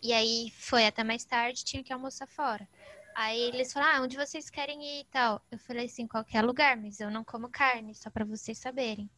E 0.00 0.12
aí 0.12 0.52
foi 0.56 0.86
até 0.86 1.02
mais 1.02 1.24
tarde, 1.24 1.64
tinha 1.64 1.82
que 1.82 1.92
almoçar 1.92 2.28
fora. 2.28 2.68
Aí 3.16 3.40
eles 3.40 3.72
falaram, 3.72 4.02
ah, 4.02 4.04
onde 4.04 4.16
vocês 4.16 4.50
querem 4.50 4.82
ir 4.82 5.00
e 5.00 5.04
tal? 5.04 5.44
Eu 5.50 5.58
falei 5.58 5.86
assim, 5.86 6.06
qualquer 6.06 6.42
lugar, 6.42 6.76
mas 6.76 7.00
eu 7.00 7.10
não 7.10 7.24
como 7.24 7.48
carne, 7.48 7.94
só 7.94 8.10
para 8.10 8.24
vocês 8.24 8.58
saberem. 8.58 9.08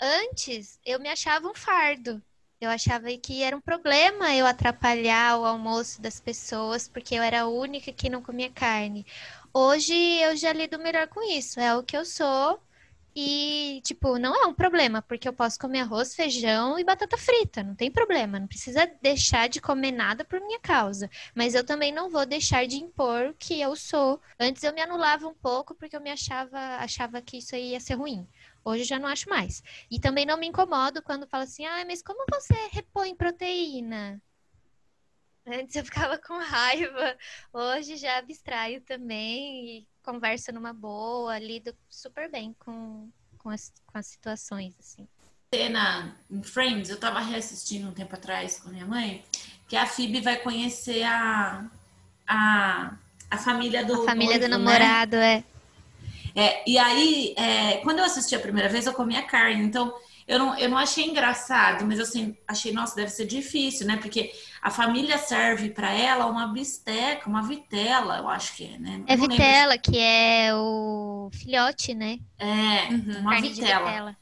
Antes, 0.00 0.78
eu 0.84 0.98
me 1.00 1.08
achava 1.08 1.48
um 1.48 1.54
fardo. 1.54 2.22
Eu 2.60 2.70
achava 2.70 3.06
que 3.18 3.42
era 3.42 3.56
um 3.56 3.60
problema 3.60 4.34
eu 4.34 4.44
atrapalhar 4.46 5.38
o 5.38 5.44
almoço 5.44 6.00
das 6.02 6.20
pessoas, 6.20 6.88
porque 6.88 7.14
eu 7.14 7.22
era 7.22 7.42
a 7.42 7.48
única 7.48 7.92
que 7.92 8.10
não 8.10 8.20
comia 8.22 8.50
carne. 8.50 9.06
Hoje 9.54 9.94
eu 9.94 10.36
já 10.36 10.52
lido 10.52 10.78
melhor 10.78 11.06
com 11.08 11.22
isso. 11.22 11.60
É 11.60 11.74
o 11.76 11.82
que 11.84 11.96
eu 11.96 12.04
sou. 12.04 12.60
E, 13.16 13.80
tipo, 13.84 14.18
não 14.18 14.34
é 14.44 14.46
um 14.46 14.54
problema, 14.54 15.02
porque 15.02 15.28
eu 15.28 15.32
posso 15.32 15.58
comer 15.58 15.80
arroz, 15.80 16.14
feijão 16.14 16.78
e 16.78 16.84
batata 16.84 17.18
frita, 17.18 17.64
não 17.64 17.74
tem 17.74 17.90
problema, 17.90 18.38
não 18.38 18.46
precisa 18.46 18.86
deixar 19.02 19.48
de 19.48 19.60
comer 19.60 19.90
nada 19.92 20.24
por 20.24 20.40
minha 20.40 20.60
causa. 20.60 21.10
Mas 21.34 21.54
eu 21.54 21.64
também 21.66 21.92
não 21.92 22.10
vou 22.10 22.24
deixar 22.26 22.66
de 22.66 22.76
impor 22.76 23.34
que 23.38 23.60
eu 23.60 23.74
sou. 23.76 24.20
Antes 24.38 24.62
eu 24.62 24.72
me 24.72 24.80
anulava 24.82 25.26
um 25.26 25.34
pouco 25.34 25.74
porque 25.74 25.96
eu 25.96 26.00
me 26.00 26.10
achava, 26.10 26.58
achava 26.78 27.20
que 27.20 27.38
isso 27.38 27.56
ia 27.56 27.80
ser 27.80 27.94
ruim. 27.94 28.26
Hoje 28.64 28.84
já 28.84 28.98
não 28.98 29.08
acho 29.08 29.28
mais. 29.28 29.62
E 29.90 29.98
também 29.98 30.26
não 30.26 30.36
me 30.36 30.46
incomodo 30.46 31.02
quando 31.02 31.26
fala 31.26 31.44
assim, 31.44 31.64
ah, 31.64 31.84
mas 31.86 32.02
como 32.02 32.24
você 32.30 32.54
repõe 32.72 33.14
proteína? 33.14 34.20
Antes 35.46 35.76
eu 35.76 35.84
ficava 35.84 36.18
com 36.18 36.38
raiva. 36.38 37.16
Hoje 37.52 37.96
já 37.96 38.18
abstraio 38.18 38.80
também 38.82 39.78
e 39.78 39.88
converso 40.02 40.52
numa 40.52 40.72
boa, 40.72 41.38
lido 41.38 41.74
super 41.88 42.30
bem 42.30 42.54
com, 42.58 43.10
com, 43.38 43.48
as, 43.48 43.72
com 43.86 43.98
as 43.98 44.06
situações, 44.06 44.74
assim. 44.78 45.08
Cena 45.54 46.14
em 46.30 46.42
Friends, 46.42 46.90
eu 46.90 47.00
tava 47.00 47.20
reassistindo 47.20 47.88
um 47.88 47.92
tempo 47.92 48.14
atrás 48.14 48.60
com 48.60 48.68
minha 48.68 48.84
mãe, 48.84 49.24
que 49.66 49.76
a 49.76 49.86
Phoebe 49.86 50.20
vai 50.20 50.36
conhecer 50.36 51.02
a, 51.04 51.66
a, 52.26 52.94
a 53.30 53.38
família 53.38 53.82
do. 53.84 54.02
A 54.02 54.04
família 54.04 54.38
noivo, 54.38 54.40
do 54.40 54.50
né? 54.50 54.58
namorado, 54.58 55.16
né? 55.16 55.38
é. 55.38 55.57
É, 56.38 56.62
e 56.64 56.78
aí, 56.78 57.34
é, 57.36 57.78
quando 57.78 57.98
eu 57.98 58.04
assisti 58.04 58.32
a 58.36 58.38
primeira 58.38 58.68
vez, 58.68 58.86
eu 58.86 58.92
comia 58.92 59.22
carne. 59.22 59.64
Então, 59.64 59.92
eu 60.24 60.38
não, 60.38 60.56
eu 60.56 60.68
não 60.68 60.78
achei 60.78 61.04
engraçado, 61.04 61.84
mas 61.84 61.98
assim, 61.98 62.36
achei, 62.46 62.72
nossa, 62.72 62.94
deve 62.94 63.10
ser 63.10 63.26
difícil, 63.26 63.88
né? 63.88 63.96
Porque 63.96 64.30
a 64.62 64.70
família 64.70 65.18
serve 65.18 65.68
para 65.70 65.90
ela 65.90 66.26
uma 66.26 66.46
bisteca, 66.46 67.28
uma 67.28 67.42
vitela, 67.42 68.18
eu 68.18 68.28
acho 68.28 68.54
que 68.54 68.72
é, 68.72 68.78
né? 68.78 69.02
é 69.08 69.16
vitela, 69.16 69.72
lembro. 69.72 69.90
que 69.90 69.98
é 69.98 70.54
o 70.54 71.28
filhote, 71.32 71.92
né? 71.92 72.20
É, 72.38 72.92
uhum. 72.92 73.20
uma 73.20 73.40
vitela. 73.40 73.86
vitela. 73.86 74.16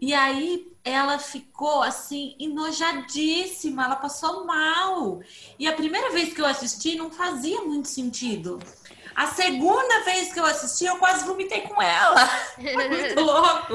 E 0.00 0.12
aí 0.12 0.66
ela 0.82 1.16
ficou 1.16 1.80
assim, 1.80 2.34
enojadíssima, 2.40 3.84
ela 3.84 3.94
passou 3.94 4.44
mal. 4.44 5.20
E 5.56 5.68
a 5.68 5.72
primeira 5.72 6.10
vez 6.10 6.34
que 6.34 6.40
eu 6.40 6.46
assisti 6.46 6.96
não 6.96 7.08
fazia 7.08 7.62
muito 7.62 7.86
sentido. 7.86 8.58
A 9.14 9.26
segunda 9.28 10.04
vez 10.04 10.32
que 10.32 10.40
eu 10.40 10.44
assisti, 10.44 10.84
eu 10.84 10.98
quase 10.98 11.24
vomitei 11.24 11.62
com 11.62 11.80
ela. 11.80 12.26
Foi 12.26 12.88
muito 12.88 13.20
louco. 13.20 13.74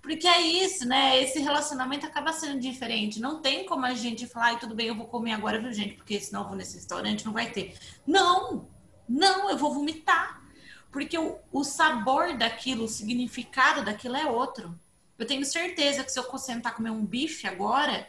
Porque 0.00 0.26
é 0.26 0.40
isso, 0.40 0.86
né? 0.86 1.22
Esse 1.22 1.38
relacionamento 1.38 2.06
acaba 2.06 2.32
sendo 2.32 2.58
diferente. 2.58 3.20
Não 3.20 3.40
tem 3.40 3.64
como 3.64 3.86
a 3.86 3.94
gente 3.94 4.26
falar, 4.26 4.46
ai, 4.46 4.58
tudo 4.58 4.74
bem, 4.74 4.88
eu 4.88 4.94
vou 4.94 5.06
comer 5.06 5.32
agora, 5.32 5.60
viu, 5.60 5.72
gente? 5.72 5.94
Porque 5.94 6.18
senão 6.20 6.42
eu 6.42 6.48
vou 6.48 6.56
nesse 6.56 6.76
restaurante, 6.76 7.24
não 7.24 7.32
vai 7.32 7.50
ter. 7.50 7.76
Não! 8.06 8.68
Não, 9.08 9.50
eu 9.50 9.56
vou 9.56 9.72
vomitar. 9.72 10.42
Porque 10.90 11.18
o, 11.18 11.38
o 11.52 11.64
sabor 11.64 12.36
daquilo, 12.36 12.84
o 12.84 12.88
significado 12.88 13.84
daquilo 13.84 14.16
é 14.16 14.26
outro. 14.26 14.78
Eu 15.18 15.26
tenho 15.26 15.44
certeza 15.44 16.02
que 16.02 16.10
se 16.10 16.18
eu 16.18 16.38
sentar 16.38 16.74
comer 16.74 16.90
um 16.90 17.04
bife 17.04 17.46
agora, 17.46 18.08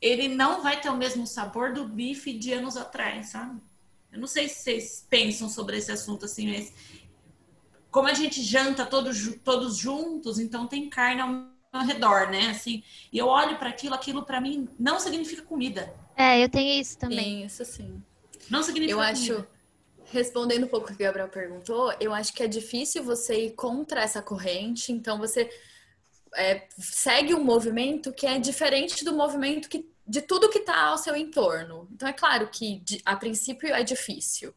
ele 0.00 0.28
não 0.28 0.62
vai 0.62 0.80
ter 0.80 0.88
o 0.88 0.96
mesmo 0.96 1.26
sabor 1.26 1.72
do 1.72 1.86
bife 1.86 2.32
de 2.32 2.52
anos 2.52 2.76
atrás, 2.76 3.28
sabe? 3.28 3.60
Eu 4.12 4.18
não 4.18 4.26
sei 4.26 4.48
se 4.48 4.62
vocês 4.62 5.06
pensam 5.08 5.48
sobre 5.48 5.76
esse 5.76 5.92
assunto 5.92 6.24
assim, 6.24 6.50
mas 6.50 6.72
como 7.90 8.08
a 8.08 8.14
gente 8.14 8.42
janta 8.42 8.84
todos, 8.86 9.34
todos 9.44 9.76
juntos, 9.76 10.38
então 10.38 10.66
tem 10.66 10.88
carne 10.88 11.20
ao 11.20 11.50
ao 11.72 11.84
redor, 11.84 12.30
né? 12.30 12.50
Assim, 12.50 12.82
e 13.12 13.18
eu 13.18 13.26
olho 13.26 13.56
para 13.58 13.68
aquilo, 13.68 13.94
aquilo 13.94 14.24
para 14.24 14.40
mim 14.40 14.68
não 14.78 14.98
significa 14.98 15.42
comida. 15.42 15.92
É, 16.16 16.42
eu 16.42 16.48
tenho 16.48 16.80
isso 16.80 16.98
também. 16.98 17.40
Sim, 17.40 17.46
isso 17.46 17.64
sim. 17.64 18.02
Não 18.50 18.62
significa 18.62 18.92
Eu 18.92 18.98
comida. 18.98 19.12
acho, 19.12 19.46
respondendo 20.06 20.64
um 20.64 20.68
pouco 20.68 20.86
o 20.86 20.88
que 20.88 21.02
o 21.02 21.06
Gabriel 21.06 21.28
perguntou, 21.28 21.94
eu 22.00 22.12
acho 22.12 22.32
que 22.32 22.42
é 22.42 22.48
difícil 22.48 23.02
você 23.02 23.46
ir 23.46 23.50
contra 23.52 24.02
essa 24.02 24.20
corrente, 24.20 24.92
então 24.92 25.18
você 25.18 25.48
é, 26.34 26.66
segue 26.78 27.34
um 27.34 27.44
movimento 27.44 28.12
que 28.12 28.26
é 28.26 28.38
diferente 28.38 29.04
do 29.04 29.14
movimento 29.14 29.68
que, 29.68 29.88
de 30.10 30.20
tudo 30.22 30.50
que 30.50 30.58
está 30.58 30.86
ao 30.86 30.98
seu 30.98 31.14
entorno. 31.16 31.88
Então 31.92 32.08
é 32.08 32.12
claro 32.12 32.48
que 32.48 32.82
a 33.04 33.16
princípio 33.16 33.72
é 33.72 33.84
difícil, 33.84 34.52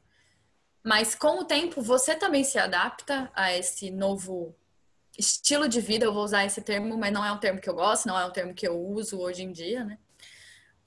mas 0.84 1.16
com 1.16 1.40
o 1.40 1.46
tempo 1.46 1.82
você 1.82 2.16
também 2.16 2.44
se 2.44 2.60
adapta 2.60 3.32
a 3.36 3.54
esse 3.54 3.92
novo 3.92 4.56
estilo 5.18 5.68
de 5.70 5.82
vida. 5.82 6.06
Eu 6.06 6.14
vou 6.14 6.24
usar 6.24 6.46
esse 6.46 6.62
termo, 6.62 6.98
mas 6.98 7.14
não 7.14 7.26
é 7.26 7.32
um 7.32 7.40
termo 7.40 7.62
que 7.62 7.70
eu 7.70 7.76
gosto, 7.76 8.08
não 8.08 8.20
é 8.20 8.26
um 8.26 8.32
termo 8.32 8.54
que 8.54 8.68
eu 8.68 8.78
uso 8.80 9.20
hoje 9.20 9.44
em 9.44 9.52
dia, 9.52 9.84
né? 9.86 10.00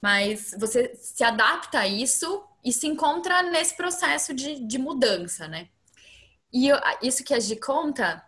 Mas 0.03 0.55
você 0.59 0.95
se 0.97 1.25
adapta 1.25 1.81
a 1.81 1.89
isso 1.89 2.45
e 2.65 2.73
se 2.73 2.87
encontra 2.89 3.43
nesse 3.45 3.77
processo 3.77 4.35
de, 4.35 4.61
de 4.67 4.79
mudança, 4.79 5.49
né? 5.49 5.69
E 6.53 6.69
eu- 6.69 6.79
isso 7.03 7.25
que 7.25 7.35
a 7.35 7.41
Gi 7.41 7.57
conta 7.57 8.25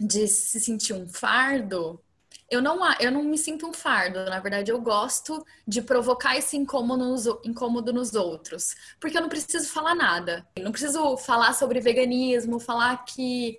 de 0.00 0.28
se 0.28 0.60
sentir 0.60 0.92
um 0.94 1.08
fardo, 1.08 2.03
eu 2.54 2.62
não, 2.62 2.78
eu 3.00 3.10
não 3.10 3.22
me 3.22 3.36
sinto 3.36 3.66
um 3.66 3.72
fardo. 3.72 4.24
Na 4.24 4.40
verdade, 4.40 4.70
eu 4.70 4.80
gosto 4.80 5.44
de 5.66 5.82
provocar 5.82 6.36
esse 6.36 6.56
incômodo 6.56 7.04
nos, 7.04 7.26
incômodo 7.44 7.92
nos 7.92 8.14
outros. 8.14 8.74
Porque 9.00 9.16
eu 9.16 9.22
não 9.22 9.28
preciso 9.28 9.68
falar 9.68 9.94
nada. 9.94 10.46
Eu 10.56 10.64
não 10.64 10.72
preciso 10.72 11.16
falar 11.16 11.52
sobre 11.52 11.80
veganismo, 11.80 12.58
falar 12.58 13.04
que 13.04 13.58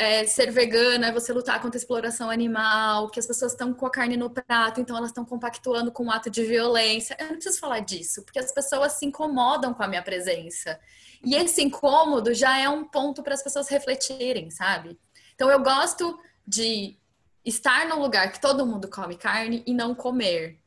é, 0.00 0.24
ser 0.24 0.50
vegana 0.50 1.08
é 1.08 1.12
você 1.12 1.30
lutar 1.30 1.60
contra 1.60 1.76
a 1.76 1.80
exploração 1.80 2.30
animal, 2.30 3.10
que 3.10 3.20
as 3.20 3.26
pessoas 3.26 3.52
estão 3.52 3.74
com 3.74 3.84
a 3.84 3.90
carne 3.90 4.16
no 4.16 4.30
prato, 4.30 4.80
então 4.80 4.96
elas 4.96 5.10
estão 5.10 5.26
compactuando 5.26 5.92
com 5.92 6.04
um 6.04 6.10
ato 6.10 6.30
de 6.30 6.42
violência. 6.42 7.14
Eu 7.20 7.26
não 7.26 7.34
preciso 7.34 7.60
falar 7.60 7.80
disso, 7.80 8.22
porque 8.24 8.38
as 8.38 8.50
pessoas 8.50 8.94
se 8.94 9.04
incomodam 9.04 9.74
com 9.74 9.82
a 9.82 9.88
minha 9.88 10.02
presença. 10.02 10.80
E 11.22 11.34
esse 11.34 11.62
incômodo 11.62 12.32
já 12.32 12.58
é 12.58 12.66
um 12.66 12.82
ponto 12.82 13.22
para 13.22 13.34
as 13.34 13.42
pessoas 13.42 13.68
refletirem, 13.68 14.50
sabe? 14.50 14.98
Então 15.34 15.50
eu 15.50 15.62
gosto 15.62 16.18
de 16.46 16.99
estar 17.44 17.86
num 17.88 18.00
lugar 18.00 18.30
que 18.32 18.40
todo 18.40 18.66
mundo 18.66 18.88
come 18.88 19.16
carne 19.16 19.62
e 19.66 19.72
não 19.72 19.94
comer. 19.94 20.58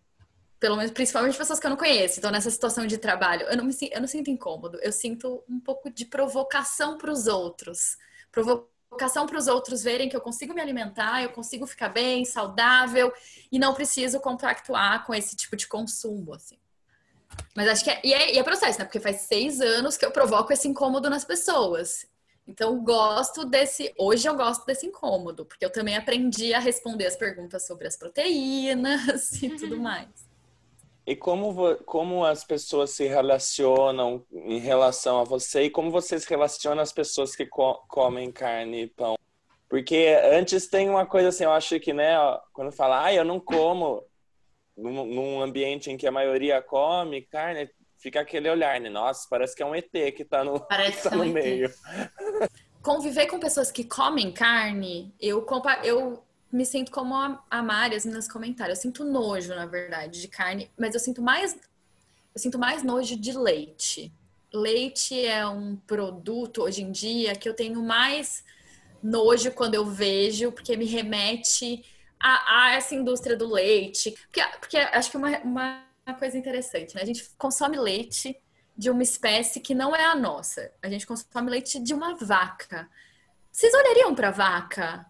Pelo 0.59 0.77
menos, 0.77 0.91
principalmente 0.91 1.37
pessoas 1.37 1.59
que 1.59 1.65
eu 1.65 1.69
não 1.69 1.77
conheço. 1.77 2.19
Então, 2.19 2.31
nessa 2.31 2.49
situação 2.49 2.87
de 2.87 2.97
trabalho, 2.97 3.45
eu 3.47 3.57
não, 3.57 3.65
me, 3.65 3.73
eu 3.91 3.99
não 3.99 4.07
sinto 4.07 4.29
incômodo. 4.29 4.79
Eu 4.81 4.91
sinto 4.91 5.43
um 5.47 5.59
pouco 5.59 5.89
de 5.89 6.05
provocação 6.05 6.97
para 6.97 7.11
os 7.11 7.27
outros. 7.27 7.97
Provocação 8.31 9.25
para 9.27 9.37
os 9.37 9.47
outros 9.47 9.83
verem 9.83 10.07
que 10.07 10.15
eu 10.15 10.21
consigo 10.21 10.53
me 10.53 10.61
alimentar, 10.61 11.21
eu 11.21 11.31
consigo 11.31 11.67
ficar 11.67 11.89
bem, 11.89 12.23
saudável 12.23 13.11
e 13.51 13.59
não 13.59 13.73
preciso 13.73 14.19
compactuar 14.19 15.05
com 15.05 15.13
esse 15.13 15.35
tipo 15.35 15.57
de 15.57 15.67
consumo, 15.67 16.33
assim. 16.33 16.57
Mas 17.55 17.67
acho 17.67 17.83
que 17.83 17.89
é, 17.89 17.99
e 18.03 18.13
é, 18.13 18.35
e 18.35 18.39
é 18.39 18.43
processo, 18.43 18.79
né? 18.79 18.85
Porque 18.85 18.99
faz 18.99 19.21
seis 19.21 19.59
anos 19.59 19.97
que 19.97 20.05
eu 20.05 20.11
provoco 20.11 20.53
esse 20.53 20.67
incômodo 20.67 21.09
nas 21.09 21.25
pessoas. 21.25 22.07
Então, 22.47 22.83
gosto 22.83 23.45
desse. 23.45 23.93
Hoje 23.97 24.27
eu 24.27 24.35
gosto 24.35 24.65
desse 24.65 24.85
incômodo, 24.85 25.45
porque 25.45 25.63
eu 25.65 25.71
também 25.71 25.95
aprendi 25.95 26.53
a 26.53 26.59
responder 26.59 27.05
as 27.05 27.15
perguntas 27.15 27.65
sobre 27.65 27.87
as 27.87 27.95
proteínas 27.95 29.31
e 29.41 29.49
tudo 29.49 29.77
mais. 29.77 30.09
E 31.05 31.15
como, 31.15 31.75
como 31.83 32.23
as 32.25 32.45
pessoas 32.45 32.91
se 32.91 33.05
relacionam 33.07 34.25
em 34.31 34.59
relação 34.59 35.19
a 35.19 35.23
você 35.23 35.63
e 35.63 35.69
como 35.69 35.91
você 35.91 36.17
se 36.19 36.29
relaciona 36.29 36.81
às 36.81 36.93
pessoas 36.93 37.35
que 37.35 37.45
co- 37.45 37.83
comem 37.89 38.31
carne 38.31 38.83
e 38.83 38.87
pão? 38.87 39.15
Porque 39.69 40.15
antes 40.31 40.67
tem 40.67 40.89
uma 40.89 41.05
coisa 41.05 41.29
assim, 41.29 41.43
eu 41.43 41.51
acho 41.51 41.79
que, 41.79 41.91
né, 41.91 42.17
ó, 42.19 42.39
quando 42.53 42.71
fala, 42.71 43.05
ah, 43.05 43.13
eu 43.13 43.25
não 43.25 43.39
como 43.39 44.05
num, 44.77 45.05
num 45.05 45.41
ambiente 45.41 45.91
em 45.91 45.97
que 45.97 46.07
a 46.07 46.11
maioria 46.11 46.61
come 46.61 47.21
carne, 47.23 47.69
fica 48.03 48.19
aquele 48.19 48.49
olhar, 48.49 48.79
né? 48.81 48.89
Nossa, 48.89 49.25
parece 49.29 49.55
que 49.55 49.63
é 49.63 49.65
um 49.65 49.73
ET 49.73 49.89
que 50.15 50.25
tá 50.25 50.43
no, 50.43 50.59
Parece 50.67 51.03
tá 51.03 51.09
que 51.09 51.15
é 51.15 51.17
no 51.17 51.23
um 51.23 51.25
ET. 51.25 51.33
meio. 51.33 51.73
Conviver 52.81 53.27
com 53.27 53.39
pessoas 53.39 53.71
que 53.71 53.85
comem 53.85 54.31
carne, 54.31 55.15
eu, 55.19 55.41
compa- 55.43 55.79
eu 55.85 56.21
me 56.51 56.65
sinto 56.65 56.91
como 56.91 57.15
a, 57.15 57.41
a 57.49 57.63
Mari, 57.63 57.95
as 57.95 58.05
meninas 58.05 58.27
comentaram. 58.27 58.71
Eu 58.71 58.75
sinto 58.75 59.05
nojo, 59.05 59.55
na 59.55 59.65
verdade, 59.65 60.19
de 60.21 60.27
carne, 60.27 60.69
mas 60.77 60.93
eu 60.93 60.99
sinto 60.99 61.21
mais. 61.21 61.53
Eu 62.35 62.41
sinto 62.41 62.59
mais 62.59 62.83
nojo 62.83 63.15
de 63.17 63.31
leite. 63.37 64.11
Leite 64.53 65.25
é 65.25 65.47
um 65.47 65.75
produto 65.77 66.63
hoje 66.63 66.83
em 66.83 66.91
dia 66.91 67.35
que 67.35 67.47
eu 67.47 67.55
tenho 67.55 67.81
mais 67.81 68.43
nojo 69.01 69.51
quando 69.51 69.75
eu 69.75 69.85
vejo, 69.85 70.51
porque 70.51 70.75
me 70.75 70.85
remete 70.85 71.83
a, 72.19 72.65
a 72.67 72.73
essa 72.75 72.93
indústria 72.95 73.37
do 73.37 73.51
leite. 73.51 74.11
Porque, 74.11 74.41
porque 74.59 74.77
acho 74.77 75.09
que 75.09 75.17
uma, 75.17 75.39
uma 75.39 75.85
coisa 76.11 76.37
interessante, 76.37 76.95
né? 76.95 77.01
A 77.01 77.05
gente 77.05 77.29
consome 77.37 77.77
leite 77.77 78.35
de 78.75 78.89
uma 78.89 79.03
espécie 79.03 79.59
que 79.59 79.73
não 79.73 79.95
é 79.95 80.03
a 80.03 80.15
nossa. 80.15 80.71
A 80.81 80.89
gente 80.89 81.05
consome 81.05 81.49
leite 81.49 81.79
de 81.79 81.93
uma 81.93 82.15
vaca. 82.15 82.89
Vocês 83.51 83.73
olhariam 83.73 84.13
para 84.15 84.31
vaca 84.31 85.05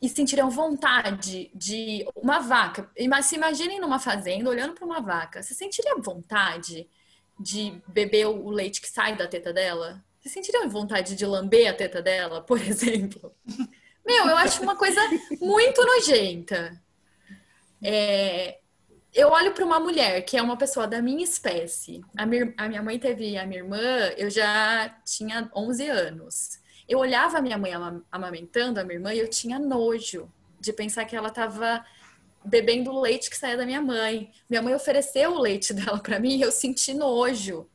e 0.00 0.08
sentiriam 0.08 0.50
vontade 0.50 1.50
de 1.54 2.06
uma 2.14 2.38
vaca? 2.38 2.90
Mas 3.08 3.26
se 3.26 3.34
imaginem 3.34 3.80
numa 3.80 3.98
fazenda 3.98 4.50
olhando 4.50 4.74
para 4.74 4.84
uma 4.84 5.00
vaca. 5.00 5.42
Você 5.42 5.54
sentiria 5.54 5.96
vontade 5.96 6.88
de 7.38 7.82
beber 7.88 8.26
o 8.26 8.50
leite 8.50 8.80
que 8.80 8.88
sai 8.88 9.16
da 9.16 9.26
teta 9.26 9.52
dela? 9.52 10.04
Você 10.20 10.28
sentiria 10.28 10.68
vontade 10.68 11.16
de 11.16 11.24
lamber 11.24 11.70
a 11.70 11.74
teta 11.74 12.02
dela, 12.02 12.42
por 12.44 12.60
exemplo? 12.60 13.34
Meu, 14.06 14.28
eu 14.28 14.36
acho 14.36 14.62
uma 14.62 14.76
coisa 14.76 15.00
muito 15.40 15.84
nojenta. 15.84 16.78
É, 17.82 18.59
eu 19.12 19.28
olho 19.30 19.52
para 19.52 19.64
uma 19.64 19.80
mulher 19.80 20.22
que 20.22 20.36
é 20.36 20.42
uma 20.42 20.56
pessoa 20.56 20.86
da 20.86 21.02
minha 21.02 21.24
espécie. 21.24 22.00
A 22.16 22.24
minha, 22.24 22.54
a 22.56 22.68
minha 22.68 22.82
mãe 22.82 22.98
teve 22.98 23.36
a 23.36 23.46
minha 23.46 23.60
irmã, 23.60 23.78
eu 24.16 24.30
já 24.30 24.88
tinha 25.04 25.50
11 25.54 25.88
anos. 25.88 26.60
Eu 26.88 26.98
olhava 26.98 27.38
a 27.38 27.42
minha 27.42 27.58
mãe 27.58 27.72
ama- 27.72 28.04
amamentando 28.10 28.78
a 28.78 28.84
minha 28.84 28.96
irmã 28.96 29.12
e 29.14 29.18
eu 29.18 29.28
tinha 29.28 29.58
nojo 29.58 30.30
de 30.60 30.72
pensar 30.72 31.04
que 31.04 31.16
ela 31.16 31.28
estava 31.28 31.84
bebendo 32.44 32.90
o 32.90 33.00
leite 33.00 33.30
que 33.30 33.36
saía 33.36 33.56
da 33.56 33.66
minha 33.66 33.82
mãe. 33.82 34.30
Minha 34.48 34.62
mãe 34.62 34.74
ofereceu 34.74 35.32
o 35.32 35.40
leite 35.40 35.72
dela 35.74 35.98
para 35.98 36.20
mim 36.20 36.36
e 36.36 36.42
eu 36.42 36.52
senti 36.52 36.94
nojo. 36.94 37.68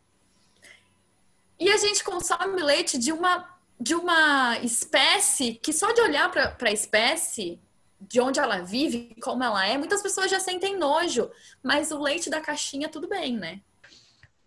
E 1.60 1.70
a 1.70 1.78
gente 1.78 2.04
consome 2.04 2.62
leite 2.62 2.98
de 2.98 3.12
uma 3.12 3.54
de 3.78 3.94
uma 3.94 4.58
espécie 4.60 5.56
que 5.56 5.74
só 5.74 5.92
de 5.92 6.00
olhar 6.00 6.32
para 6.32 6.56
a 6.62 6.72
espécie 6.72 7.60
de 8.00 8.20
onde 8.20 8.40
ela 8.40 8.62
vive, 8.62 9.16
como 9.22 9.44
ela 9.44 9.66
é, 9.66 9.78
muitas 9.78 10.02
pessoas 10.02 10.30
já 10.30 10.40
sentem 10.40 10.78
nojo, 10.78 11.30
mas 11.64 11.92
o 11.92 12.02
leite 12.02 12.30
da 12.30 12.42
caixinha 12.42 12.90
tudo 12.90 13.08
bem, 13.08 13.38
né? 13.38 13.62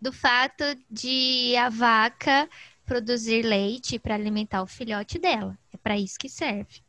Do 0.01 0.13
fato 0.13 0.63
de 0.89 1.55
a 1.57 1.69
vaca 1.69 2.47
produzir 2.85 3.43
leite 3.43 3.99
para 3.99 4.15
alimentar 4.15 4.63
o 4.63 4.67
filhote 4.67 5.19
dela. 5.19 5.57
É 5.73 5.77
para 5.77 5.97
isso 5.97 6.17
que 6.17 6.29
serve. 6.29 6.81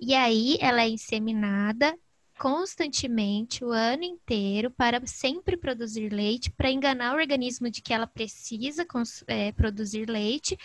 E 0.00 0.14
aí 0.14 0.56
ela 0.60 0.82
é 0.82 0.88
inseminada 0.88 1.96
constantemente 2.38 3.64
o 3.64 3.70
ano 3.70 4.02
inteiro 4.02 4.70
para 4.70 5.04
sempre 5.06 5.56
produzir 5.56 6.12
leite, 6.12 6.50
para 6.50 6.70
enganar 6.70 7.14
o 7.14 7.18
organismo 7.18 7.70
de 7.70 7.80
que 7.80 7.92
ela 7.92 8.06
precisa 8.06 8.84
é, 9.28 9.52
produzir 9.52 10.08
leite. 10.08 10.58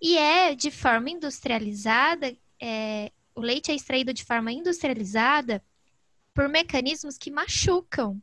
E 0.00 0.16
é 0.16 0.54
de 0.54 0.70
forma 0.70 1.10
industrializada, 1.10 2.34
é, 2.60 3.12
o 3.34 3.40
leite 3.40 3.70
é 3.70 3.74
extraído 3.74 4.12
de 4.12 4.24
forma 4.24 4.52
industrializada 4.52 5.62
por 6.34 6.48
mecanismos 6.48 7.18
que 7.18 7.30
machucam, 7.30 8.20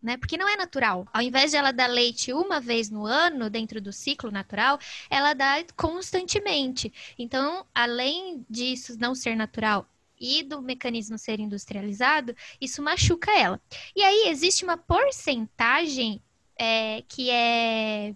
né? 0.00 0.16
Porque 0.16 0.36
não 0.36 0.48
é 0.48 0.56
natural. 0.56 1.06
Ao 1.12 1.22
invés 1.22 1.50
de 1.50 1.56
ela 1.56 1.72
dar 1.72 1.88
leite 1.88 2.32
uma 2.32 2.60
vez 2.60 2.90
no 2.90 3.04
ano, 3.04 3.50
dentro 3.50 3.80
do 3.80 3.92
ciclo 3.92 4.30
natural, 4.30 4.78
ela 5.10 5.34
dá 5.34 5.56
constantemente. 5.76 6.92
Então, 7.18 7.66
além 7.74 8.44
disso 8.48 8.96
não 8.98 9.14
ser 9.14 9.36
natural 9.36 9.88
e 10.20 10.42
do 10.42 10.60
mecanismo 10.62 11.18
ser 11.18 11.40
industrializado, 11.40 12.34
isso 12.60 12.82
machuca 12.82 13.30
ela. 13.32 13.60
E 13.94 14.02
aí 14.02 14.28
existe 14.28 14.64
uma 14.64 14.76
porcentagem 14.76 16.22
é, 16.56 17.02
que 17.08 17.30
é, 17.30 18.14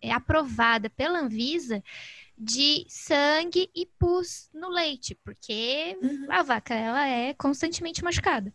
é 0.00 0.12
aprovada 0.12 0.88
pela 0.90 1.20
Anvisa 1.20 1.82
de 2.38 2.84
sangue 2.88 3.70
e 3.74 3.86
pus 3.98 4.48
no 4.52 4.68
leite, 4.68 5.14
porque 5.24 5.96
a 6.28 6.42
vaca 6.42 6.74
ela 6.74 7.06
é 7.06 7.32
constantemente 7.34 8.04
machucada. 8.04 8.52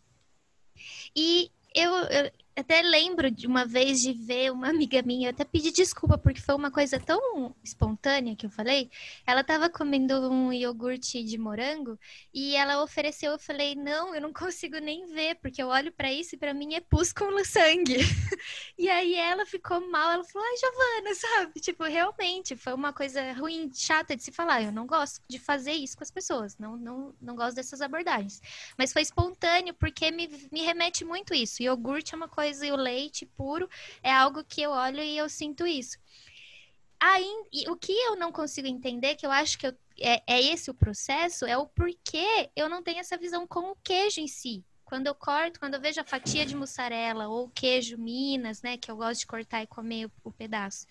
E 1.16 1.50
eu, 1.74 1.90
eu- 1.92 2.30
até 2.54 2.82
lembro 2.82 3.30
de 3.30 3.46
uma 3.46 3.64
vez 3.64 4.02
de 4.02 4.12
ver 4.12 4.52
uma 4.52 4.68
amiga 4.68 5.02
minha, 5.02 5.30
até 5.30 5.44
pedi 5.44 5.70
desculpa, 5.72 6.18
porque 6.18 6.40
foi 6.40 6.54
uma 6.54 6.70
coisa 6.70 7.00
tão 7.00 7.54
espontânea 7.64 8.36
que 8.36 8.44
eu 8.44 8.50
falei. 8.50 8.90
Ela 9.26 9.40
estava 9.40 9.70
comendo 9.70 10.30
um 10.30 10.52
iogurte 10.52 11.24
de 11.24 11.38
morango 11.38 11.98
e 12.32 12.54
ela 12.54 12.82
ofereceu, 12.82 13.32
eu 13.32 13.38
falei, 13.38 13.74
não, 13.74 14.14
eu 14.14 14.20
não 14.20 14.32
consigo 14.32 14.78
nem 14.78 15.06
ver, 15.06 15.36
porque 15.36 15.62
eu 15.62 15.68
olho 15.68 15.90
para 15.92 16.12
isso 16.12 16.34
e 16.34 16.38
para 16.38 16.52
mim 16.52 16.74
é 16.74 16.80
pus 16.80 17.12
com 17.12 17.42
sangue. 17.42 17.96
e 18.78 18.88
aí 18.90 19.14
ela 19.14 19.46
ficou 19.46 19.80
mal, 19.90 20.12
ela 20.12 20.24
falou, 20.24 20.46
ai, 20.46 20.56
Giovana, 20.58 21.14
sabe? 21.14 21.60
Tipo, 21.60 21.84
realmente, 21.84 22.54
foi 22.54 22.74
uma 22.74 22.92
coisa 22.92 23.32
ruim, 23.32 23.70
chata 23.74 24.14
de 24.14 24.22
se 24.22 24.30
falar. 24.30 24.62
Eu 24.62 24.72
não 24.72 24.86
gosto 24.86 25.22
de 25.26 25.38
fazer 25.38 25.72
isso 25.72 25.96
com 25.96 26.04
as 26.04 26.10
pessoas, 26.10 26.58
não, 26.58 26.76
não, 26.76 27.14
não 27.20 27.34
gosto 27.34 27.56
dessas 27.56 27.80
abordagens. 27.80 28.42
Mas 28.76 28.92
foi 28.92 29.00
espontâneo, 29.00 29.72
porque 29.74 30.10
me, 30.10 30.28
me 30.52 30.60
remete 30.62 31.02
muito 31.02 31.32
isso. 31.32 31.62
Iogurte 31.62 32.12
é 32.12 32.16
uma 32.16 32.28
coisa 32.28 32.41
coisa 32.42 32.66
e 32.66 32.72
o 32.72 32.76
leite 32.76 33.24
puro 33.24 33.68
é 34.02 34.12
algo 34.12 34.42
que 34.42 34.60
eu 34.60 34.70
olho 34.70 35.00
e 35.00 35.16
eu 35.16 35.28
sinto 35.28 35.64
isso. 35.64 35.96
Aí, 36.98 37.26
o 37.68 37.76
que 37.76 37.92
eu 37.92 38.16
não 38.16 38.32
consigo 38.32 38.66
entender, 38.66 39.16
que 39.16 39.26
eu 39.26 39.30
acho 39.30 39.58
que 39.58 39.66
eu, 39.66 39.74
é, 40.00 40.22
é 40.26 40.42
esse 40.42 40.70
o 40.70 40.74
processo, 40.74 41.44
é 41.44 41.56
o 41.56 41.66
porquê 41.66 42.50
eu 42.56 42.68
não 42.68 42.82
tenho 42.82 42.98
essa 42.98 43.16
visão 43.16 43.46
com 43.46 43.70
o 43.70 43.76
queijo 43.76 44.20
em 44.20 44.28
si. 44.28 44.64
Quando 44.84 45.06
eu 45.06 45.14
corto, 45.14 45.58
quando 45.58 45.74
eu 45.74 45.80
vejo 45.80 46.00
a 46.00 46.04
fatia 46.04 46.44
de 46.44 46.54
mussarela 46.54 47.28
ou 47.28 47.48
queijo 47.48 47.96
Minas, 47.96 48.60
né, 48.60 48.76
que 48.76 48.90
eu 48.90 48.96
gosto 48.96 49.20
de 49.20 49.26
cortar 49.26 49.62
e 49.62 49.66
comer 49.66 50.06
o, 50.06 50.12
o 50.24 50.32
pedaço. 50.32 50.86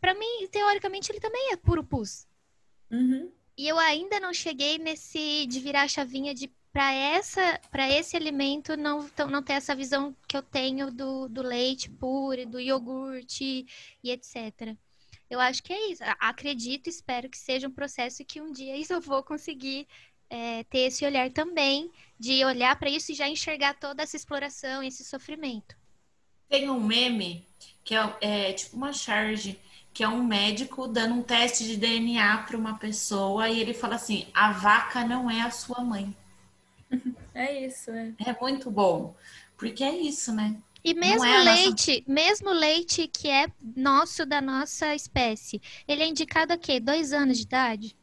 Para 0.00 0.14
mim, 0.14 0.48
teoricamente, 0.50 1.12
ele 1.12 1.20
também 1.20 1.52
é 1.52 1.56
puro 1.56 1.84
pus. 1.84 2.26
Uhum. 2.90 3.30
E 3.56 3.68
eu 3.68 3.78
ainda 3.78 4.18
não 4.18 4.32
cheguei 4.32 4.78
nesse 4.78 5.46
de 5.46 5.60
virar 5.60 5.82
a 5.82 5.88
chavinha 5.88 6.34
de 6.34 6.50
para 6.74 6.92
essa 6.92 7.60
para 7.70 7.88
esse 7.88 8.16
alimento 8.16 8.76
não 8.76 9.08
não 9.30 9.40
ter 9.44 9.52
essa 9.52 9.76
visão 9.76 10.14
que 10.26 10.36
eu 10.36 10.42
tenho 10.42 10.90
do, 10.90 11.28
do 11.28 11.40
leite 11.40 11.88
puro, 11.88 12.44
do 12.44 12.58
iogurte 12.58 13.64
e 14.02 14.10
etc. 14.10 14.76
Eu 15.30 15.38
acho 15.38 15.62
que 15.62 15.72
é 15.72 15.92
isso. 15.92 16.02
Acredito, 16.18 16.88
espero 16.88 17.30
que 17.30 17.38
seja 17.38 17.68
um 17.68 17.72
processo 17.72 18.24
que 18.24 18.40
um 18.40 18.50
dia 18.52 18.76
isso 18.76 18.92
eu 18.92 19.00
vou 19.00 19.22
conseguir 19.22 19.86
é, 20.28 20.64
ter 20.64 20.88
esse 20.88 21.06
olhar 21.06 21.30
também 21.30 21.92
de 22.18 22.44
olhar 22.44 22.76
para 22.76 22.90
isso 22.90 23.12
e 23.12 23.14
já 23.14 23.28
enxergar 23.28 23.74
toda 23.74 24.02
essa 24.02 24.16
exploração, 24.16 24.82
esse 24.82 25.04
sofrimento. 25.04 25.76
Tem 26.48 26.68
um 26.68 26.80
meme 26.80 27.46
que 27.84 27.94
é, 27.94 28.16
é 28.20 28.52
tipo 28.52 28.76
uma 28.76 28.92
charge 28.92 29.60
que 29.92 30.02
é 30.02 30.08
um 30.08 30.24
médico 30.24 30.88
dando 30.88 31.14
um 31.14 31.22
teste 31.22 31.62
de 31.62 31.76
DNA 31.76 32.38
para 32.38 32.56
uma 32.56 32.76
pessoa 32.76 33.48
e 33.48 33.60
ele 33.60 33.72
fala 33.72 33.94
assim: 33.94 34.26
a 34.34 34.50
vaca 34.50 35.04
não 35.04 35.30
é 35.30 35.40
a 35.40 35.52
sua 35.52 35.84
mãe. 35.84 36.12
É 37.34 37.66
isso, 37.66 37.90
é. 37.90 38.12
É 38.24 38.36
muito 38.40 38.70
bom. 38.70 39.14
Porque 39.56 39.82
é 39.82 39.96
isso, 39.96 40.32
né? 40.32 40.56
E 40.84 40.92
mesmo 40.92 41.24
é 41.24 41.42
leite, 41.42 42.04
nossa... 42.06 42.12
mesmo 42.12 42.50
leite 42.50 43.08
que 43.08 43.28
é 43.28 43.46
nosso 43.74 44.26
da 44.26 44.40
nossa 44.42 44.94
espécie, 44.94 45.60
ele 45.88 46.02
é 46.02 46.06
indicado 46.06 46.52
a 46.52 46.58
quê? 46.58 46.78
Dois 46.78 47.12
anos 47.12 47.38
de 47.38 47.44
idade? 47.44 47.96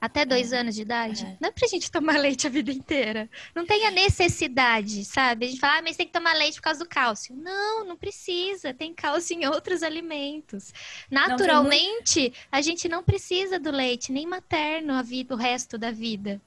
Até 0.00 0.24
dois 0.24 0.52
é. 0.52 0.58
anos 0.58 0.74
de 0.74 0.82
idade? 0.82 1.24
É. 1.24 1.36
Não 1.40 1.48
é 1.48 1.52
pra 1.52 1.68
gente 1.68 1.90
tomar 1.90 2.16
leite 2.20 2.46
a 2.46 2.50
vida 2.50 2.70
inteira. 2.70 3.28
Não 3.54 3.66
tem 3.66 3.86
a 3.86 3.90
necessidade, 3.90 5.04
sabe? 5.04 5.46
A 5.46 5.48
gente 5.48 5.60
fala, 5.60 5.78
ah, 5.78 5.82
mas 5.82 5.96
tem 5.96 6.06
que 6.06 6.12
tomar 6.12 6.34
leite 6.34 6.56
por 6.56 6.62
causa 6.62 6.80
do 6.80 6.88
cálcio. 6.88 7.34
Não, 7.36 7.84
não 7.84 7.96
precisa. 7.96 8.72
Tem 8.72 8.94
cálcio 8.94 9.36
em 9.38 9.46
outros 9.46 9.82
alimentos. 9.82 10.72
Naturalmente, 11.10 12.20
muito... 12.20 12.36
a 12.50 12.62
gente 12.62 12.88
não 12.88 13.02
precisa 13.02 13.58
do 13.58 13.70
leite, 13.70 14.10
nem 14.10 14.26
materno 14.26 14.94
a 14.94 15.02
vida, 15.02 15.34
o 15.34 15.38
resto 15.38 15.76
da 15.76 15.90
vida. 15.90 16.40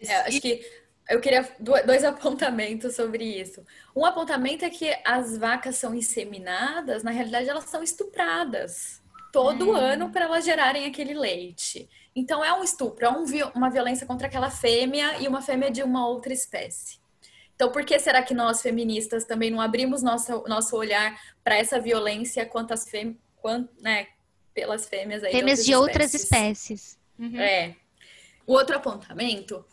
É, 0.00 0.14
acho 0.28 0.40
que 0.40 0.85
eu 1.08 1.20
queria 1.20 1.48
dois 1.60 2.02
apontamentos 2.04 2.94
sobre 2.94 3.24
isso. 3.24 3.64
Um 3.94 4.04
apontamento 4.04 4.64
é 4.64 4.70
que 4.70 4.94
as 5.04 5.36
vacas 5.38 5.76
são 5.76 5.94
inseminadas, 5.94 7.02
na 7.02 7.10
realidade 7.10 7.48
elas 7.48 7.64
são 7.64 7.82
estupradas 7.82 9.02
todo 9.32 9.70
hum. 9.70 9.74
ano 9.74 10.10
para 10.10 10.24
elas 10.24 10.44
gerarem 10.44 10.86
aquele 10.86 11.14
leite. 11.14 11.88
Então 12.14 12.44
é 12.44 12.52
um 12.52 12.64
estupro, 12.64 13.04
é 13.04 13.10
um, 13.10 13.24
uma 13.54 13.68
violência 13.68 14.06
contra 14.06 14.26
aquela 14.26 14.50
fêmea 14.50 15.18
e 15.20 15.28
uma 15.28 15.42
fêmea 15.42 15.70
de 15.70 15.82
uma 15.82 16.08
outra 16.08 16.32
espécie. 16.32 16.98
Então, 17.54 17.72
por 17.72 17.84
que 17.84 17.98
será 17.98 18.22
que 18.22 18.34
nós 18.34 18.60
feministas 18.60 19.24
também 19.24 19.50
não 19.50 19.62
abrimos 19.62 20.02
nosso, 20.02 20.44
nosso 20.46 20.76
olhar 20.76 21.18
para 21.42 21.56
essa 21.56 21.80
violência 21.80 22.44
quantas 22.44 22.88
fêmeas, 22.88 23.16
né, 23.80 24.08
pelas 24.52 24.86
fêmeas 24.86 25.24
aí 25.24 25.32
fêmeas 25.32 25.64
de 25.64 25.74
outras 25.74 26.12
espécies? 26.12 26.98
De 27.18 27.22
outras 27.22 27.32
espécies. 27.32 27.34
Uhum. 27.34 27.40
É. 27.40 27.76
O 28.46 28.52
outro 28.52 28.76
apontamento 28.76 29.64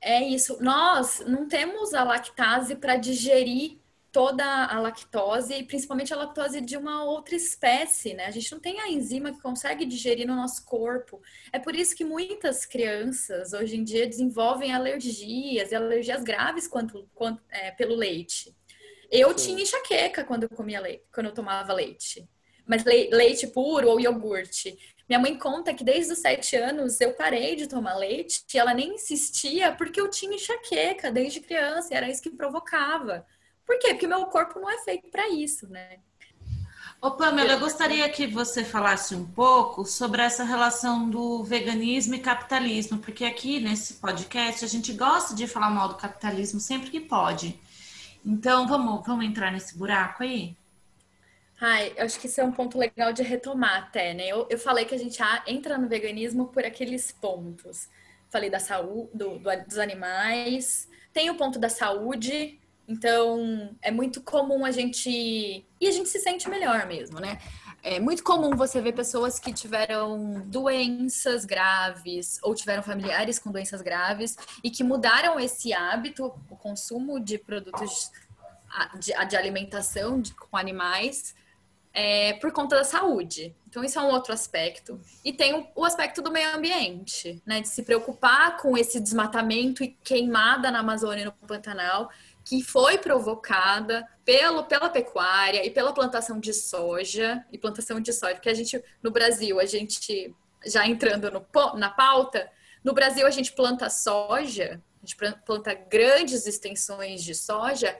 é 0.00 0.22
isso. 0.22 0.62
Nós 0.62 1.20
não 1.26 1.46
temos 1.46 1.94
a 1.94 2.04
lactase 2.04 2.76
para 2.76 2.96
digerir 2.96 3.78
toda 4.10 4.44
a 4.44 4.80
lactose, 4.80 5.54
e 5.54 5.62
principalmente 5.62 6.12
a 6.12 6.16
lactose 6.16 6.60
de 6.60 6.76
uma 6.76 7.04
outra 7.04 7.36
espécie, 7.36 8.14
né? 8.14 8.26
A 8.26 8.30
gente 8.30 8.50
não 8.50 8.58
tem 8.58 8.80
a 8.80 8.88
enzima 8.88 9.32
que 9.32 9.40
consegue 9.40 9.84
digerir 9.84 10.26
no 10.26 10.34
nosso 10.34 10.64
corpo. 10.64 11.20
É 11.52 11.58
por 11.58 11.76
isso 11.76 11.94
que 11.94 12.04
muitas 12.04 12.64
crianças 12.64 13.52
hoje 13.52 13.76
em 13.76 13.84
dia 13.84 14.06
desenvolvem 14.06 14.72
alergias 14.72 15.70
e 15.70 15.74
alergias 15.74 16.24
graves 16.24 16.66
quanto, 16.66 17.08
quanto 17.14 17.42
é, 17.50 17.70
pelo 17.72 17.94
leite. 17.94 18.56
Eu 19.10 19.36
Sim. 19.36 19.48
tinha 19.48 19.62
enxaqueca 19.62 20.24
quando 20.24 20.44
eu 20.44 20.48
comia 20.48 20.80
leite, 20.80 21.04
quando 21.12 21.26
eu 21.26 21.34
tomava 21.34 21.72
leite. 21.72 22.28
Mas 22.66 22.84
leite 22.84 23.46
puro 23.46 23.88
ou 23.88 24.00
iogurte. 24.00 24.76
Minha 25.08 25.18
mãe 25.18 25.38
conta 25.38 25.72
que 25.72 25.82
desde 25.82 26.12
os 26.12 26.18
sete 26.18 26.54
anos 26.54 27.00
eu 27.00 27.14
parei 27.14 27.56
de 27.56 27.66
tomar 27.66 27.96
leite 27.96 28.44
e 28.52 28.58
ela 28.58 28.74
nem 28.74 28.94
insistia 28.94 29.72
porque 29.72 30.00
eu 30.00 30.10
tinha 30.10 30.34
enxaqueca 30.34 31.10
desde 31.10 31.40
criança 31.40 31.94
e 31.94 31.96
era 31.96 32.10
isso 32.10 32.22
que 32.22 32.30
provocava. 32.30 33.26
Por 33.64 33.78
quê? 33.78 33.88
Porque 33.88 34.06
meu 34.06 34.26
corpo 34.26 34.60
não 34.60 34.70
é 34.70 34.78
feito 34.78 35.08
para 35.08 35.28
isso, 35.30 35.66
né? 35.68 35.98
Ô 37.00 37.12
Pamela, 37.12 37.52
eu 37.52 37.60
gostaria 37.60 38.08
que 38.10 38.26
você 38.26 38.64
falasse 38.64 39.14
um 39.14 39.24
pouco 39.24 39.84
sobre 39.84 40.20
essa 40.20 40.42
relação 40.42 41.08
do 41.08 41.44
veganismo 41.44 42.16
e 42.16 42.18
capitalismo, 42.18 42.98
porque 42.98 43.24
aqui 43.24 43.60
nesse 43.60 43.94
podcast 43.94 44.64
a 44.64 44.68
gente 44.68 44.92
gosta 44.92 45.32
de 45.32 45.46
falar 45.46 45.70
mal 45.70 45.88
do 45.88 45.94
capitalismo 45.94 46.58
sempre 46.58 46.90
que 46.90 46.98
pode. 46.98 47.58
Então, 48.26 48.66
vamos, 48.66 49.06
vamos 49.06 49.24
entrar 49.24 49.52
nesse 49.52 49.78
buraco 49.78 50.24
aí? 50.24 50.56
Ai, 51.60 51.92
eu 51.96 52.04
acho 52.04 52.20
que 52.20 52.26
isso 52.26 52.40
é 52.40 52.44
um 52.44 52.52
ponto 52.52 52.78
legal 52.78 53.12
de 53.12 53.22
retomar 53.22 53.78
até, 53.78 54.14
né? 54.14 54.28
Eu, 54.28 54.46
eu 54.48 54.58
falei 54.58 54.84
que 54.84 54.94
a 54.94 54.98
gente 54.98 55.18
entra 55.46 55.76
no 55.76 55.88
veganismo 55.88 56.46
por 56.48 56.64
aqueles 56.64 57.10
pontos. 57.10 57.88
Falei 58.30 58.48
da 58.48 58.60
saúde, 58.60 59.10
do, 59.12 59.38
do, 59.38 59.64
dos 59.66 59.78
animais, 59.78 60.88
tem 61.12 61.30
o 61.30 61.34
ponto 61.34 61.58
da 61.58 61.68
saúde, 61.68 62.60
então 62.86 63.76
é 63.82 63.90
muito 63.90 64.20
comum 64.22 64.64
a 64.64 64.70
gente. 64.70 65.10
E 65.80 65.88
a 65.88 65.90
gente 65.90 66.08
se 66.08 66.20
sente 66.20 66.48
melhor 66.48 66.86
mesmo, 66.86 67.18
né? 67.18 67.38
É 67.82 67.98
muito 67.98 68.22
comum 68.22 68.56
você 68.56 68.80
ver 68.80 68.92
pessoas 68.92 69.38
que 69.38 69.52
tiveram 69.52 70.42
doenças 70.46 71.44
graves 71.44 72.38
ou 72.42 72.54
tiveram 72.54 72.82
familiares 72.82 73.38
com 73.38 73.50
doenças 73.50 73.82
graves 73.82 74.36
e 74.62 74.70
que 74.70 74.84
mudaram 74.84 75.38
esse 75.38 75.72
hábito, 75.72 76.26
o 76.50 76.56
consumo 76.56 77.18
de 77.20 77.38
produtos 77.38 78.10
de, 78.98 79.12
de 79.26 79.36
alimentação 79.36 80.20
de, 80.20 80.34
com 80.34 80.56
animais, 80.56 81.34
é, 81.92 82.34
por 82.34 82.52
conta 82.52 82.76
da 82.76 82.84
saúde. 82.84 83.54
Então, 83.68 83.84
isso 83.84 83.98
é 83.98 84.02
um 84.02 84.10
outro 84.10 84.32
aspecto. 84.32 85.00
E 85.24 85.32
tem 85.32 85.68
o, 85.74 85.84
aspecto 85.84 86.22
do 86.22 86.30
meio 86.30 86.54
ambiente, 86.54 87.42
né? 87.44 87.60
De 87.60 87.68
se 87.68 87.82
preocupar 87.82 88.56
com 88.56 88.76
esse 88.76 89.00
desmatamento 89.00 89.82
e 89.82 89.88
queimada 90.02 90.70
na 90.70 90.80
Amazônia 90.80 91.22
e 91.22 91.24
no 91.24 91.32
Pantanal, 91.32 92.10
que 92.44 92.62
foi 92.62 92.96
provocada 92.96 94.06
pelo, 94.24 94.64
pela 94.64 94.88
pecuária 94.88 95.66
e 95.66 95.70
pela 95.70 95.92
plantação 95.92 96.40
de 96.40 96.54
soja 96.54 97.44
e 97.52 97.58
plantação 97.58 98.00
de 98.00 98.12
soja, 98.12 98.34
porque 98.34 98.48
a 98.48 98.54
gente, 98.54 98.82
no 99.02 99.10
Brasil, 99.10 99.60
a 99.60 99.66
gente, 99.66 100.34
já 100.64 100.86
entrando 100.86 101.30
no, 101.30 101.46
na 101.74 101.90
pauta, 101.90 102.50
no 102.82 102.94
Brasil 102.94 103.26
a 103.26 103.30
gente 103.30 103.52
planta 103.52 103.90
soja, 103.90 104.80
a 105.02 105.06
gente 105.06 105.16
planta 105.44 105.74
grandes 105.74 106.46
extensões 106.46 107.22
de 107.22 107.34
soja 107.34 107.94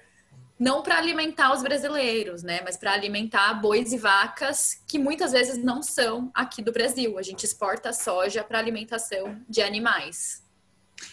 não 0.59 0.83
para 0.83 0.99
alimentar 0.99 1.53
os 1.53 1.63
brasileiros, 1.63 2.43
né, 2.43 2.61
mas 2.65 2.77
para 2.77 2.93
alimentar 2.93 3.55
bois 3.55 3.93
e 3.93 3.99
vacas 3.99 4.83
que 4.87 4.99
muitas 4.99 5.33
vezes 5.33 5.63
não 5.63 5.83
são 5.83 6.31
aqui 6.35 6.61
do 6.61 6.73
Brasil. 6.73 7.19
A 7.19 7.23
gente 7.23 7.45
exporta 7.45 7.93
soja 7.93 8.43
para 8.43 8.59
alimentação 8.59 9.41
de 9.49 9.63
animais. 9.63 10.43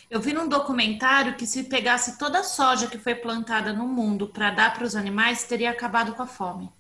Eu 0.10 0.20
vi 0.20 0.34
num 0.34 0.48
documentário 0.48 1.36
que 1.36 1.46
se 1.46 1.66
pegasse 1.66 2.18
toda 2.18 2.40
a 2.40 2.44
soja 2.44 2.88
que 2.88 2.98
foi 2.98 3.14
plantada 3.14 3.72
no 3.72 3.88
mundo 3.88 4.28
para 4.28 4.50
dar 4.50 4.74
para 4.74 4.84
os 4.84 4.96
animais, 4.96 5.44
teria 5.44 5.70
acabado 5.70 6.16
com 6.16 6.24
a 6.24 6.28
fome. 6.28 6.72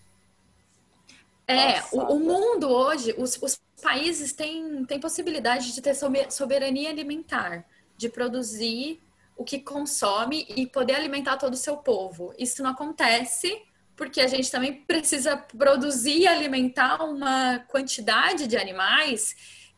É, 1.47 1.83
o, 1.91 2.15
o, 2.15 2.19
mundo 2.19 2.67
hoje, 2.67 3.13
os, 3.19 3.39
os 3.41 3.59
países 3.81 4.33
têm, 4.33 4.83
têm 4.85 4.99
possibilidade 4.99 5.75
de 5.75 5.81
ter 5.81 5.95
soberania 6.29 6.89
alimentar, 6.89 7.63
de 7.95 8.09
produzir 8.09 8.99
o 9.35 9.43
que 9.43 9.59
consome 9.59 10.45
e 10.55 10.65
poder 10.65 10.95
alimentar 10.95 11.37
todo 11.37 11.53
o 11.53 11.57
seu 11.57 11.77
povo. 11.77 12.33
Isso 12.37 12.63
não 12.63 12.71
acontece 12.71 13.61
porque 13.95 14.21
a 14.21 14.27
gente 14.27 14.51
também 14.51 14.73
precisa 14.73 15.37
produzir 15.37 16.19
e 16.19 16.27
alimentar 16.27 17.03
uma 17.03 17.59
quantidade 17.67 18.47
de 18.47 18.57
animais 18.57 19.35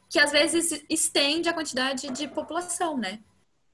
que 0.09 0.19
às 0.19 0.31
vezes 0.31 0.83
estende 0.89 1.49
a 1.49 1.53
quantidade 1.53 2.09
de 2.09 2.27
população, 2.27 2.97
né? 2.97 3.19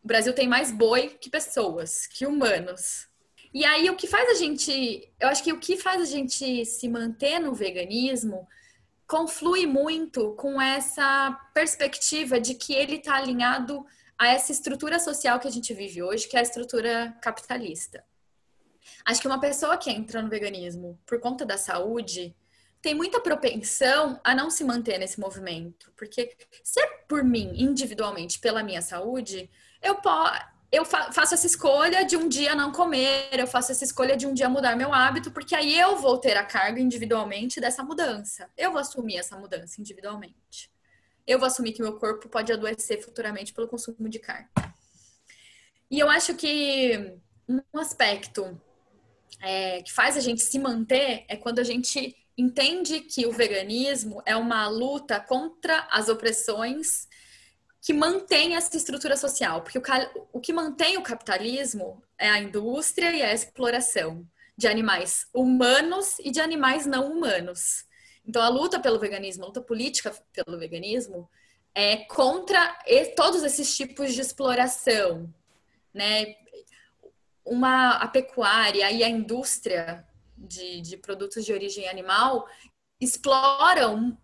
O 0.04 0.08
Brasil 0.08 0.34
tem 0.34 0.48
mais 0.48 0.72
boi 0.72 1.10
que 1.22 1.30
pessoas, 1.30 2.08
que 2.08 2.26
humanos. 2.26 3.08
E 3.54 3.64
aí 3.64 3.90
o 3.90 3.96
que 3.96 4.08
faz 4.08 4.30
a 4.30 4.34
gente, 4.34 5.10
eu 5.20 5.30
acho 5.30 5.44
que 5.44 5.54
o 5.54 5.60
que 5.60 5.78
faz 5.78 6.02
a 6.02 6.06
gente 6.06 6.66
se 6.66 6.90
manter 6.90 7.40
no 7.40 7.54
veganismo 7.54 8.48
conflui 9.08 9.66
muito 9.68 10.34
com 10.34 10.60
essa 10.60 11.32
perspectiva 11.54 12.40
de 12.40 12.56
que 12.56 12.74
ele 12.74 12.96
está 12.96 13.16
alinhado 13.16 13.86
a 14.18 14.28
essa 14.28 14.52
estrutura 14.52 15.00
social 15.00 15.40
que 15.40 15.48
a 15.48 15.52
gente 15.52 15.74
vive 15.74 16.02
hoje, 16.02 16.28
que 16.28 16.36
é 16.36 16.40
a 16.40 16.44
estrutura 16.44 17.16
capitalista. 17.22 18.04
Acho 19.06 19.22
que 19.22 19.28
uma 19.28 19.40
pessoa 19.40 19.78
que 19.78 19.90
entra 19.90 20.22
no 20.22 20.30
veganismo 20.30 21.00
por 21.06 21.20
conta 21.20 21.46
da 21.46 21.58
saúde 21.58 22.36
tem 22.82 22.94
muita 22.94 23.22
propensão 23.22 24.20
a 24.24 24.36
não 24.36 24.50
se 24.50 24.64
manter 24.64 24.98
nesse 24.98 25.18
movimento, 25.20 25.92
porque 25.96 26.36
se 26.64 26.82
é 26.82 26.88
por 27.08 27.24
mim 27.24 27.54
individualmente, 27.56 28.40
pela 28.40 28.62
minha 28.62 28.82
saúde, 28.82 29.50
eu 29.82 29.96
eu 30.70 30.84
fa 30.84 31.12
faço 31.12 31.36
essa 31.36 31.46
escolha 31.46 32.04
de 32.04 32.18
um 32.18 32.28
dia 32.28 32.56
não 32.56 32.72
comer, 32.72 33.30
eu 33.40 33.48
faço 33.48 33.72
essa 33.72 33.84
escolha 33.84 34.18
de 34.18 34.26
um 34.26 34.34
dia 34.34 34.50
mudar 34.50 34.76
meu 34.76 34.92
hábito, 34.92 35.32
porque 35.32 35.56
aí 35.56 35.80
eu 35.80 35.98
vou 35.98 36.18
ter 36.18 36.36
a 36.36 36.44
carga 36.44 36.82
individualmente 36.82 37.62
dessa 37.62 37.84
mudança. 37.84 38.50
Eu 38.58 38.72
vou 38.72 38.82
assumir 38.82 39.18
essa 39.18 39.38
mudança 39.38 39.80
individualmente. 39.80 40.73
Eu 41.26 41.40
vou 41.40 41.48
assumir 41.48 41.74
que 41.74 41.82
meu 41.82 41.98
corpo 41.98 42.28
pode 42.30 42.52
adoecer 42.52 43.02
futuramente 43.02 43.54
pelo 43.54 43.68
consumo 43.68 44.10
de 44.10 44.20
carne. 44.20 44.48
E 45.90 46.00
eu 46.00 46.10
acho 46.10 46.36
que 46.36 47.18
um 47.48 47.80
aspecto 47.80 48.60
é, 49.42 49.82
que 49.82 49.92
faz 49.92 50.18
a 50.18 50.20
gente 50.20 50.42
se 50.42 50.58
manter 50.58 51.26
é 51.28 51.36
quando 51.36 51.60
a 51.60 51.64
gente 51.64 52.16
entende 52.38 53.02
que 53.02 53.26
o 53.26 53.32
veganismo 53.32 54.22
é 54.26 54.36
uma 54.36 54.68
luta 54.68 55.20
contra 55.20 55.88
as 55.92 56.10
opressões 56.10 57.08
que 57.82 57.94
mantém 57.94 58.56
essa 58.56 58.76
estrutura 58.76 59.18
social, 59.18 59.62
porque 59.62 59.78
o, 59.78 59.84
o 60.32 60.40
que 60.40 60.54
mantém 60.54 60.98
o 60.98 61.04
capitalismo 61.04 62.02
é 62.18 62.30
a 62.30 62.40
indústria 62.40 63.12
e 63.12 63.22
a 63.22 63.34
exploração 63.34 64.26
de 64.58 64.68
animais 64.68 65.28
humanos 65.34 66.18
e 66.20 66.32
de 66.32 66.40
animais 66.40 66.86
não 66.86 67.12
humanos. 67.12 67.86
Então, 68.26 68.42
a 68.42 68.50
luta 68.50 68.80
pelo 68.80 69.00
veganismo, 69.00 69.44
a 69.44 69.48
luta 69.48 69.62
política 69.62 70.16
pelo 70.32 70.58
veganismo, 70.58 71.30
é 71.76 71.98
contra 71.98 72.78
todos 73.16 73.44
esses 73.44 73.76
tipos 73.76 74.14
de 74.14 74.22
exploração, 74.22 75.34
né? 75.94 76.36
Uma, 77.44 77.98
a 77.98 78.08
pecuária 78.08 78.90
e 78.92 79.04
a 79.04 79.10
indústria 79.10 80.08
de, 80.38 80.80
de 80.82 80.98
produtos 80.98 81.44
de 81.44 81.52
origem 81.52 81.90
animal 81.90 82.48
exploram 83.02 84.18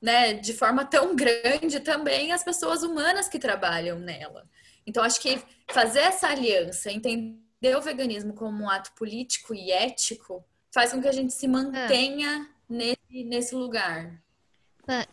né, 0.00 0.34
de 0.34 0.52
forma 0.52 0.84
tão 0.84 1.14
grande 1.14 1.80
também 1.80 2.32
as 2.32 2.42
pessoas 2.42 2.82
humanas 2.82 3.28
que 3.28 3.38
trabalham 3.38 3.98
nela. 3.98 4.48
Então, 4.86 5.02
acho 5.02 5.20
que 5.20 5.40
fazer 5.70 6.00
essa 6.00 6.28
aliança, 6.28 6.90
entender 6.90 7.76
o 7.76 7.80
veganismo 7.80 8.34
como 8.34 8.64
um 8.64 8.70
ato 8.70 8.92
político 8.92 9.54
e 9.54 9.70
ético, 9.70 10.44
faz 10.72 10.92
com 10.92 11.00
que 11.00 11.08
a 11.08 11.12
gente 11.12 11.32
se 11.32 11.48
mantenha 11.48 12.48
ah. 12.48 12.55
Nesse, 12.68 13.24
nesse 13.24 13.54
lugar. 13.54 14.22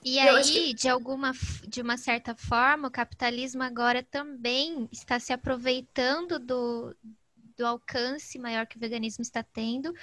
E 0.04 0.20
aí, 0.20 0.44
que... 0.44 0.74
de 0.76 0.88
alguma, 0.88 1.32
de 1.68 1.82
uma 1.82 1.98
certa 1.98 2.36
forma, 2.36 2.88
o 2.88 2.92
capitalismo 2.92 3.64
agora 3.64 4.04
também 4.04 4.88
está 4.92 5.20
se 5.20 5.34
aproveitando 5.34 6.38
do, 6.38 6.96
do 7.58 7.66
alcance 7.66 8.38
maior 8.38 8.68
que 8.68 8.78
o 8.78 8.80
veganismo 8.80 9.24
está 9.24 9.42
tendo 9.42 9.94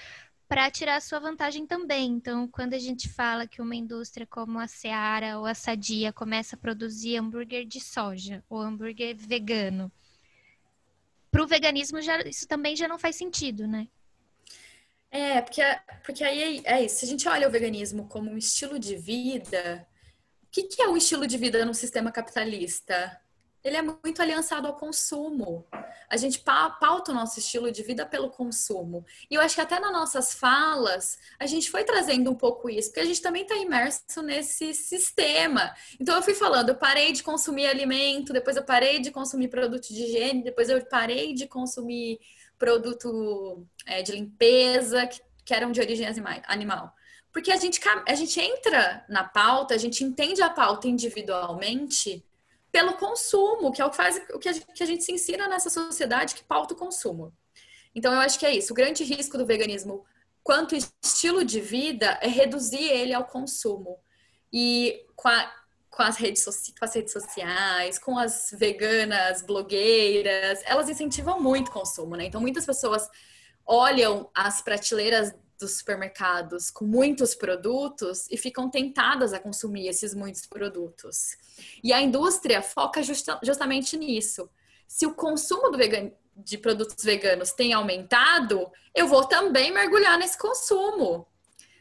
para 0.48 0.68
tirar 0.68 0.96
a 0.96 1.00
sua 1.00 1.20
vantagem 1.20 1.64
também. 1.64 2.08
Então, 2.10 2.48
quando 2.48 2.74
a 2.74 2.78
gente 2.78 3.08
fala 3.08 3.46
que 3.46 3.62
uma 3.62 3.76
indústria 3.76 4.26
como 4.26 4.58
a 4.58 4.66
Seara 4.66 5.38
ou 5.38 5.46
a 5.46 5.54
Sadia 5.54 6.12
começa 6.12 6.56
a 6.56 6.58
produzir 6.58 7.16
hambúrguer 7.16 7.64
de 7.64 7.80
soja 7.80 8.42
ou 8.50 8.60
hambúrguer 8.60 9.14
vegano, 9.16 9.92
para 11.30 11.44
o 11.44 11.46
veganismo 11.46 12.02
já, 12.02 12.20
isso 12.22 12.48
também 12.48 12.74
já 12.74 12.88
não 12.88 12.98
faz 12.98 13.14
sentido, 13.14 13.68
né? 13.68 13.86
É, 15.10 15.40
porque, 15.40 15.62
porque 16.04 16.24
aí 16.24 16.62
é, 16.64 16.74
é 16.74 16.84
isso. 16.84 17.00
Se 17.00 17.04
a 17.04 17.08
gente 17.08 17.28
olha 17.28 17.48
o 17.48 17.50
veganismo 17.50 18.08
como 18.08 18.30
um 18.30 18.38
estilo 18.38 18.78
de 18.78 18.96
vida, 18.96 19.86
o 20.44 20.46
que, 20.50 20.64
que 20.64 20.82
é 20.82 20.88
o 20.88 20.96
estilo 20.96 21.26
de 21.26 21.36
vida 21.36 21.64
no 21.64 21.74
sistema 21.74 22.12
capitalista? 22.12 23.20
ele 23.62 23.76
é 23.76 23.82
muito 23.82 24.20
aliançado 24.22 24.66
ao 24.66 24.76
consumo. 24.76 25.66
A 26.08 26.16
gente 26.16 26.40
pauta 26.40 27.12
o 27.12 27.14
nosso 27.14 27.38
estilo 27.38 27.70
de 27.70 27.82
vida 27.82 28.06
pelo 28.06 28.30
consumo. 28.30 29.04
E 29.30 29.34
eu 29.34 29.40
acho 29.40 29.54
que 29.54 29.60
até 29.60 29.78
nas 29.78 29.92
nossas 29.92 30.32
falas, 30.32 31.18
a 31.38 31.46
gente 31.46 31.70
foi 31.70 31.84
trazendo 31.84 32.30
um 32.30 32.34
pouco 32.34 32.68
isso, 32.70 32.88
porque 32.88 33.00
a 33.00 33.04
gente 33.04 33.20
também 33.20 33.42
está 33.42 33.56
imerso 33.56 34.22
nesse 34.22 34.72
sistema. 34.74 35.74
Então 36.00 36.16
eu 36.16 36.22
fui 36.22 36.34
falando, 36.34 36.70
eu 36.70 36.74
parei 36.74 37.12
de 37.12 37.22
consumir 37.22 37.66
alimento, 37.66 38.32
depois 38.32 38.56
eu 38.56 38.64
parei 38.64 38.98
de 38.98 39.10
consumir 39.10 39.48
produto 39.48 39.88
de 39.88 40.04
higiene, 40.04 40.42
depois 40.42 40.68
eu 40.68 40.84
parei 40.86 41.34
de 41.34 41.46
consumir 41.46 42.18
produto 42.60 43.66
é, 43.86 44.02
de 44.02 44.12
limpeza, 44.12 45.06
que, 45.06 45.20
que 45.46 45.54
eram 45.54 45.72
de 45.72 45.80
origem 45.80 46.06
animal. 46.46 46.94
Porque 47.32 47.50
a 47.50 47.56
gente, 47.56 47.80
a 48.06 48.14
gente 48.14 48.38
entra 48.38 49.04
na 49.08 49.24
pauta, 49.24 49.74
a 49.74 49.78
gente 49.78 50.04
entende 50.04 50.42
a 50.42 50.50
pauta 50.50 50.86
individualmente 50.86 52.24
pelo 52.70 52.92
consumo, 52.94 53.72
que 53.72 53.80
é 53.80 53.84
o 53.84 53.90
que 53.90 53.96
faz 53.96 54.20
o 54.32 54.38
que 54.38 54.48
a, 54.48 54.52
gente, 54.52 54.66
que 54.66 54.82
a 54.82 54.86
gente 54.86 55.02
se 55.02 55.12
ensina 55.12 55.48
nessa 55.48 55.70
sociedade 55.70 56.34
que 56.34 56.44
pauta 56.44 56.74
o 56.74 56.76
consumo. 56.76 57.32
Então, 57.94 58.12
eu 58.12 58.20
acho 58.20 58.38
que 58.38 58.46
é 58.46 58.54
isso. 58.54 58.72
O 58.72 58.76
grande 58.76 59.02
risco 59.02 59.38
do 59.38 59.46
veganismo, 59.46 60.04
quanto 60.42 60.76
estilo 60.76 61.44
de 61.44 61.60
vida, 61.60 62.18
é 62.20 62.28
reduzir 62.28 62.84
ele 62.84 63.14
ao 63.14 63.24
consumo. 63.24 63.98
E 64.52 65.04
com, 65.16 65.28
a, 65.28 65.52
com, 65.90 66.02
as, 66.02 66.16
redes, 66.16 66.44
com 66.44 66.84
as 66.84 66.94
redes 66.94 67.12
sociais, 67.12 67.98
com 67.98 68.16
as 68.16 68.54
veganas, 68.56 69.42
blogueiras, 69.42 70.62
elas 70.64 70.88
incentivam 70.88 71.40
muito 71.40 71.68
o 71.68 71.72
consumo, 71.72 72.16
né? 72.16 72.24
Então, 72.24 72.40
muitas 72.40 72.64
pessoas 72.64 73.08
olham 73.66 74.30
as 74.34 74.62
prateleiras 74.62 75.34
dos 75.58 75.78
supermercados 75.78 76.70
com 76.70 76.86
muitos 76.86 77.34
produtos 77.34 78.26
e 78.30 78.36
ficam 78.36 78.70
tentadas 78.70 79.32
a 79.32 79.38
consumir 79.38 79.88
esses 79.88 80.14
muitos 80.14 80.46
produtos. 80.46 81.36
E 81.84 81.92
a 81.92 82.00
indústria 82.00 82.62
foca 82.62 83.02
justa, 83.02 83.38
justamente 83.42 83.96
nisso. 83.96 84.48
Se 84.88 85.06
o 85.06 85.14
consumo 85.14 85.70
vegan, 85.76 86.10
de 86.34 86.56
produtos 86.56 87.04
veganos 87.04 87.52
tem 87.52 87.72
aumentado, 87.74 88.70
eu 88.94 89.06
vou 89.06 89.24
também 89.24 89.70
mergulhar 89.70 90.18
nesse 90.18 90.38
consumo. 90.38 91.26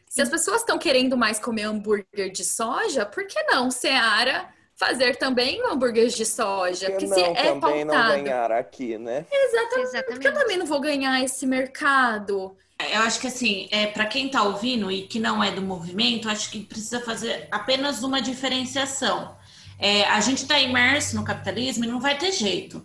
Se 0.09 0.23
as 0.23 0.27
pessoas 0.27 0.61
estão 0.61 0.79
querendo 0.79 1.15
mais 1.15 1.37
comer 1.37 1.65
hambúrguer 1.65 2.31
de 2.31 2.43
soja, 2.43 3.05
por 3.05 3.27
que 3.27 3.41
não 3.43 3.69
Seara 3.69 4.49
fazer 4.75 5.17
também 5.17 5.61
hambúrgueres 5.63 6.15
de 6.15 6.25
soja? 6.25 6.89
Porque, 6.89 7.05
Porque 7.05 7.21
não, 7.21 7.35
se 7.35 7.39
é 7.39 7.43
também 7.43 7.85
pautado... 7.85 7.85
não 7.85 8.23
ganhar 8.23 8.51
aqui, 8.51 8.97
né? 8.97 9.23
Exatamente. 9.31 9.87
Exatamente. 9.87 10.05
Porque 10.05 10.27
eu 10.27 10.33
também 10.33 10.57
não 10.57 10.65
vou 10.65 10.81
ganhar 10.81 11.23
esse 11.23 11.45
mercado. 11.45 12.57
Eu 12.91 13.01
acho 13.01 13.19
que 13.19 13.27
assim, 13.27 13.67
é, 13.69 13.85
para 13.85 14.07
quem 14.07 14.25
está 14.25 14.41
ouvindo 14.41 14.89
e 14.89 15.03
que 15.03 15.19
não 15.19 15.43
é 15.43 15.51
do 15.51 15.61
movimento, 15.61 16.27
acho 16.27 16.49
que 16.49 16.63
precisa 16.63 17.01
fazer 17.01 17.47
apenas 17.51 18.01
uma 18.01 18.19
diferenciação. 18.19 19.37
É, 19.77 20.05
a 20.05 20.19
gente 20.21 20.41
está 20.41 20.59
imerso 20.59 21.15
no 21.15 21.23
capitalismo 21.23 21.83
e 21.83 21.87
não 21.87 21.99
vai 21.99 22.17
ter 22.17 22.31
jeito. 22.31 22.83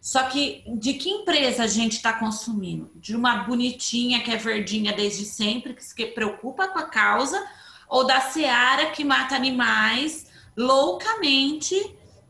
Só 0.00 0.24
que 0.24 0.62
de 0.66 0.94
que 0.94 1.08
empresa 1.08 1.64
a 1.64 1.66
gente 1.66 1.94
está 1.94 2.12
consumindo? 2.12 2.90
De 2.94 3.16
uma 3.16 3.38
bonitinha 3.38 4.22
que 4.22 4.30
é 4.30 4.36
verdinha 4.36 4.92
desde 4.92 5.24
sempre, 5.24 5.74
que 5.74 5.84
se 5.84 6.06
preocupa 6.06 6.68
com 6.68 6.78
a 6.78 6.84
causa, 6.84 7.44
ou 7.88 8.06
da 8.06 8.20
Seara 8.20 8.90
que 8.90 9.04
mata 9.04 9.34
animais 9.34 10.26
loucamente 10.56 11.74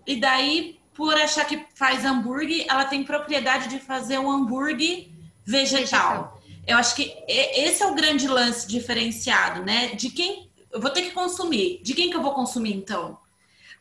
e 0.06 0.16
daí, 0.16 0.78
por 0.94 1.14
achar 1.14 1.44
que 1.44 1.66
faz 1.74 2.04
hambúrguer, 2.04 2.66
ela 2.68 2.84
tem 2.84 3.04
propriedade 3.04 3.68
de 3.68 3.78
fazer 3.78 4.18
um 4.18 4.30
hambúrguer 4.30 5.08
vegetal. 5.44 5.44
vegetal. 5.44 6.42
Eu 6.66 6.78
acho 6.78 6.96
que 6.96 7.14
esse 7.28 7.82
é 7.82 7.86
o 7.86 7.94
grande 7.94 8.26
lance 8.26 8.66
diferenciado, 8.66 9.62
né? 9.62 9.88
De 9.94 10.10
quem 10.10 10.50
eu 10.72 10.80
vou 10.80 10.90
ter 10.90 11.02
que 11.02 11.10
consumir. 11.12 11.80
De 11.82 11.94
quem 11.94 12.10
que 12.10 12.16
eu 12.16 12.22
vou 12.22 12.34
consumir 12.34 12.74
então? 12.74 13.18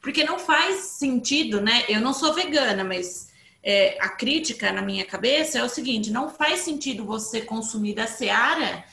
Porque 0.01 0.23
não 0.23 0.37
faz 0.37 0.81
sentido, 0.97 1.61
né? 1.61 1.83
Eu 1.89 1.99
não 1.99 2.13
sou 2.13 2.33
vegana, 2.33 2.83
mas 2.83 3.29
é, 3.65 3.97
a 3.99 4.09
crítica 4.09 4.71
na 4.71 4.81
minha 4.81 5.03
cabeça 5.03 5.59
é 5.59 5.63
o 5.63 5.69
seguinte: 5.69 6.11
não 6.11 6.29
faz 6.29 6.61
sentido 6.61 7.03
você 7.03 7.41
consumir 7.41 7.95
da 7.95 8.07
Seara, 8.07 8.85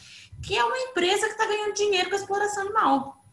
que 0.42 0.56
é 0.56 0.64
uma 0.64 0.78
empresa 0.78 1.26
que 1.26 1.32
está 1.32 1.46
ganhando 1.46 1.74
dinheiro 1.74 2.08
com 2.08 2.16
a 2.16 2.18
exploração 2.18 2.62
animal. 2.64 3.24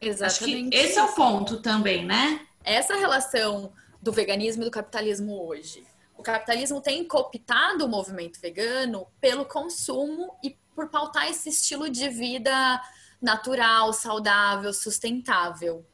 Exatamente. 0.00 0.76
esse 0.76 0.98
é 0.98 1.02
o 1.02 1.14
ponto 1.14 1.62
também, 1.62 2.04
né? 2.04 2.40
Essa 2.64 2.96
relação 2.96 3.72
do 4.02 4.10
veganismo 4.10 4.62
e 4.62 4.64
do 4.64 4.70
capitalismo 4.70 5.46
hoje 5.46 5.86
o 6.22 6.22
capitalismo 6.22 6.80
tem 6.80 7.04
cooptado 7.04 7.84
o 7.84 7.88
movimento 7.88 8.40
vegano 8.40 9.08
pelo 9.20 9.44
consumo 9.44 10.36
e 10.40 10.56
por 10.72 10.88
pautar 10.88 11.28
esse 11.28 11.48
estilo 11.48 11.90
de 11.90 12.08
vida 12.08 12.80
natural, 13.20 13.92
saudável, 13.92 14.72
sustentável. 14.72 15.84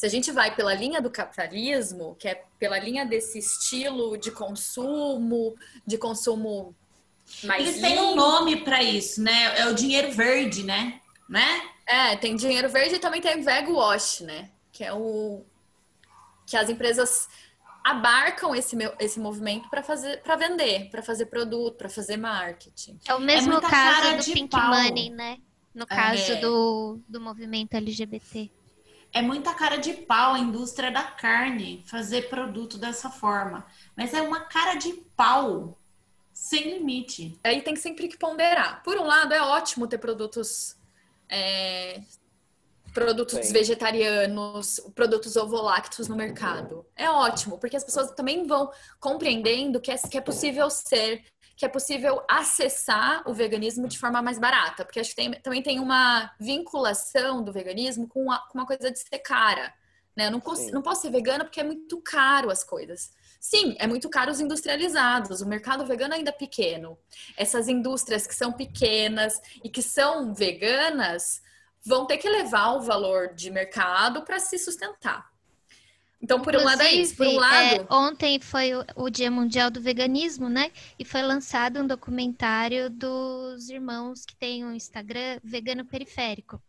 Se 0.00 0.06
a 0.06 0.08
gente 0.08 0.32
vai 0.32 0.54
pela 0.56 0.72
linha 0.72 0.98
do 0.98 1.10
capitalismo, 1.10 2.16
que 2.18 2.26
é 2.26 2.42
pela 2.58 2.78
linha 2.78 3.04
desse 3.04 3.38
estilo 3.38 4.16
de 4.16 4.30
consumo, 4.30 5.54
de 5.86 5.98
consumo 5.98 6.74
mais 7.44 7.68
Eles 7.68 7.82
têm 7.82 8.00
um 8.00 8.14
nome 8.14 8.64
para 8.64 8.82
isso, 8.82 9.22
né? 9.22 9.58
É 9.58 9.66
o 9.66 9.74
dinheiro 9.74 10.10
verde, 10.10 10.62
né? 10.62 11.02
né? 11.28 11.60
É, 11.84 12.16
tem 12.16 12.34
dinheiro 12.34 12.70
verde 12.70 12.94
e 12.94 12.98
também 12.98 13.20
tem 13.20 13.42
vego 13.42 13.74
wash, 13.74 14.20
né? 14.20 14.48
Que 14.72 14.84
é 14.84 14.94
o 14.94 15.44
que 16.46 16.56
as 16.56 16.70
empresas 16.70 17.28
abarcam 17.84 18.54
esse, 18.54 18.74
meu, 18.74 18.94
esse 18.98 19.20
movimento 19.20 19.68
para 19.68 19.82
fazer 19.82 20.22
para 20.22 20.34
vender, 20.34 20.88
para 20.88 21.02
fazer 21.02 21.26
produto, 21.26 21.76
para 21.76 21.90
fazer 21.90 22.16
marketing. 22.16 22.98
É 23.06 23.14
o 23.14 23.20
mesmo 23.20 23.52
é 23.52 23.60
caso 23.60 24.16
do 24.16 24.32
Pink 24.32 24.48
pau. 24.48 24.66
Money, 24.66 25.10
né? 25.10 25.36
No 25.74 25.86
caso 25.86 26.32
é. 26.32 26.36
do, 26.36 26.98
do 27.06 27.20
movimento 27.20 27.74
LGBT. 27.74 28.50
É 29.12 29.20
muita 29.20 29.52
cara 29.54 29.76
de 29.76 29.92
pau 29.92 30.34
a 30.34 30.38
indústria 30.38 30.90
da 30.90 31.02
carne 31.02 31.82
fazer 31.86 32.28
produto 32.28 32.78
dessa 32.78 33.10
forma. 33.10 33.66
Mas 33.96 34.14
é 34.14 34.20
uma 34.20 34.40
cara 34.40 34.74
de 34.74 34.92
pau 35.16 35.76
sem 36.32 36.78
limite. 36.78 37.38
Aí 37.42 37.60
tem 37.62 37.76
sempre 37.76 38.08
que 38.08 38.16
ponderar. 38.16 38.82
Por 38.82 38.96
um 38.96 39.04
lado, 39.04 39.34
é 39.34 39.42
ótimo 39.42 39.86
ter 39.86 39.98
produtos 39.98 40.76
é, 41.28 42.00
produtos 42.92 43.46
Sim. 43.46 43.52
vegetarianos, 43.52 44.80
produtos 44.94 45.36
ovolactos 45.36 46.08
no 46.08 46.16
mercado. 46.16 46.84
É 46.96 47.08
ótimo, 47.08 47.58
porque 47.58 47.76
as 47.76 47.84
pessoas 47.84 48.10
também 48.12 48.46
vão 48.46 48.70
compreendendo 48.98 49.80
que 49.80 49.90
é, 49.90 49.96
que 49.96 50.18
é 50.18 50.20
possível 50.20 50.68
ser, 50.68 51.24
que 51.60 51.66
é 51.66 51.68
possível 51.68 52.22
acessar 52.26 53.22
o 53.28 53.34
veganismo 53.34 53.86
de 53.86 53.98
forma 53.98 54.22
mais 54.22 54.38
barata. 54.38 54.82
Porque 54.82 54.98
acho 54.98 55.10
que 55.10 55.16
tem, 55.16 55.30
também 55.42 55.62
tem 55.62 55.78
uma 55.78 56.32
vinculação 56.40 57.44
do 57.44 57.52
veganismo 57.52 58.08
com 58.08 58.22
uma, 58.22 58.38
com 58.48 58.56
uma 58.58 58.66
coisa 58.66 58.90
de 58.90 58.98
ser 58.98 59.18
cara. 59.18 59.70
Né? 60.16 60.28
Eu 60.28 60.30
não, 60.30 60.40
posso, 60.40 60.72
não 60.72 60.80
posso 60.80 61.02
ser 61.02 61.10
vegana 61.10 61.44
porque 61.44 61.60
é 61.60 61.62
muito 61.62 62.00
caro 62.00 62.50
as 62.50 62.64
coisas. 62.64 63.12
Sim, 63.38 63.76
é 63.78 63.86
muito 63.86 64.08
caro 64.08 64.30
os 64.30 64.40
industrializados. 64.40 65.42
O 65.42 65.46
mercado 65.46 65.84
vegano 65.84 66.14
ainda 66.14 66.30
é 66.30 66.32
pequeno. 66.32 66.96
Essas 67.36 67.68
indústrias 67.68 68.26
que 68.26 68.34
são 68.34 68.50
pequenas 68.54 69.38
e 69.62 69.68
que 69.68 69.82
são 69.82 70.32
veganas 70.32 71.42
vão 71.84 72.06
ter 72.06 72.16
que 72.16 72.28
levar 72.30 72.72
o 72.72 72.80
valor 72.80 73.34
de 73.34 73.50
mercado 73.50 74.22
para 74.22 74.40
se 74.40 74.58
sustentar. 74.58 75.29
Então, 76.22 76.40
por 76.40 76.54
Inclusive, 76.54 76.62
um 76.62 76.78
lado 76.78 76.82
é 76.82 76.92
isso. 76.92 77.16
Por 77.16 77.26
um 77.26 77.36
lado. 77.36 77.54
É, 77.54 77.86
ontem 77.94 78.38
foi 78.40 78.74
o, 78.74 78.84
o, 78.94 79.10
Dia 79.10 79.30
Mundial 79.30 79.70
do 79.70 79.80
Veganismo, 79.80 80.48
né? 80.48 80.70
E 80.98 81.04
foi 81.04 81.22
lançado 81.22 81.80
um 81.80 81.86
documentário 81.86 82.90
dos 82.90 83.70
irmãos 83.70 84.26
que 84.26 84.36
têm 84.36 84.64
um 84.64 84.74
Instagram 84.74 85.40
vegano 85.42 85.84
periférico. 85.84 86.62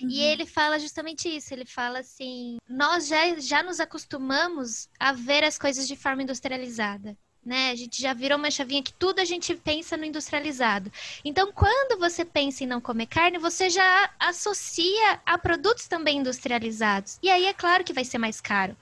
Uhum. 0.00 0.08
E 0.08 0.20
ele 0.20 0.46
fala 0.46 0.78
justamente 0.78 1.28
isso. 1.28 1.52
Ele 1.52 1.64
fala 1.64 1.98
assim: 1.98 2.58
nós 2.68 3.08
já, 3.08 3.38
já 3.40 3.62
nos 3.62 3.80
acostumamos 3.80 4.88
a 5.00 5.12
ver 5.12 5.42
as 5.42 5.58
coisas 5.58 5.88
de 5.88 5.96
forma 5.96 6.22
industrializada 6.22 7.16
né? 7.44 7.70
A 7.70 7.74
gente 7.74 8.00
já 8.00 8.14
virou 8.14 8.38
uma 8.38 8.50
chavinha 8.50 8.82
que 8.82 8.92
tudo 8.92 9.20
a 9.20 9.24
gente 9.24 9.54
pensa 9.54 9.96
no 9.96 10.04
industrializado. 10.04 10.90
Então, 11.24 11.52
quando 11.52 11.98
você 11.98 12.24
pensa 12.24 12.64
em 12.64 12.66
não 12.66 12.80
comer 12.80 13.06
carne, 13.06 13.38
você 13.38 13.68
já 13.70 14.10
associa 14.18 15.20
a 15.26 15.36
produtos 15.38 15.88
também 15.88 16.18
industrializados. 16.18 17.18
E 17.22 17.28
aí 17.30 17.46
é 17.46 17.52
claro 17.52 17.84
que 17.84 17.92
vai 17.92 18.04
ser 18.04 18.18
mais 18.18 18.40
caro. 18.40 18.76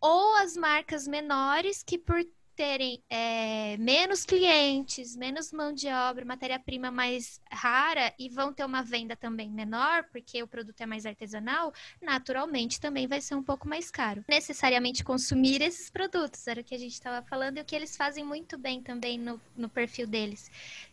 Ou 0.00 0.36
as 0.36 0.56
marcas 0.56 1.06
menores 1.06 1.82
que 1.82 1.98
por 1.98 2.24
terem 2.60 3.02
é, 3.08 3.78
menos 3.78 4.26
clientes, 4.26 5.16
menos 5.16 5.50
mão 5.50 5.72
de 5.72 5.88
obra, 5.88 6.26
matéria-prima 6.26 6.90
mais 6.90 7.40
rara 7.50 8.12
e 8.18 8.28
vão 8.28 8.52
ter 8.52 8.66
uma 8.66 8.82
venda 8.82 9.16
também 9.16 9.48
menor, 9.48 10.04
porque 10.12 10.42
o 10.42 10.46
produto 10.46 10.78
é 10.78 10.84
mais 10.84 11.06
artesanal, 11.06 11.72
naturalmente 12.02 12.78
também 12.78 13.06
vai 13.06 13.22
ser 13.22 13.34
um 13.34 13.42
pouco 13.42 13.66
mais 13.66 13.90
caro. 13.90 14.22
Necessariamente 14.28 15.02
consumir 15.02 15.62
esses 15.62 15.88
produtos, 15.88 16.46
era 16.46 16.60
o 16.60 16.64
que 16.64 16.74
a 16.74 16.78
gente 16.78 16.92
estava 16.92 17.26
falando 17.26 17.56
e 17.56 17.62
o 17.62 17.64
que 17.64 17.74
eles 17.74 17.96
fazem 17.96 18.22
muito 18.22 18.58
bem 18.58 18.82
também 18.82 19.16
no, 19.16 19.40
no 19.56 19.70
perfil 19.70 20.06
deles, 20.06 20.50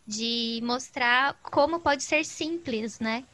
de 0.08 0.62
mostrar 0.64 1.34
como 1.44 1.82
pode 1.82 2.02
ser 2.02 2.24
simples, 2.24 2.98
né? 3.02 3.26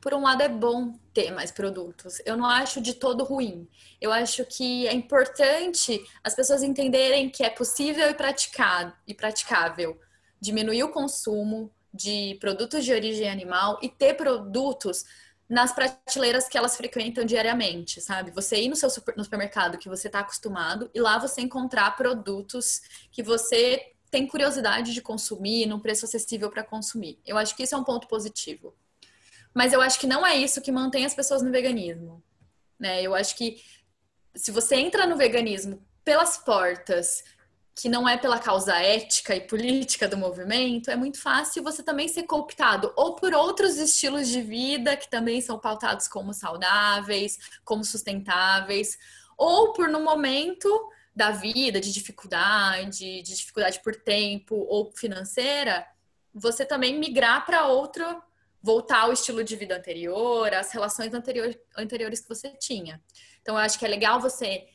Por 0.00 0.14
um 0.14 0.22
lado 0.22 0.42
é 0.42 0.48
bom 0.48 0.94
ter 1.12 1.30
mais 1.30 1.50
produtos. 1.50 2.20
Eu 2.24 2.36
não 2.36 2.46
acho 2.46 2.80
de 2.80 2.94
todo 2.94 3.24
ruim. 3.24 3.68
Eu 4.00 4.12
acho 4.12 4.44
que 4.44 4.86
é 4.86 4.92
importante 4.92 6.02
as 6.22 6.34
pessoas 6.34 6.62
entenderem 6.62 7.28
que 7.28 7.42
é 7.42 7.50
possível 7.50 8.08
e 8.08 8.14
praticado 8.14 8.92
e 9.06 9.14
praticável 9.14 9.98
diminuir 10.40 10.84
o 10.84 10.90
consumo 10.90 11.70
de 11.92 12.36
produtos 12.40 12.84
de 12.84 12.92
origem 12.92 13.28
animal 13.28 13.78
e 13.82 13.88
ter 13.88 14.14
produtos 14.14 15.04
nas 15.48 15.72
prateleiras 15.72 16.48
que 16.48 16.56
elas 16.56 16.76
frequentam 16.76 17.24
diariamente, 17.24 18.00
sabe? 18.00 18.30
Você 18.30 18.62
ir 18.62 18.68
no 18.68 18.76
seu 18.76 18.88
super, 18.88 19.16
no 19.16 19.24
supermercado 19.24 19.76
que 19.76 19.88
você 19.88 20.06
está 20.06 20.20
acostumado 20.20 20.88
e 20.94 21.00
lá 21.00 21.18
você 21.18 21.40
encontrar 21.40 21.96
produtos 21.96 22.80
que 23.10 23.22
você 23.22 23.94
tem 24.10 24.26
curiosidade 24.26 24.94
de 24.94 25.02
consumir 25.02 25.66
num 25.66 25.80
preço 25.80 26.04
acessível 26.04 26.50
para 26.50 26.62
consumir. 26.62 27.18
Eu 27.26 27.36
acho 27.36 27.56
que 27.56 27.64
isso 27.64 27.74
é 27.74 27.78
um 27.78 27.84
ponto 27.84 28.06
positivo. 28.06 28.74
Mas 29.54 29.72
eu 29.72 29.80
acho 29.80 29.98
que 29.98 30.06
não 30.06 30.26
é 30.26 30.36
isso 30.36 30.60
que 30.60 30.72
mantém 30.72 31.04
as 31.04 31.14
pessoas 31.14 31.42
no 31.42 31.50
veganismo. 31.50 32.22
Né? 32.78 33.02
Eu 33.02 33.14
acho 33.14 33.36
que 33.36 33.62
se 34.34 34.50
você 34.50 34.76
entra 34.76 35.06
no 35.06 35.16
veganismo 35.16 35.84
pelas 36.04 36.38
portas, 36.38 37.22
que 37.74 37.88
não 37.88 38.08
é 38.08 38.16
pela 38.16 38.38
causa 38.38 38.76
ética 38.76 39.34
e 39.34 39.40
política 39.40 40.06
do 40.06 40.16
movimento, 40.16 40.90
é 40.90 40.96
muito 40.96 41.20
fácil 41.20 41.62
você 41.62 41.82
também 41.82 42.08
ser 42.08 42.24
cooptado 42.24 42.92
ou 42.96 43.14
por 43.14 43.32
outros 43.32 43.76
estilos 43.78 44.28
de 44.28 44.42
vida 44.42 44.96
que 44.96 45.08
também 45.08 45.40
são 45.40 45.58
pautados 45.58 46.06
como 46.06 46.34
saudáveis, 46.34 47.38
como 47.64 47.84
sustentáveis, 47.84 48.98
ou 49.36 49.72
por 49.72 49.88
no 49.88 50.00
momento 50.00 50.68
da 51.14 51.30
vida 51.30 51.80
de 51.80 51.92
dificuldade, 51.92 53.22
de 53.22 53.34
dificuldade 53.34 53.80
por 53.82 53.96
tempo 53.96 54.54
ou 54.68 54.92
financeira, 54.92 55.86
você 56.32 56.64
também 56.64 56.98
migrar 56.98 57.44
para 57.44 57.66
outro 57.66 58.22
voltar 58.62 59.02
ao 59.02 59.12
estilo 59.12 59.42
de 59.42 59.56
vida 59.56 59.76
anterior, 59.76 60.52
às 60.52 60.72
relações 60.72 61.14
anterior, 61.14 61.58
anteriores 61.76 62.20
que 62.20 62.28
você 62.28 62.50
tinha. 62.50 63.02
Então, 63.40 63.54
eu 63.54 63.60
acho 63.60 63.78
que 63.78 63.84
é 63.84 63.88
legal 63.88 64.20
você 64.20 64.68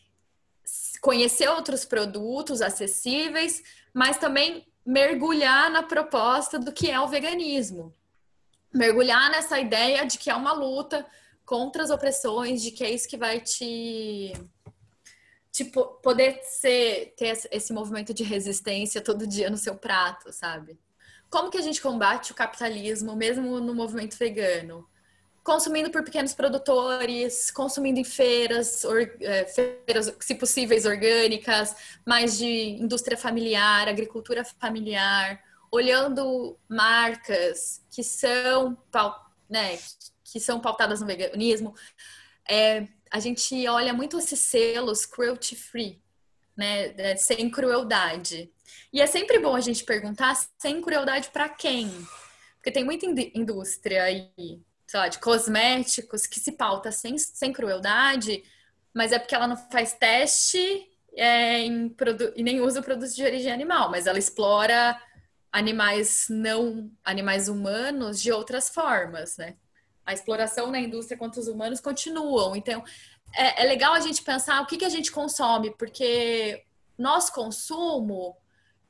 conhecer 1.02 1.48
outros 1.48 1.86
produtos 1.86 2.62
acessíveis, 2.62 3.62
mas 3.94 4.18
também 4.18 4.66
mergulhar 4.86 5.70
na 5.70 5.84
proposta 5.84 6.58
do 6.58 6.72
que 6.72 6.90
é 6.90 7.00
o 7.00 7.08
veganismo. 7.08 7.94
Mergulhar 8.74 9.30
nessa 9.30 9.60
ideia 9.60 10.06
de 10.06 10.18
que 10.18 10.30
é 10.30 10.36
uma 10.36 10.52
luta 10.52 11.06
contra 11.46 11.84
as 11.84 11.92
opressões, 11.92 12.62
de 12.62 12.72
que 12.72 12.84
é 12.84 12.92
isso 12.92 13.08
que 13.08 13.18
vai 13.18 13.40
te 13.40 14.34
tipo, 15.52 15.86
poder 16.02 16.42
ser, 16.44 17.14
ter 17.16 17.48
esse 17.50 17.72
movimento 17.72 18.14
de 18.14 18.24
resistência 18.24 19.02
todo 19.02 19.26
dia 19.26 19.50
no 19.50 19.56
seu 19.56 19.76
prato, 19.76 20.34
sabe? 20.34 20.78
Como 21.36 21.52
que 21.52 21.58
a 21.58 21.62
gente 21.62 21.82
combate 21.82 22.32
o 22.32 22.34
capitalismo, 22.34 23.14
mesmo 23.14 23.60
no 23.60 23.76
movimento 23.76 24.18
vegano? 24.18 24.88
Consumindo 25.44 25.92
por 25.92 26.02
pequenos 26.02 26.34
produtores, 26.34 27.52
consumindo 27.52 28.00
em 28.00 28.06
feiras, 28.06 28.86
or, 28.86 29.02
é, 29.20 29.44
feiras, 29.44 30.16
se 30.18 30.36
possíveis, 30.36 30.86
orgânicas, 30.86 31.76
mais 32.06 32.38
de 32.38 32.78
indústria 32.82 33.18
familiar, 33.18 33.86
agricultura 33.90 34.46
familiar, 34.46 35.44
olhando 35.70 36.58
marcas 36.70 37.84
que 37.92 38.02
são, 38.02 38.78
né, 39.50 39.78
que 40.24 40.40
são 40.40 40.62
pautadas 40.62 41.02
no 41.02 41.06
veganismo. 41.06 41.76
É, 42.50 42.88
a 43.12 43.20
gente 43.20 43.68
olha 43.68 43.92
muito 43.92 44.18
esses 44.18 44.40
selos 44.40 45.06
cruelty 45.06 45.58
free, 45.58 46.02
né, 46.56 46.94
é, 46.98 47.18
sem 47.18 47.50
crueldade. 47.50 48.50
E 48.92 49.02
é 49.02 49.08
sempre 49.08 49.40
bom 49.40 49.56
a 49.56 49.62
gente 49.62 49.84
perguntar 49.84 50.36
sem 50.58 50.82
crueldade 50.82 51.30
para 51.30 51.50
quem. 51.50 51.90
Porque 52.56 52.72
tem 52.72 52.84
muita 52.84 53.06
indústria 53.34 54.04
aí, 54.04 54.32
sei 54.88 55.00
lá, 55.00 55.08
de 55.08 55.20
cosméticos 55.20 56.26
que 56.26 56.40
se 56.40 56.54
pauta 56.54 56.92
sem, 56.92 57.18
sem 57.18 57.54
crueldade, 57.54 58.44
mas 58.94 59.12
é 59.12 59.20
porque 59.20 59.36
ela 59.36 59.48
não 59.48 59.58
faz 59.58 59.94
teste 59.94 60.90
é, 61.16 61.60
em 61.60 61.96
e 62.36 62.44
nem 62.44 62.62
usa 62.62 62.82
produtos 62.82 63.16
de 63.16 63.24
origem 63.24 63.52
animal, 63.52 63.90
mas 63.90 64.08
ela 64.08 64.20
explora 64.20 65.00
animais 65.52 66.26
não 66.30 66.92
animais 67.04 67.48
humanos 67.48 68.22
de 68.22 68.32
outras 68.32 68.70
formas, 68.70 69.38
né? 69.38 69.56
A 70.06 70.14
exploração 70.14 70.70
na 70.70 70.80
indústria 70.80 71.18
contra 71.18 71.40
os 71.40 71.48
humanos 71.48 71.80
continuam. 71.80 72.56
Então, 72.56 72.84
é, 73.34 73.64
é 73.64 73.68
legal 73.68 73.94
a 73.94 74.00
gente 74.00 74.22
pensar 74.22 74.62
o 74.62 74.66
que, 74.66 74.78
que 74.78 74.86
a 74.86 74.90
gente 74.90 75.12
consome, 75.12 75.76
porque 75.78 76.64
nosso 76.98 77.34
consumo 77.34 78.36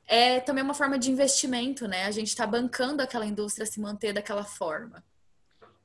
é 0.06 0.40
também 0.40 0.62
uma 0.62 0.74
forma 0.74 0.98
de 0.98 1.10
investimento, 1.10 1.88
né? 1.88 2.06
A 2.06 2.10
gente 2.10 2.28
está 2.28 2.46
bancando 2.46 3.02
aquela 3.02 3.26
indústria 3.26 3.66
se 3.66 3.80
manter 3.80 4.12
daquela 4.12 4.44
forma. 4.44 5.02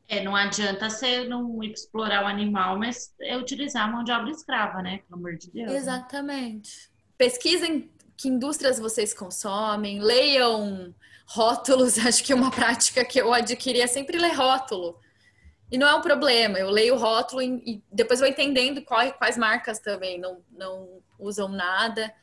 É, 0.07 0.22
não 0.24 0.36
adianta 0.36 0.89
você 0.89 1.24
não 1.24 1.63
explorar 1.63 2.24
o 2.24 2.28
animal, 2.28 2.78
mas 2.78 3.13
é 3.22 3.38
utilizar 3.38 3.88
a 3.88 3.91
mão 3.91 4.03
de 4.03 4.11
obra 4.11 4.30
escrava, 4.30 4.82
né? 4.82 4.99
Pelo 5.07 5.19
amor 5.19 5.38
de 5.38 5.49
Deus. 5.49 5.72
Exatamente. 5.72 6.69
Né? 6.69 7.01
Pesquisem 7.17 7.89
que 8.17 8.28
indústrias 8.28 8.78
vocês 8.78 9.13
consomem, 9.13 10.01
leiam 10.01 10.93
rótulos. 11.26 11.97
Acho 12.05 12.24
que 12.24 12.34
uma 12.34 12.51
prática 12.51 13.03
que 13.05 13.19
eu 13.19 13.34
adquiri 13.34 13.82
é 13.82 13.88
sempre 13.88 14.17
ler 14.17 14.34
rótulo. 14.34 14.99
E 15.72 15.78
não 15.78 15.88
é 15.88 15.95
um 15.95 16.01
problema, 16.01 16.59
eu 16.59 16.69
leio 16.69 16.95
o 16.95 16.97
rótulo 16.97 17.41
e, 17.41 17.82
depois 17.89 18.19
vou 18.19 18.28
entendendo 18.28 18.82
quais, 18.82 19.13
quais 19.13 19.38
marcas 19.38 19.80
também 19.80 20.19
não, 20.19 20.43
não 20.51 21.01
usam 21.17 21.47
nada. 21.47 22.13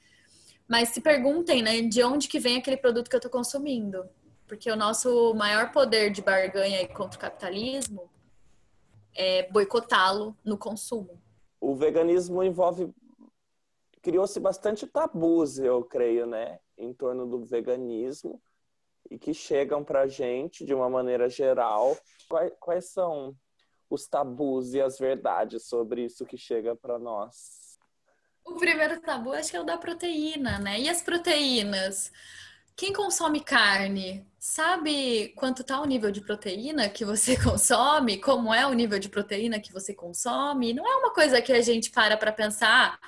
Mas 0.68 0.90
se 0.90 1.00
perguntem, 1.00 1.62
né, 1.62 1.80
de 1.82 2.02
onde 2.02 2.28
que 2.28 2.38
vem 2.38 2.58
aquele 2.58 2.76
produto 2.76 3.08
que 3.08 3.16
eu 3.16 3.18
estou 3.18 3.30
consumindo. 3.30 4.08
Porque 4.46 4.70
o 4.70 4.76
nosso 4.76 5.34
maior 5.34 5.72
poder 5.72 6.10
de 6.10 6.22
barganha 6.22 6.86
contra 6.88 7.18
o 7.18 7.20
capitalismo 7.20 8.10
é 9.14 9.50
boicotá-lo 9.50 10.36
no 10.44 10.56
consumo. 10.56 11.20
O 11.60 11.74
veganismo 11.74 12.42
envolve 12.42 12.92
criou-se 14.00 14.38
bastante 14.40 14.86
tabus, 14.86 15.58
eu 15.58 15.84
creio, 15.84 16.26
né, 16.26 16.60
em 16.76 16.94
torno 16.94 17.26
do 17.26 17.44
veganismo 17.44 18.40
e 19.10 19.18
que 19.18 19.34
chegam 19.34 19.82
para 19.82 20.02
a 20.02 20.06
gente 20.06 20.64
de 20.64 20.74
uma 20.74 20.88
maneira 20.88 21.28
geral. 21.28 21.96
Quais, 22.28 22.52
quais 22.60 22.84
são 22.90 23.36
os 23.90 24.06
tabus 24.06 24.74
e 24.74 24.80
as 24.80 24.98
verdades 24.98 25.66
sobre 25.66 26.04
isso 26.04 26.26
que 26.26 26.36
chega 26.36 26.76
para 26.76 26.98
nós? 26.98 27.57
O 28.48 28.58
primeiro 28.58 29.00
tabu 29.00 29.32
acho 29.32 29.50
que 29.50 29.56
é 29.56 29.60
o 29.60 29.64
da 29.64 29.76
proteína, 29.76 30.58
né? 30.58 30.80
E 30.80 30.88
as 30.88 31.02
proteínas? 31.02 32.10
Quem 32.74 32.92
consome 32.92 33.40
carne 33.40 34.26
sabe 34.38 35.32
quanto 35.36 35.62
está 35.62 35.80
o 35.80 35.84
nível 35.84 36.10
de 36.10 36.20
proteína 36.20 36.88
que 36.88 37.04
você 37.04 37.36
consome? 37.42 38.18
Como 38.18 38.52
é 38.54 38.66
o 38.66 38.72
nível 38.72 38.98
de 38.98 39.08
proteína 39.08 39.60
que 39.60 39.72
você 39.72 39.94
consome? 39.94 40.72
Não 40.72 40.86
é 40.86 40.96
uma 40.96 41.12
coisa 41.12 41.42
que 41.42 41.52
a 41.52 41.60
gente 41.60 41.90
para 41.90 42.16
para 42.16 42.32
pensar 42.32 42.98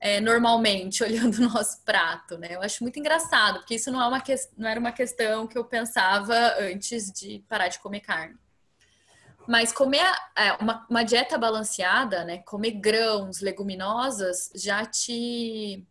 é, 0.00 0.20
normalmente 0.20 1.02
olhando 1.04 1.36
o 1.36 1.48
nosso 1.48 1.82
prato, 1.84 2.38
né? 2.38 2.54
Eu 2.54 2.62
acho 2.62 2.82
muito 2.82 2.98
engraçado, 2.98 3.58
porque 3.58 3.74
isso 3.74 3.90
não, 3.90 4.00
é 4.00 4.06
uma 4.06 4.20
que... 4.20 4.34
não 4.56 4.68
era 4.68 4.80
uma 4.80 4.92
questão 4.92 5.46
que 5.46 5.58
eu 5.58 5.64
pensava 5.64 6.34
antes 6.60 7.12
de 7.12 7.44
parar 7.48 7.68
de 7.68 7.78
comer 7.78 8.00
carne. 8.00 8.36
Mas 9.46 9.72
comer 9.72 10.04
é, 10.36 10.52
uma, 10.54 10.86
uma 10.88 11.02
dieta 11.02 11.36
balanceada, 11.36 12.24
né? 12.24 12.38
Comer 12.38 12.72
grãos, 12.72 13.40
leguminosas, 13.40 14.50
já 14.54 14.84
te 14.84 15.84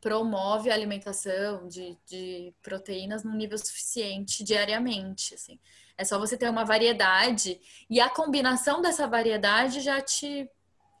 promove 0.00 0.70
a 0.70 0.74
alimentação 0.74 1.66
de, 1.66 1.96
de 2.06 2.54
proteínas 2.62 3.24
num 3.24 3.34
nível 3.34 3.56
suficiente 3.56 4.44
diariamente. 4.44 5.34
Assim. 5.34 5.58
É 5.96 6.04
só 6.04 6.18
você 6.18 6.36
ter 6.36 6.50
uma 6.50 6.64
variedade 6.64 7.60
e 7.88 8.00
a 8.00 8.10
combinação 8.10 8.82
dessa 8.82 9.06
variedade 9.06 9.80
já 9.80 10.00
te, 10.00 10.48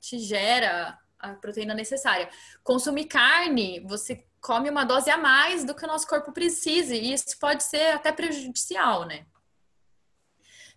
te 0.00 0.18
gera 0.18 0.98
a 1.18 1.34
proteína 1.34 1.74
necessária. 1.74 2.28
Consumir 2.62 3.04
carne, 3.04 3.80
você 3.80 4.24
come 4.40 4.70
uma 4.70 4.84
dose 4.84 5.10
a 5.10 5.18
mais 5.18 5.64
do 5.64 5.74
que 5.74 5.84
o 5.84 5.88
nosso 5.88 6.06
corpo 6.06 6.32
precisa 6.32 6.94
e 6.94 7.12
isso 7.12 7.38
pode 7.38 7.62
ser 7.62 7.94
até 7.94 8.10
prejudicial, 8.12 9.04
né? 9.04 9.26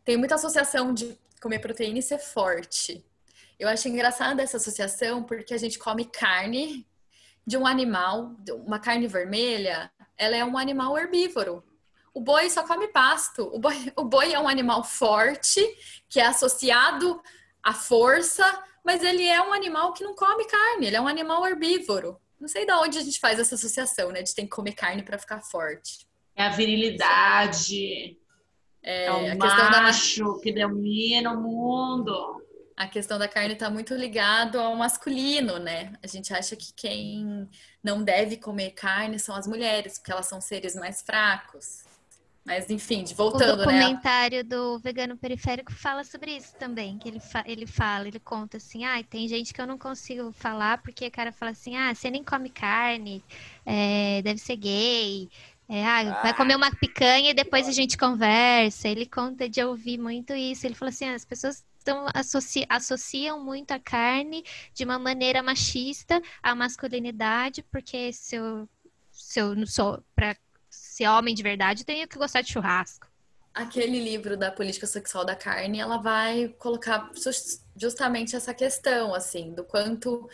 Tem 0.08 0.16
muita 0.16 0.36
associação 0.36 0.94
de 0.94 1.20
comer 1.42 1.60
proteína 1.60 2.00
e 2.00 2.02
ser 2.02 2.18
forte. 2.18 3.06
Eu 3.60 3.68
acho 3.68 3.90
engraçada 3.90 4.42
essa 4.42 4.56
associação 4.56 5.22
porque 5.22 5.54
a 5.54 5.58
gente 5.58 5.78
come 5.78 6.06
carne 6.06 6.88
de 7.46 7.58
um 7.58 7.68
animal, 7.68 8.34
uma 8.66 8.80
carne 8.80 9.06
vermelha, 9.06 9.92
ela 10.18 10.38
é 10.38 10.46
um 10.46 10.58
animal 10.58 10.98
herbívoro. 10.98 11.62
O 12.14 12.22
boi 12.22 12.50
só 12.50 12.66
come 12.66 12.88
pasto. 12.88 13.54
O 13.54 13.60
boi, 13.60 13.76
o 13.98 14.06
boi 14.06 14.32
é 14.32 14.40
um 14.40 14.48
animal 14.48 14.82
forte, 14.82 15.60
que 16.08 16.22
é 16.22 16.26
associado 16.28 17.22
à 17.62 17.74
força, 17.74 18.46
mas 18.86 19.04
ele 19.04 19.28
é 19.28 19.42
um 19.42 19.52
animal 19.52 19.92
que 19.92 20.06
não 20.06 20.16
come 20.16 20.48
carne, 20.48 20.88
ele 20.88 20.96
é 20.96 21.02
um 21.02 21.08
animal 21.10 21.46
herbívoro. 21.46 22.18
Não 22.40 22.48
sei 22.48 22.66
de 22.66 22.72
onde 22.72 22.98
a 22.98 23.04
gente 23.04 23.20
faz 23.20 23.42
essa 23.42 23.56
associação, 23.56 24.10
né? 24.14 24.24
De 24.24 24.34
ter 24.34 24.44
que 24.44 24.48
comer 24.48 24.72
carne 24.72 25.04
para 25.04 25.20
ficar 25.20 25.42
forte. 25.42 26.08
É 26.34 26.46
a 26.46 26.50
virilidade. 26.50 28.18
É, 28.90 29.06
é 29.06 29.12
o 29.12 29.38
macho 29.38 30.34
da... 30.34 30.40
que 30.42 30.54
domina 30.54 31.34
o 31.34 31.42
mundo 31.42 32.48
a 32.78 32.88
questão 32.88 33.18
da 33.18 33.28
carne 33.28 33.54
está 33.54 33.72
muito 33.72 33.96
ligado 33.96 34.60
ao 34.60 34.76
masculino, 34.76 35.58
né? 35.58 35.94
A 36.04 36.06
gente 36.06 36.32
acha 36.32 36.56
que 36.56 36.72
quem 36.76 37.50
não 37.84 38.04
deve 38.04 38.38
comer 38.38 38.70
carne 38.70 39.18
são 39.18 39.36
as 39.36 39.48
mulheres, 39.48 39.98
porque 39.98 40.12
elas 40.12 40.28
são 40.28 40.40
seres 40.40 40.76
mais 40.76 41.02
fracos. 41.02 41.88
Mas, 42.46 42.70
enfim, 42.70 43.04
voltando, 43.16 43.48
né? 43.48 43.54
O 43.54 43.58
documentário 43.58 44.38
né? 44.38 44.44
do 44.44 44.78
Vegano 44.78 45.18
Periférico 45.18 45.74
fala 45.74 46.04
sobre 46.04 46.38
isso 46.38 46.56
também, 46.56 47.00
que 47.00 47.10
ele, 47.10 47.20
fa 47.20 47.44
ele 47.48 47.66
fala, 47.66 48.08
ele 48.08 48.20
conta 48.20 48.58
assim, 48.58 48.86
ah, 48.86 49.04
tem 49.04 49.28
gente 49.28 49.54
que 49.54 49.60
eu 49.60 49.68
não 49.68 49.78
consigo 49.78 50.32
falar, 50.32 50.82
porque 50.82 51.08
o 51.08 51.12
cara 51.12 51.34
fala 51.34 51.52
assim, 51.52 51.76
ah, 51.76 51.94
você 51.94 52.10
nem 52.12 52.24
come 52.24 52.50
carne, 52.50 53.22
é, 53.66 54.22
deve 54.22 54.40
ser 54.40 54.56
gay, 54.56 55.30
é, 55.70 55.86
ah, 55.86 56.22
vai 56.22 56.34
comer 56.34 56.56
uma 56.56 56.72
picanha 56.72 57.32
e 57.32 57.34
depois 57.34 57.68
a 57.68 57.72
gente 57.72 57.98
conversa. 57.98 58.88
Ele 58.88 59.06
conta 59.06 59.50
de 59.50 59.62
ouvir 59.62 59.98
muito 59.98 60.34
isso. 60.34 60.66
Ele 60.66 60.76
falou 60.76 60.90
assim: 60.90 61.06
ah, 61.06 61.16
as 61.16 61.26
pessoas 61.26 61.64
então, 61.88 62.06
associa, 62.14 62.66
associam 62.68 63.42
muito 63.42 63.72
a 63.72 63.80
carne 63.80 64.44
de 64.74 64.84
uma 64.84 65.00
maneira 65.00 65.42
machista 65.42 66.22
à 66.44 66.54
masculinidade, 66.54 67.64
porque 67.72 68.12
se 68.12 68.36
eu, 68.36 68.68
se 69.10 69.40
eu 69.40 69.56
não 69.56 69.66
sou 69.66 70.04
para 70.14 70.36
ser 70.70 71.08
homem 71.08 71.34
de 71.34 71.42
verdade, 71.42 71.86
tenho 71.86 72.06
que 72.06 72.18
gostar 72.18 72.42
de 72.42 72.52
churrasco. 72.52 73.08
Aquele 73.54 74.04
livro 74.04 74.36
da 74.36 74.52
política 74.52 74.86
sexual 74.86 75.24
da 75.24 75.34
carne, 75.34 75.80
ela 75.80 75.96
vai 75.96 76.50
colocar 76.60 77.10
justamente 77.74 78.36
essa 78.36 78.54
questão, 78.54 79.16
assim, 79.16 79.54
do 79.54 79.64
quanto 79.64 80.30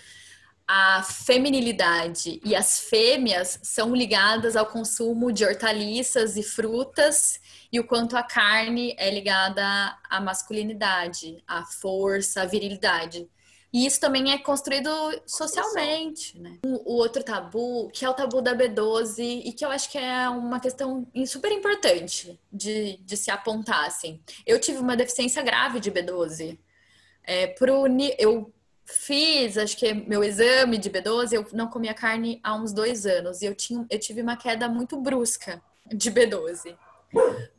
a 0.68 1.03
feminilidade 1.03 2.39
e 2.43 2.55
as 2.55 2.80
fêmeas 2.80 3.59
são 3.64 3.93
ligadas 3.93 4.55
ao 4.55 4.66
consumo 4.66 5.32
de 5.32 5.43
hortaliças 5.45 6.38
e 6.38 6.43
frutas 6.43 7.39
e 7.72 7.80
o 7.80 7.84
quanto 7.84 8.16
a 8.16 8.24
carne 8.24 8.95
é 8.97 9.09
ligada 9.09 9.64
à 10.09 10.22
masculinidade, 10.22 11.43
à 11.47 11.66
força, 11.66 12.41
à 12.41 12.45
virilidade. 12.45 13.28
E 13.74 13.88
isso 13.88 13.99
também 13.99 14.32
é 14.32 14.38
construído 14.38 14.88
socialmente, 15.26 16.39
né? 16.39 16.59
O 16.64 16.93
outro 16.93 17.24
tabu, 17.24 17.89
que 17.91 18.05
é 18.05 18.09
o 18.09 18.14
tabu 18.14 18.39
da 18.39 18.55
B12, 18.55 19.41
e 19.43 19.51
que 19.51 19.66
eu 19.66 19.72
acho 19.72 19.89
que 19.89 19.97
é 19.97 20.30
uma 20.30 20.59
questão 20.59 21.07
super 21.26 21.51
importante 21.51 22.39
de, 22.51 22.97
de 22.97 23.18
se 23.18 23.32
apontar, 23.32 23.86
assim. 23.88 24.22
Eu 24.45 24.59
tive 24.59 24.78
uma 24.78 24.95
deficiência 24.95 25.41
grave 25.41 25.80
de 25.80 25.91
B12. 25.91 26.59
É, 27.24 27.47
pro, 27.47 27.86
eu 28.20 28.53
fiz, 28.86 29.57
acho 29.57 29.77
que 29.77 29.93
meu 29.93 30.23
exame 30.23 30.77
de 30.77 30.89
B12, 30.89 31.34
eu 31.34 31.45
não 31.53 31.67
comia 31.67 31.93
carne 31.93 32.39
há 32.43 32.55
uns 32.55 32.73
dois 32.73 33.05
anos 33.05 33.41
e 33.41 33.45
eu, 33.45 33.55
tinha, 33.55 33.86
eu 33.89 33.99
tive 33.99 34.21
uma 34.21 34.38
queda 34.38 34.67
muito 34.67 34.99
brusca 34.99 35.61
de 35.88 36.11
B12. 36.11 36.75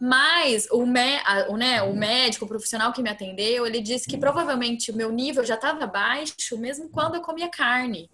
Mas 0.00 0.66
o, 0.70 0.84
me, 0.84 1.20
o, 1.48 1.56
né, 1.56 1.80
o 1.82 1.94
médico, 1.94 2.44
o 2.44 2.48
profissional 2.48 2.92
que 2.92 3.02
me 3.02 3.08
atendeu, 3.08 3.66
ele 3.66 3.80
disse 3.80 4.08
que 4.08 4.18
provavelmente 4.18 4.90
o 4.90 4.96
meu 4.96 5.12
nível 5.12 5.44
já 5.44 5.54
estava 5.54 5.86
baixo 5.86 6.58
mesmo 6.58 6.88
quando 6.88 7.14
eu 7.14 7.22
comia 7.22 7.48
carne. 7.48 8.10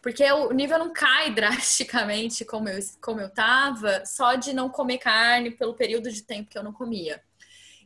Porque 0.00 0.24
o 0.32 0.52
nível 0.52 0.78
não 0.78 0.92
cai 0.92 1.32
drasticamente 1.34 2.44
como 2.44 2.68
eu, 2.68 2.78
como 3.00 3.20
eu 3.20 3.30
tava, 3.30 4.04
só 4.06 4.34
de 4.34 4.52
não 4.52 4.70
comer 4.70 4.98
carne 4.98 5.50
pelo 5.50 5.74
período 5.74 6.10
de 6.10 6.22
tempo 6.22 6.48
que 6.48 6.56
eu 6.56 6.64
não 6.64 6.72
comia. 6.72 7.22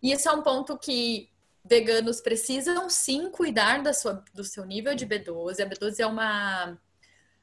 E 0.02 0.12
isso 0.12 0.28
é 0.28 0.32
um 0.32 0.42
ponto 0.42 0.78
que 0.78 1.28
veganos 1.64 2.20
precisam 2.20 2.90
sim 2.90 3.30
cuidar 3.30 3.82
da 3.82 3.92
sua, 3.92 4.22
do 4.34 4.44
seu 4.44 4.64
nível 4.64 4.94
de 4.94 5.06
B12. 5.06 5.60
A 5.60 5.68
B12 5.68 6.00
é 6.00 6.06
uma 6.06 6.78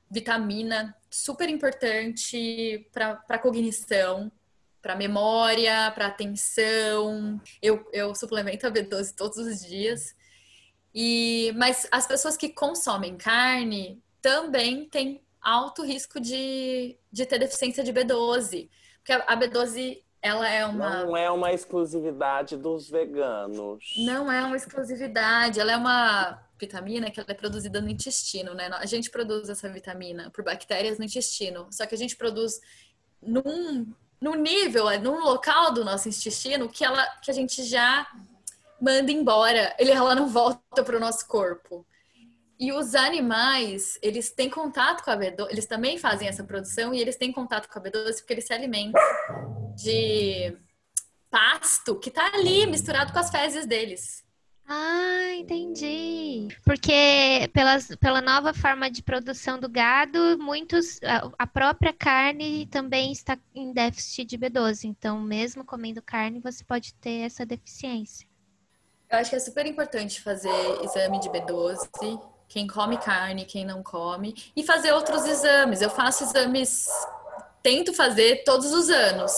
vitamina 0.10 0.96
super 1.10 1.50
importante 1.50 2.88
para 2.94 3.40
cognição, 3.40 4.32
para 4.82 4.96
memória, 4.96 5.92
para 5.92 6.08
atenção. 6.08 7.42
Eu, 7.62 7.88
eu 7.92 8.14
suplemento 8.14 8.68
a 8.68 8.72
B12 8.72 9.16
todos 9.16 9.38
os 9.38 9.62
dias. 9.62 10.16
E, 10.94 11.54
mas 11.56 11.88
as 11.92 12.06
pessoas 12.06 12.38
que 12.38 12.50
consomem 12.50 13.16
carne 13.16 14.04
também 14.22 14.86
têm 14.88 15.24
alto 15.42 15.84
risco 15.84 16.20
de, 16.20 16.98
de 17.12 17.26
ter 17.26 17.40
deficiência 17.40 17.84
de 17.84 17.92
B12. 17.92 18.70
Porque 18.98 19.14
a 19.14 19.38
B12 19.38 20.04
ela 20.22 20.48
é 20.48 20.66
uma. 20.66 21.04
Não 21.04 21.18
é 21.18 21.30
uma 21.32 21.52
exclusividade 21.52 22.56
dos 22.56 22.90
veganos. 22.90 23.94
Não 23.98 24.32
é 24.32 24.44
uma 24.44 24.56
exclusividade, 24.56 25.60
ela 25.60 25.72
é 25.72 25.78
uma 25.78 26.40
vitamina 26.60 27.10
que 27.10 27.20
ela 27.20 27.32
é 27.32 27.34
produzida 27.34 27.82
no 27.82 27.90
intestino, 27.90 28.54
né? 28.54 28.70
A 28.74 28.86
gente 28.86 29.10
produz 29.10 29.50
essa 29.50 29.68
vitamina 29.68 30.30
por 30.30 30.44
bactérias 30.44 31.00
no 31.00 31.06
intestino, 31.06 31.68
só 31.72 31.88
que 31.88 31.96
a 31.96 31.98
gente 31.98 32.16
produz 32.16 32.62
num, 33.22 33.92
num 34.20 34.36
nível, 34.36 34.88
é, 34.88 35.00
num 35.00 35.24
local 35.24 35.74
do 35.74 35.84
nosso 35.84 36.08
intestino 36.08 36.70
que, 36.70 36.86
ela, 36.86 37.04
que 37.24 37.32
a 37.32 37.34
gente 37.34 37.64
já 37.64 38.08
manda 38.80 39.12
embora, 39.12 39.76
ele, 39.80 39.92
ela 39.92 40.14
não 40.14 40.28
volta 40.28 40.84
para 40.84 40.98
o 40.98 41.00
nosso 41.00 41.28
corpo. 41.28 41.86
E 42.62 42.72
os 42.72 42.94
animais, 42.94 43.98
eles 44.04 44.30
têm 44.30 44.48
contato 44.48 45.04
com 45.04 45.10
a 45.10 45.18
B12, 45.18 45.48
eles 45.50 45.66
também 45.66 45.98
fazem 45.98 46.28
essa 46.28 46.44
produção 46.44 46.94
e 46.94 47.02
eles 47.02 47.16
têm 47.16 47.32
contato 47.32 47.68
com 47.68 47.80
a 47.80 47.82
B12 47.82 48.18
porque 48.18 48.34
eles 48.34 48.46
se 48.46 48.54
alimentam 48.54 49.02
de 49.76 50.56
pasto 51.32 51.98
que 51.98 52.12
tá 52.12 52.30
ali 52.36 52.68
misturado 52.68 53.12
com 53.12 53.18
as 53.18 53.32
fezes 53.32 53.66
deles. 53.66 54.24
Ah, 54.68 55.34
entendi. 55.34 56.50
Porque 56.64 57.50
pelas, 57.52 57.96
pela 57.96 58.22
nova 58.22 58.54
forma 58.54 58.92
de 58.92 59.02
produção 59.02 59.60
do 59.60 59.68
gado, 59.68 60.38
muitos 60.38 61.00
a, 61.02 61.32
a 61.40 61.48
própria 61.48 61.92
carne 61.92 62.68
também 62.68 63.12
está 63.12 63.40
em 63.56 63.74
déficit 63.74 64.24
de 64.24 64.38
B12. 64.38 64.84
Então, 64.84 65.20
mesmo 65.20 65.66
comendo 65.66 66.00
carne, 66.00 66.40
você 66.40 66.64
pode 66.64 66.94
ter 66.94 67.22
essa 67.26 67.44
deficiência. 67.44 68.28
Eu 69.10 69.18
acho 69.18 69.32
que 69.32 69.36
é 69.36 69.40
super 69.40 69.66
importante 69.66 70.22
fazer 70.22 70.54
exame 70.84 71.20
de 71.20 71.28
B12 71.28 71.90
quem 72.52 72.68
come 72.68 72.98
carne, 72.98 73.46
quem 73.46 73.64
não 73.64 73.82
come, 73.82 74.36
e 74.54 74.62
fazer 74.62 74.92
outros 74.92 75.26
exames. 75.26 75.82
Eu 75.82 75.90
faço 75.90 76.26
exames, 76.26 76.86
tento 77.64 77.94
fazer 77.94 78.44
todos 78.44 78.74
os 78.74 78.90
anos. 78.90 79.32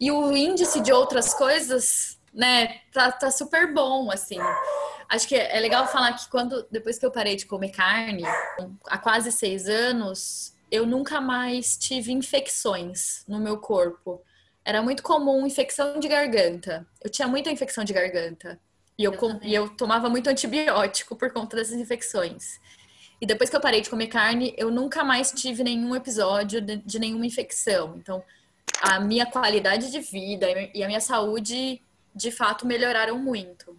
E 0.00 0.10
o 0.10 0.34
índice 0.34 0.80
de 0.80 0.90
outras 0.90 1.34
coisas, 1.34 2.18
né, 2.32 2.80
tá, 2.90 3.12
tá 3.12 3.30
super 3.30 3.74
bom, 3.74 4.10
assim. 4.10 4.38
Acho 5.10 5.28
que 5.28 5.36
é 5.36 5.60
legal 5.60 5.86
falar 5.86 6.14
que 6.14 6.26
quando 6.30 6.66
depois 6.70 6.98
que 6.98 7.04
eu 7.04 7.10
parei 7.10 7.36
de 7.36 7.44
comer 7.44 7.68
carne, 7.68 8.24
há 8.86 8.96
quase 8.96 9.30
seis 9.30 9.68
anos, 9.68 10.54
eu 10.70 10.86
nunca 10.86 11.20
mais 11.20 11.76
tive 11.76 12.12
infecções 12.12 13.24
no 13.28 13.38
meu 13.40 13.58
corpo. 13.58 14.22
Era 14.64 14.82
muito 14.82 15.02
comum 15.02 15.46
infecção 15.46 16.00
de 16.00 16.08
garganta. 16.08 16.86
Eu 17.02 17.10
tinha 17.10 17.28
muita 17.28 17.50
infecção 17.50 17.84
de 17.84 17.92
garganta. 17.92 18.58
E 18.98 19.04
eu, 19.04 19.12
eu 19.12 19.40
e 19.42 19.54
eu 19.54 19.68
tomava 19.68 20.08
muito 20.08 20.28
antibiótico 20.28 21.16
por 21.16 21.32
conta 21.32 21.56
dessas 21.56 21.74
infecções. 21.74 22.60
E 23.20 23.26
depois 23.26 23.48
que 23.48 23.56
eu 23.56 23.60
parei 23.60 23.80
de 23.80 23.90
comer 23.90 24.08
carne, 24.08 24.54
eu 24.56 24.70
nunca 24.70 25.02
mais 25.02 25.32
tive 25.32 25.64
nenhum 25.64 25.94
episódio 25.94 26.60
de, 26.60 26.76
de 26.76 26.98
nenhuma 26.98 27.26
infecção. 27.26 27.96
Então, 27.96 28.22
a 28.80 29.00
minha 29.00 29.26
qualidade 29.26 29.90
de 29.90 30.00
vida 30.00 30.46
e 30.74 30.82
a 30.82 30.86
minha 30.86 31.00
saúde, 31.00 31.80
de 32.14 32.30
fato, 32.30 32.66
melhoraram 32.66 33.18
muito. 33.18 33.76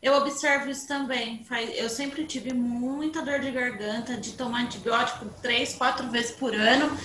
Eu 0.00 0.14
observo 0.14 0.70
isso 0.70 0.86
também. 0.86 1.44
Eu 1.74 1.88
sempre 1.88 2.24
tive 2.24 2.52
muita 2.54 3.20
dor 3.20 3.40
de 3.40 3.50
garganta, 3.50 4.16
de 4.16 4.32
tomar 4.32 4.62
antibiótico 4.62 5.26
três, 5.42 5.74
quatro 5.74 6.08
vezes 6.08 6.30
por 6.30 6.54
ano, 6.54 6.96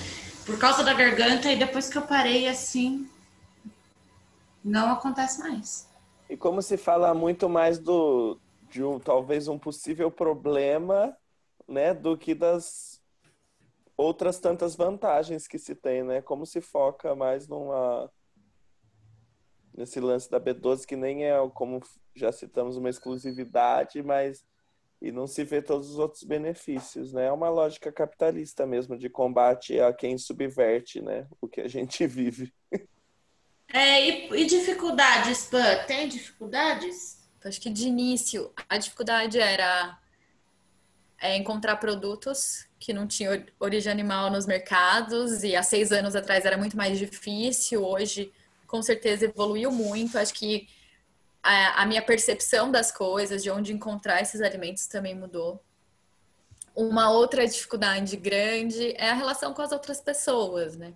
por 0.45 0.59
causa 0.59 0.83
da 0.83 0.93
garganta, 0.93 1.51
e 1.51 1.57
depois 1.57 1.89
que 1.89 1.97
eu 1.97 2.03
parei 2.03 2.47
assim, 2.47 3.09
não 4.63 4.91
acontece 4.91 5.39
mais. 5.39 5.87
E 6.29 6.37
como 6.37 6.61
se 6.61 6.77
fala 6.77 7.13
muito 7.13 7.47
mais 7.49 7.79
do 7.79 8.39
de 8.69 8.83
um, 8.83 8.99
talvez 8.99 9.47
um 9.47 9.59
possível 9.59 10.09
problema, 10.09 11.15
né, 11.67 11.93
do 11.93 12.17
que 12.17 12.33
das 12.33 12.99
outras 13.95 14.39
tantas 14.39 14.75
vantagens 14.75 15.47
que 15.47 15.59
se 15.59 15.75
tem, 15.75 16.03
né? 16.03 16.21
Como 16.21 16.45
se 16.45 16.59
foca 16.59 17.15
mais 17.15 17.47
numa 17.47 18.11
nesse 19.75 19.99
lance 19.99 20.29
da 20.29 20.39
B12 20.39 20.85
que 20.85 20.95
nem 20.95 21.25
é 21.25 21.35
como 21.53 21.81
já 22.15 22.31
citamos 22.31 22.77
uma 22.77 22.89
exclusividade, 22.89 24.01
mas 24.03 24.43
e 25.01 25.11
não 25.11 25.27
se 25.27 25.43
vê 25.43 25.61
todos 25.61 25.89
os 25.89 25.99
outros 25.99 26.23
benefícios, 26.23 27.11
né? 27.11 27.25
É 27.25 27.31
uma 27.31 27.49
lógica 27.49 27.91
capitalista 27.91 28.65
mesmo 28.65 28.97
de 28.97 29.09
combate 29.09 29.79
a 29.79 29.91
quem 29.91 30.17
subverte, 30.17 31.01
né? 31.01 31.27
O 31.41 31.47
que 31.47 31.59
a 31.61 31.67
gente 31.67 32.05
vive. 32.07 32.53
É, 33.73 34.07
e, 34.07 34.43
e 34.43 34.45
dificuldades, 34.45 35.45
Pan? 35.45 35.83
Tem 35.87 36.07
dificuldades? 36.07 37.17
Acho 37.43 37.59
que 37.59 37.71
de 37.71 37.87
início 37.87 38.53
a 38.69 38.77
dificuldade 38.77 39.39
era 39.39 39.97
é, 41.19 41.35
encontrar 41.35 41.77
produtos 41.77 42.67
que 42.79 42.93
não 42.93 43.07
tinham 43.07 43.43
origem 43.59 43.91
animal 43.91 44.29
nos 44.29 44.45
mercados 44.45 45.43
e 45.43 45.55
há 45.55 45.63
seis 45.63 45.91
anos 45.91 46.15
atrás 46.15 46.45
era 46.45 46.55
muito 46.55 46.77
mais 46.77 46.99
difícil. 46.99 47.83
Hoje, 47.83 48.31
com 48.67 48.81
certeza, 48.81 49.25
evoluiu 49.25 49.71
muito. 49.71 50.19
Acho 50.19 50.35
que 50.35 50.69
a, 51.41 51.81
a 51.81 51.85
minha 51.87 52.01
percepção 52.01 52.71
das 52.71 52.91
coisas, 52.91 53.41
de 53.41 53.49
onde 53.49 53.73
encontrar 53.73 54.21
esses 54.21 54.39
alimentos 54.39 54.85
também 54.85 55.15
mudou. 55.15 55.59
Uma 56.75 57.09
outra 57.09 57.47
dificuldade 57.47 58.15
grande 58.17 58.93
é 58.97 59.09
a 59.09 59.13
relação 59.15 59.51
com 59.51 59.61
as 59.63 59.71
outras 59.71 59.99
pessoas, 59.99 60.77
né? 60.77 60.93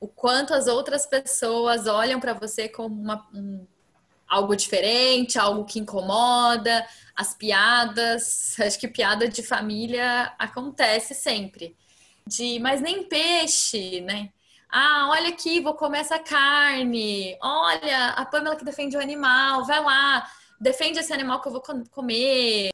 O 0.00 0.08
quanto 0.08 0.54
as 0.54 0.66
outras 0.66 1.06
pessoas 1.06 1.86
olham 1.86 2.20
para 2.20 2.34
você 2.34 2.68
como 2.68 2.94
uma, 2.94 3.26
um, 3.34 3.66
algo 4.28 4.54
diferente, 4.56 5.38
algo 5.38 5.64
que 5.64 5.78
incomoda, 5.78 6.86
as 7.14 7.34
piadas, 7.34 8.58
acho 8.60 8.78
que 8.78 8.88
piada 8.88 9.28
de 9.28 9.42
família 9.42 10.34
acontece 10.38 11.14
sempre. 11.14 11.76
De, 12.26 12.58
mas 12.58 12.80
nem 12.80 13.04
peixe, 13.04 14.00
né? 14.00 14.30
Ah, 14.68 15.08
olha 15.10 15.28
aqui, 15.28 15.60
vou 15.60 15.74
comer 15.74 16.00
essa 16.00 16.18
carne. 16.18 17.38
Olha, 17.40 18.08
a 18.10 18.26
Pamela 18.26 18.56
que 18.56 18.64
defende 18.64 18.96
o 18.96 19.00
animal, 19.00 19.64
vai 19.64 19.80
lá, 19.82 20.28
defende 20.60 20.98
esse 20.98 21.12
animal 21.12 21.40
que 21.40 21.48
eu 21.48 21.52
vou 21.52 21.62
comer. 21.90 22.70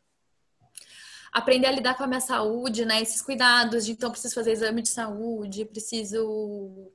Aprender 1.33 1.67
a 1.67 1.71
lidar 1.71 1.95
com 1.97 2.05
a 2.05 2.07
minha 2.07 2.21
saúde, 2.21 2.85
né? 2.85 3.01
Esses 3.01 3.23
cuidados 3.23 3.85
de 3.85 3.93
então 3.93 4.11
preciso 4.11 4.35
fazer 4.35 4.53
exame 4.53 4.83
de 4.83 4.89
saúde, 4.89 5.65
preciso 5.65 6.91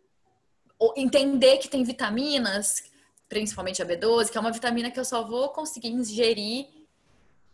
entender 0.95 1.57
que 1.57 1.67
tem 1.67 1.83
vitaminas, 1.83 2.83
principalmente 3.27 3.81
a 3.81 3.85
B12, 3.85 4.29
que 4.29 4.37
é 4.37 4.41
uma 4.41 4.51
vitamina 4.51 4.91
que 4.91 4.99
eu 4.99 5.05
só 5.05 5.25
vou 5.25 5.49
conseguir 5.49 5.89
ingerir 5.89 6.67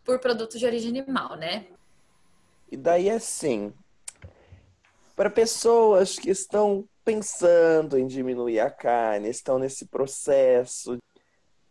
por 0.04 0.20
produtos 0.20 0.60
de 0.60 0.66
origem 0.66 0.90
animal, 0.90 1.36
né? 1.36 1.66
E 2.72 2.76
daí 2.76 3.10
assim, 3.10 3.74
para 5.16 5.30
pessoas 5.30 6.18
que 6.18 6.30
estão 6.30 6.88
pensando 7.06 7.98
em 7.98 8.08
diminuir 8.08 8.60
a 8.60 8.70
carne, 8.70 9.30
estão 9.30 9.60
nesse 9.60 9.86
processo, 9.86 10.98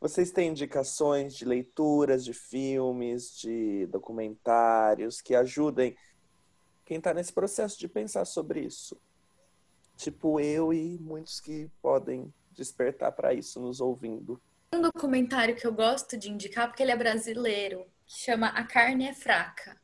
vocês 0.00 0.30
têm 0.30 0.50
indicações 0.50 1.34
de 1.34 1.44
leituras, 1.44 2.24
de 2.24 2.32
filmes, 2.32 3.36
de 3.36 3.86
documentários 3.86 5.20
que 5.20 5.34
ajudem 5.34 5.96
quem 6.84 6.98
está 6.98 7.14
nesse 7.14 7.32
processo 7.32 7.78
de 7.78 7.86
pensar 7.86 8.24
sobre 8.24 8.60
isso? 8.60 9.00
Tipo 9.96 10.40
eu 10.40 10.72
e 10.72 10.98
muitos 10.98 11.40
que 11.40 11.70
podem 11.80 12.32
despertar 12.50 13.12
para 13.12 13.32
isso 13.32 13.60
nos 13.60 13.80
ouvindo. 13.80 14.40
Um 14.72 14.80
documentário 14.80 15.54
que 15.54 15.66
eu 15.66 15.72
gosto 15.72 16.16
de 16.16 16.30
indicar, 16.30 16.68
porque 16.68 16.82
ele 16.82 16.92
é 16.92 16.96
brasileiro, 16.96 17.86
que 18.06 18.18
chama 18.18 18.48
A 18.48 18.64
Carne 18.64 19.06
é 19.06 19.12
Fraca. 19.12 19.80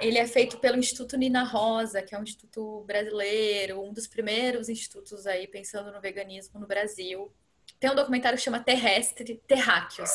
Ele 0.00 0.18
é 0.18 0.26
feito 0.26 0.58
pelo 0.58 0.78
Instituto 0.78 1.16
Nina 1.16 1.42
Rosa, 1.42 2.02
que 2.02 2.14
é 2.14 2.18
um 2.18 2.22
instituto 2.22 2.84
brasileiro, 2.86 3.82
um 3.82 3.92
dos 3.92 4.06
primeiros 4.06 4.68
institutos 4.68 5.26
aí 5.26 5.46
pensando 5.46 5.90
no 5.90 6.00
veganismo 6.00 6.60
no 6.60 6.66
Brasil. 6.66 7.32
Tem 7.80 7.90
um 7.90 7.94
documentário 7.94 8.38
que 8.38 8.44
chama 8.44 8.60
Terrestre 8.60 9.42
Terráqueos 9.46 10.10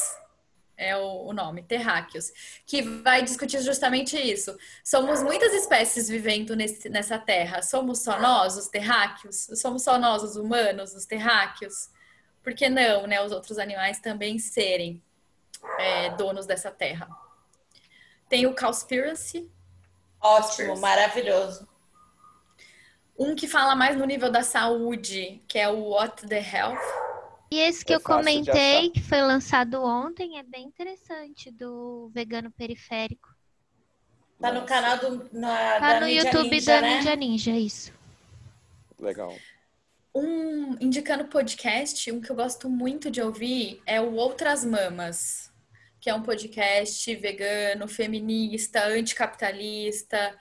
é 0.81 0.97
o, 0.97 1.27
o, 1.27 1.33
nome, 1.33 1.61
terráqueos, 1.61 2.31
que 2.65 2.81
vai 2.81 3.21
discutir 3.21 3.61
justamente 3.61 4.17
isso. 4.17 4.57
Somos 4.83 5.21
muitas 5.21 5.53
espécies 5.53 6.09
vivendo 6.09 6.55
nesse, 6.55 6.89
nessa 6.89 7.19
terra. 7.19 7.61
Somos 7.61 7.99
só 7.99 8.19
nós, 8.19 8.57
os 8.57 8.67
terráqueos? 8.67 9.47
Somos 9.55 9.83
só 9.83 9.99
nós, 9.99 10.23
os 10.23 10.35
humanos, 10.35 10.95
os 10.95 11.05
terráqueos? 11.05 11.89
Por 12.43 12.53
que 12.53 12.67
não, 12.67 13.05
né, 13.05 13.23
os 13.23 13.31
outros 13.31 13.59
animais 13.59 13.99
também 13.99 14.39
serem 14.39 15.01
é, 15.77 16.09
donos 16.15 16.47
dessa 16.47 16.71
terra? 16.71 17.07
Tem 18.27 18.47
o 18.47 18.55
Cowspiracy. 18.55 19.49
Ótimo, 20.19 20.77
maravilhoso. 20.79 21.67
Um 23.17 23.35
que 23.35 23.47
fala 23.47 23.75
mais 23.75 23.95
no 23.95 24.05
nível 24.05 24.31
da 24.31 24.41
saúde, 24.41 25.43
que 25.47 25.59
é 25.59 25.69
o 25.69 25.89
What 25.89 26.27
the 26.27 26.39
Health 26.39 27.00
e 27.51 27.59
esse 27.59 27.83
que 27.83 27.91
é 27.91 27.97
eu 27.97 28.01
comentei, 28.01 28.89
que 28.91 29.01
foi 29.01 29.21
lançado 29.21 29.83
ontem, 29.83 30.39
é 30.39 30.43
bem 30.43 30.63
interessante, 30.63 31.51
do 31.51 32.09
vegano 32.13 32.49
periférico. 32.49 33.27
Tá 34.39 34.53
no 34.53 34.65
canal 34.65 34.97
do 34.97 35.29
na, 35.33 35.79
tá 35.79 35.93
da 35.93 35.99
no 35.99 36.07
YouTube 36.07 36.49
Ninja, 36.49 36.75
da 36.75 36.81
né? 36.81 36.97
Ninja 36.97 37.15
Ninja, 37.15 37.51
isso. 37.51 37.93
Legal. 38.97 39.35
Um 40.15 40.77
indicando 40.79 41.25
podcast, 41.25 42.09
um 42.09 42.21
que 42.21 42.31
eu 42.31 42.35
gosto 42.37 42.69
muito 42.69 43.11
de 43.11 43.21
ouvir 43.21 43.81
é 43.85 43.99
o 43.99 44.13
Outras 44.15 44.63
Mamas, 44.63 45.51
que 45.99 46.09
é 46.09 46.13
um 46.13 46.23
podcast 46.23 47.13
vegano, 47.15 47.85
feminista, 47.87 48.85
anticapitalista. 48.85 50.37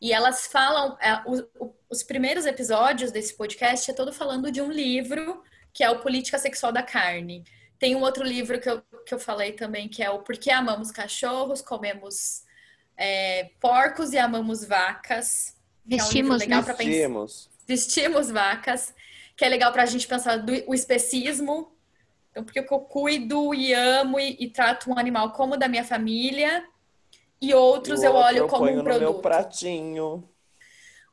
E 0.00 0.12
elas 0.12 0.46
falam, 0.46 0.96
é, 1.00 1.22
os, 1.26 1.44
os 1.90 2.02
primeiros 2.02 2.46
episódios 2.46 3.12
desse 3.12 3.36
podcast 3.36 3.90
é 3.90 3.94
todo 3.94 4.12
falando 4.12 4.50
de 4.50 4.62
um 4.62 4.70
livro 4.70 5.42
que 5.74 5.82
é 5.82 5.90
o 5.90 5.98
Política 5.98 6.38
Sexual 6.38 6.70
da 6.70 6.84
Carne. 6.84 7.44
Tem 7.80 7.96
um 7.96 8.00
outro 8.00 8.24
livro 8.24 8.60
que 8.60 8.70
eu, 8.70 8.80
que 9.04 9.12
eu 9.12 9.18
falei 9.18 9.52
também, 9.52 9.88
que 9.88 10.02
é 10.02 10.08
o 10.08 10.20
Por 10.20 10.38
que 10.38 10.50
Amamos 10.50 10.92
Cachorros, 10.92 11.60
Comemos 11.60 12.44
é, 12.96 13.50
Porcos 13.60 14.12
e 14.12 14.18
Amamos 14.18 14.64
Vacas. 14.64 15.56
Vestimos, 15.84 16.30
é 16.30 16.34
um 16.34 16.38
legal 16.38 16.62
né? 16.62 16.72
Vestimos. 16.72 17.50
Vestimos 17.66 18.30
vacas, 18.30 18.94
que 19.36 19.44
é 19.44 19.48
legal 19.48 19.72
para 19.72 19.82
a 19.82 19.86
gente 19.86 20.06
pensar 20.06 20.36
do, 20.36 20.52
o 20.66 20.74
especismo. 20.74 21.72
Então, 22.30 22.44
porque 22.44 22.60
eu 22.60 22.64
cuido 22.64 23.52
e 23.52 23.74
amo 23.74 24.18
e, 24.20 24.36
e, 24.38 24.48
trato 24.48 24.90
um 24.90 24.98
animal 24.98 25.32
como 25.32 25.56
da 25.56 25.66
minha 25.66 25.84
família, 25.84 26.64
e 27.40 27.52
outros 27.52 28.02
e 28.02 28.06
eu 28.06 28.14
olho 28.14 28.38
eu 28.38 28.46
como 28.46 28.70
um 28.70 28.82
produto. 28.82 29.00
meu 29.00 29.14
pratinho. 29.14 30.28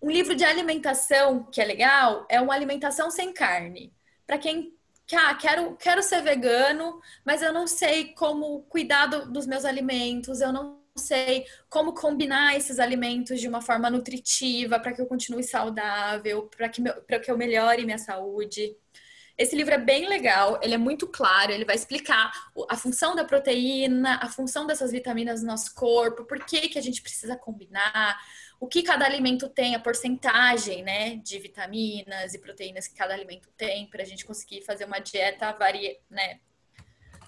Um 0.02 0.10
livro 0.10 0.36
de 0.36 0.44
alimentação 0.44 1.44
que 1.44 1.62
é 1.62 1.66
legal 1.66 2.26
é 2.30 2.40
uma 2.40 2.54
alimentação 2.54 3.10
sem 3.10 3.34
carne 3.34 3.92
para 4.32 4.38
quem 4.38 4.74
ah, 5.14 5.36
quero, 5.36 5.76
quero 5.76 6.02
ser 6.02 6.22
vegano, 6.22 7.02
mas 7.26 7.42
eu 7.42 7.52
não 7.52 7.68
sei 7.68 8.14
como 8.14 8.62
cuidar 8.70 9.08
do, 9.08 9.30
dos 9.30 9.46
meus 9.46 9.66
alimentos, 9.66 10.40
eu 10.40 10.54
não 10.54 10.80
sei 10.96 11.46
como 11.70 11.94
combinar 11.94 12.56
esses 12.56 12.80
alimentos 12.80 13.42
de 13.42 13.48
uma 13.50 13.60
forma 13.60 13.90
nutritiva 13.90 14.80
para 14.80 14.94
que 14.94 15.02
eu 15.02 15.06
continue 15.06 15.44
saudável, 15.44 16.44
para 16.44 16.70
que, 16.70 16.82
que 16.82 17.30
eu 17.30 17.38
melhore 17.38 17.84
minha 17.84 17.98
saúde. 17.98 18.74
Esse 19.38 19.54
livro 19.54 19.74
é 19.74 19.78
bem 19.78 20.08
legal, 20.08 20.58
ele 20.62 20.76
é 20.76 20.78
muito 20.78 21.08
claro, 21.08 21.52
ele 21.52 21.66
vai 21.66 21.76
explicar 21.76 22.32
a 22.70 22.78
função 22.78 23.14
da 23.14 23.26
proteína, 23.26 24.18
a 24.22 24.30
função 24.30 24.66
dessas 24.66 24.94
vitaminas 24.94 25.42
no 25.42 25.48
nosso 25.48 25.76
corpo, 25.76 26.24
por 26.24 26.40
que, 26.46 26.70
que 26.70 26.80
a 26.80 26.82
gente 26.82 27.02
precisa 27.02 27.36
combinar, 27.36 28.18
o 28.62 28.68
que 28.68 28.84
cada 28.84 29.04
alimento 29.06 29.50
tem, 29.50 29.74
a 29.74 29.80
porcentagem 29.80 30.84
né, 30.84 31.16
de 31.16 31.40
vitaminas 31.40 32.36
e 32.36 32.40
proteínas 32.40 32.88
que 32.88 32.94
cada 32.94 33.12
alimento 33.12 33.50
tem, 33.58 33.88
para 33.88 34.04
a 34.04 34.06
gente 34.06 34.24
conseguir 34.24 34.62
fazer 34.62 34.86
uma 34.86 35.00
dieta 35.00 35.52
varia, 35.54 35.98
né, 36.08 36.40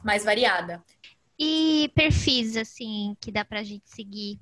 mais 0.04 0.24
variada. 0.24 0.86
E 1.38 1.92
perfis, 1.96 2.56
assim, 2.56 3.18
que 3.20 3.32
dá 3.32 3.44
pra 3.44 3.64
gente 3.64 3.90
seguir? 3.90 4.40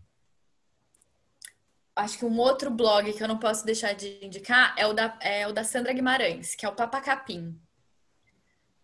Acho 1.96 2.18
que 2.20 2.26
um 2.26 2.38
outro 2.38 2.70
blog 2.70 3.14
que 3.14 3.24
eu 3.24 3.28
não 3.28 3.40
posso 3.40 3.66
deixar 3.66 3.94
de 3.94 4.20
indicar 4.22 4.76
é 4.78 4.86
o 4.86 4.92
da, 4.92 5.18
é 5.22 5.48
o 5.48 5.54
da 5.54 5.64
Sandra 5.64 5.94
Guimarães, 5.94 6.56
que 6.56 6.66
é 6.66 6.70
o 6.70 6.76
Papacapim. 6.76 7.58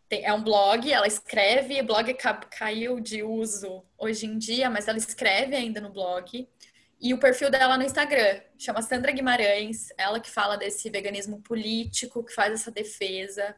Tem, 0.07 0.23
é 0.23 0.31
um 0.31 0.41
blog, 0.41 0.89
ela 0.89 1.07
escreve, 1.07 1.81
o 1.81 1.85
blog 1.85 2.15
caiu 2.49 3.01
de 3.01 3.21
uso 3.21 3.83
hoje 3.97 4.25
em 4.25 4.37
dia, 4.37 4.69
mas 4.69 4.87
ela 4.87 4.97
escreve 4.97 5.57
ainda 5.57 5.81
no 5.81 5.91
blog. 5.91 6.47
E 6.99 7.13
o 7.13 7.19
perfil 7.19 7.49
dela 7.51 7.77
no 7.77 7.83
Instagram 7.83 8.41
chama 8.57 8.81
Sandra 8.81 9.11
Guimarães, 9.11 9.89
ela 9.97 10.19
que 10.19 10.29
fala 10.29 10.57
desse 10.57 10.89
veganismo 10.89 11.41
político, 11.41 12.23
que 12.23 12.33
faz 12.33 12.53
essa 12.53 12.71
defesa. 12.71 13.55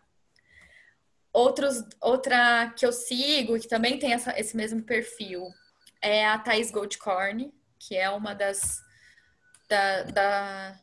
Outros, 1.32 1.84
outra 2.02 2.74
que 2.78 2.86
eu 2.86 2.91
sigo, 2.91 3.60
que 3.60 3.68
também 3.68 3.98
tem 3.98 4.14
essa, 4.14 4.38
esse 4.38 4.57
mesmo 4.57 4.84
perfil, 4.84 5.48
é 6.02 6.26
a 6.26 6.38
Thais 6.38 6.70
Goldcorn, 6.70 7.53
que 7.78 7.95
é 7.95 8.10
uma 8.10 8.34
das 8.34 8.82
da, 9.70 10.03
da, 10.03 10.80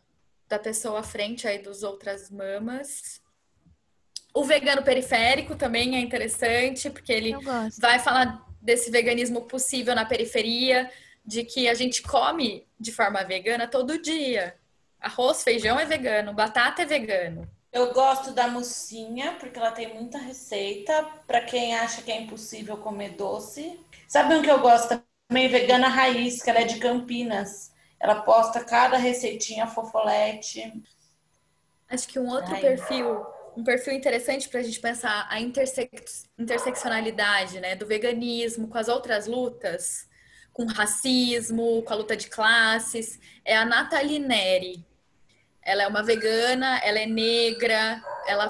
da 0.49 0.59
pessoa 0.59 1.01
à 1.01 1.03
frente 1.03 1.47
aí 1.47 1.59
dos 1.59 1.83
outras 1.83 2.31
mamas. 2.31 3.21
O 4.33 4.45
vegano 4.45 4.83
periférico 4.83 5.57
também 5.57 5.97
é 5.97 6.01
interessante, 6.01 6.89
porque 6.89 7.13
ele 7.13 7.35
vai 7.81 7.99
falar 7.99 8.47
desse 8.63 8.91
veganismo 8.91 9.43
possível 9.43 9.95
na 9.95 10.05
periferia, 10.05 10.91
de 11.27 11.45
que 11.45 11.69
a 11.69 11.75
gente 11.75 12.03
come 12.03 12.67
de 12.79 12.93
forma 12.93 13.25
vegana 13.25 13.67
todo 13.67 14.01
dia. 14.01 14.57
Arroz, 15.01 15.43
feijão 15.43 15.79
é 15.79 15.85
vegano, 15.85 16.33
batata 16.33 16.83
é 16.83 16.87
vegano. 16.87 17.49
Eu 17.73 17.93
gosto 17.93 18.33
da 18.33 18.49
mocinha, 18.49 19.37
porque 19.39 19.59
ela 19.59 19.71
tem 19.71 19.93
muita 19.93 20.19
receita. 20.19 21.07
Para 21.27 21.43
quem 21.43 21.75
acha 21.77 22.01
que 22.01 22.11
é 22.11 22.21
impossível 22.21 22.77
comer 22.79 23.11
doce. 23.11 23.79
Sabe 24.09 24.35
um 24.35 24.43
que 24.43 24.51
eu 24.51 24.61
gosto 24.61 25.01
também? 25.29 25.49
Vegana 25.49 25.89
Raiz, 25.89 26.43
que 26.43 26.49
ela 26.49 26.61
é 26.61 26.65
de 26.65 26.79
Campinas. 26.79 27.73
Ela 28.01 28.23
posta 28.23 28.65
cada 28.65 28.97
receitinha 28.97 29.67
fofolete. 29.67 30.73
Acho 31.89 32.09
que 32.09 32.19
um 32.19 32.29
outro 32.29 32.55
Ai. 32.55 32.61
perfil, 32.61 33.27
um 33.57 33.63
perfil 33.63 33.95
interessante 33.95 34.49
para 34.49 34.61
a 34.61 34.63
gente 34.63 34.81
pensar 34.81 35.27
a 35.29 35.41
intersex, 35.41 36.25
interseccionalidade 36.39 37.61
né, 37.61 37.77
do 37.77 37.87
veganismo 37.87 38.69
com 38.69 38.79
as 38.79 38.89
outras 38.89 39.27
lutas, 39.27 40.09
com 40.57 40.65
racismo, 40.65 41.83
com 41.83 41.93
a 41.93 41.97
luta 41.97 42.17
de 42.17 42.31
classes, 42.31 43.21
é 43.45 43.55
a 43.55 43.63
Nathalie 43.67 44.19
Neri. 44.19 44.83
Ela 45.61 45.83
é 45.83 45.87
uma 45.87 46.03
vegana, 46.03 46.79
ela 46.79 46.99
é 46.99 47.05
negra, 47.05 48.03
ela 48.27 48.49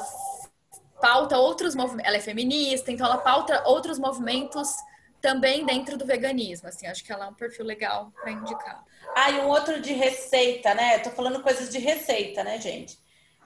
pauta 1.01 1.37
outros 1.37 1.75
movimentos, 1.75 2.07
ela 2.07 2.17
é 2.17 2.21
feminista, 2.21 2.93
então 2.93 3.05
ela 3.05 3.19
pauta 3.19 3.61
outros 3.67 3.99
movimentos 3.99 4.77
também 5.21 5.67
dentro 5.67 5.99
do 5.99 6.07
veganismo. 6.07 6.69
Assim, 6.69 6.87
acho 6.87 7.03
que 7.03 7.11
ela 7.11 7.25
é 7.25 7.29
um 7.29 7.35
perfil 7.35 7.65
legal 7.65 8.13
para 8.23 8.31
indicar. 8.31 8.85
Ah, 9.17 9.33
e 9.33 9.41
um 9.41 9.49
outro 9.49 9.81
de 9.81 9.93
receita, 9.93 10.75
né? 10.75 10.95
Eu 10.95 11.03
tô 11.03 11.11
falando 11.11 11.43
coisas 11.43 11.71
de 11.71 11.79
receita, 11.81 12.45
né, 12.45 12.61
gente? 12.61 13.01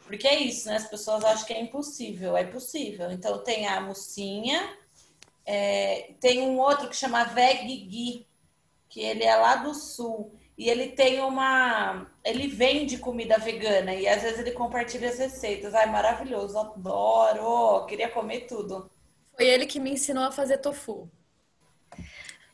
Porque 0.05 0.28
é 0.28 0.39
isso, 0.39 0.69
né? 0.69 0.77
As 0.77 0.87
pessoas 0.87 1.24
acham 1.24 1.47
que 1.47 1.55
é 1.55 1.61
impossível. 1.62 2.37
É 2.37 2.45
possível. 2.45 3.11
Então 3.11 3.43
tem 3.43 3.66
a 3.66 3.81
mocinha, 3.81 4.77
é, 5.47 6.11
tem 6.20 6.43
um 6.43 6.59
outro 6.59 6.91
que 6.91 6.97
chama 6.97 7.24
Veg 7.24 8.28
que 8.90 9.00
ele 9.00 9.22
é 9.22 9.34
lá 9.36 9.56
do 9.56 9.72
sul. 9.72 10.34
E 10.58 10.68
ele 10.68 10.88
tem 10.88 11.20
uma. 11.20 12.06
Ele 12.22 12.46
vende 12.46 12.98
comida 12.98 13.38
vegana 13.38 13.94
e 13.94 14.06
às 14.06 14.20
vezes 14.20 14.40
ele 14.40 14.50
compartilha 14.50 15.08
as 15.08 15.18
receitas. 15.18 15.74
Ai, 15.74 15.86
maravilhoso, 15.86 16.58
adoro! 16.58 17.86
Queria 17.86 18.10
comer 18.10 18.40
tudo. 18.40 18.90
Foi 19.34 19.46
ele 19.46 19.64
que 19.64 19.80
me 19.80 19.92
ensinou 19.92 20.24
a 20.24 20.32
fazer 20.32 20.58
tofu. 20.58 21.10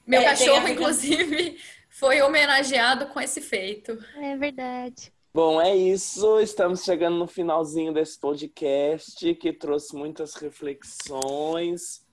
Meu 0.07 0.21
é, 0.21 0.25
cachorro, 0.25 0.69
inclusive, 0.69 1.59
foi 1.91 2.23
homenageado 2.23 3.09
com 3.09 3.21
esse 3.21 3.41
feito. 3.41 3.99
É 4.17 4.37
verdade. 4.37 5.13
Bom, 5.35 5.61
é 5.61 5.75
isso. 5.75 6.39
Estamos 6.39 6.85
chegando 6.85 7.17
no 7.17 7.27
finalzinho 7.27 7.93
desse 7.93 8.21
podcast 8.21 9.35
que 9.35 9.53
trouxe 9.53 9.97
muitas 9.97 10.35
reflexões. 10.35 12.06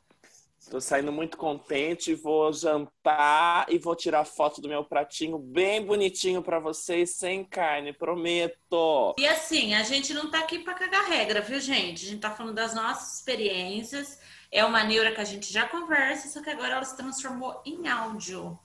Estou 0.73 0.81
saindo 0.81 1.11
muito 1.11 1.37
contente. 1.37 2.15
Vou 2.15 2.51
jantar 2.51 3.67
e 3.69 3.77
vou 3.77 3.95
tirar 3.95 4.25
foto 4.25 4.59
do 4.59 4.67
meu 4.67 4.83
pratinho 4.83 5.37
bem 5.37 5.85
bonitinho 5.85 6.41
para 6.41 6.57
vocês, 6.57 7.11
sem 7.11 7.45
carne, 7.45 7.93
prometo. 7.93 9.13
E 9.19 9.27
assim, 9.27 9.75
a 9.75 9.83
gente 9.83 10.15
não 10.15 10.23
está 10.23 10.39
aqui 10.39 10.57
para 10.57 10.73
cagar 10.73 11.05
regra, 11.05 11.41
viu, 11.41 11.59
gente? 11.59 12.03
A 12.03 12.07
gente 12.07 12.15
está 12.15 12.31
falando 12.31 12.55
das 12.55 12.73
nossas 12.73 13.17
experiências. 13.17 14.19
É 14.51 14.65
uma 14.65 14.83
neura 14.83 15.11
que 15.11 15.21
a 15.21 15.23
gente 15.23 15.53
já 15.53 15.67
conversa, 15.67 16.27
só 16.27 16.41
que 16.41 16.49
agora 16.49 16.73
ela 16.73 16.85
se 16.85 16.97
transformou 16.97 17.61
em 17.63 17.87
áudio. 17.87 18.57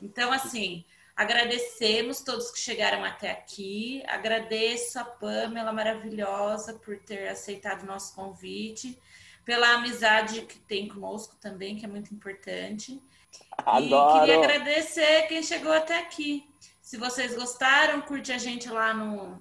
Então, 0.00 0.32
assim, 0.32 0.82
agradecemos 1.14 2.22
todos 2.22 2.50
que 2.50 2.58
chegaram 2.58 3.04
até 3.04 3.32
aqui. 3.32 4.02
Agradeço 4.06 4.98
a 4.98 5.04
Pamela 5.04 5.74
maravilhosa 5.74 6.72
por 6.82 6.98
ter 7.00 7.28
aceitado 7.28 7.82
o 7.82 7.86
nosso 7.86 8.14
convite, 8.14 8.98
pela 9.50 9.74
amizade 9.74 10.42
que 10.42 10.60
tem 10.60 10.86
conosco 10.86 11.34
também, 11.40 11.74
que 11.74 11.84
é 11.84 11.88
muito 11.88 12.14
importante. 12.14 13.02
Adoro. 13.58 14.18
E 14.18 14.20
queria 14.20 14.38
agradecer 14.38 15.26
quem 15.26 15.42
chegou 15.42 15.72
até 15.72 15.98
aqui. 15.98 16.48
Se 16.80 16.96
vocês 16.96 17.34
gostaram, 17.34 18.00
curte 18.00 18.30
a 18.30 18.38
gente 18.38 18.68
lá 18.68 18.94
no, 18.94 19.36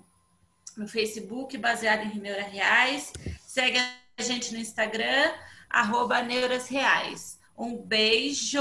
no 0.76 0.88
Facebook, 0.88 1.56
baseado 1.60 2.08
em 2.08 2.20
Neura 2.20 2.42
Reais. 2.42 3.14
Segue 3.46 3.78
a 3.78 4.24
gente 4.24 4.52
no 4.52 4.60
Instagram, 4.60 5.32
arroba 5.70 6.24
Neuras 6.24 6.68
Reais. 6.68 7.38
Um 7.56 7.78
beijo! 7.78 8.58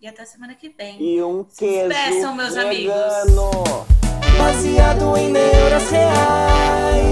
E 0.00 0.08
até 0.08 0.24
semana 0.24 0.56
que 0.56 0.70
vem. 0.70 1.00
E 1.00 1.22
um 1.22 1.44
queijo 1.44 1.88
Peçam, 1.88 2.34
meus 2.34 2.54
vegano. 2.56 2.68
amigos. 2.68 3.86
Baseado 4.36 5.16
em 5.18 5.30
neuras 5.30 5.88
reais. 5.88 7.11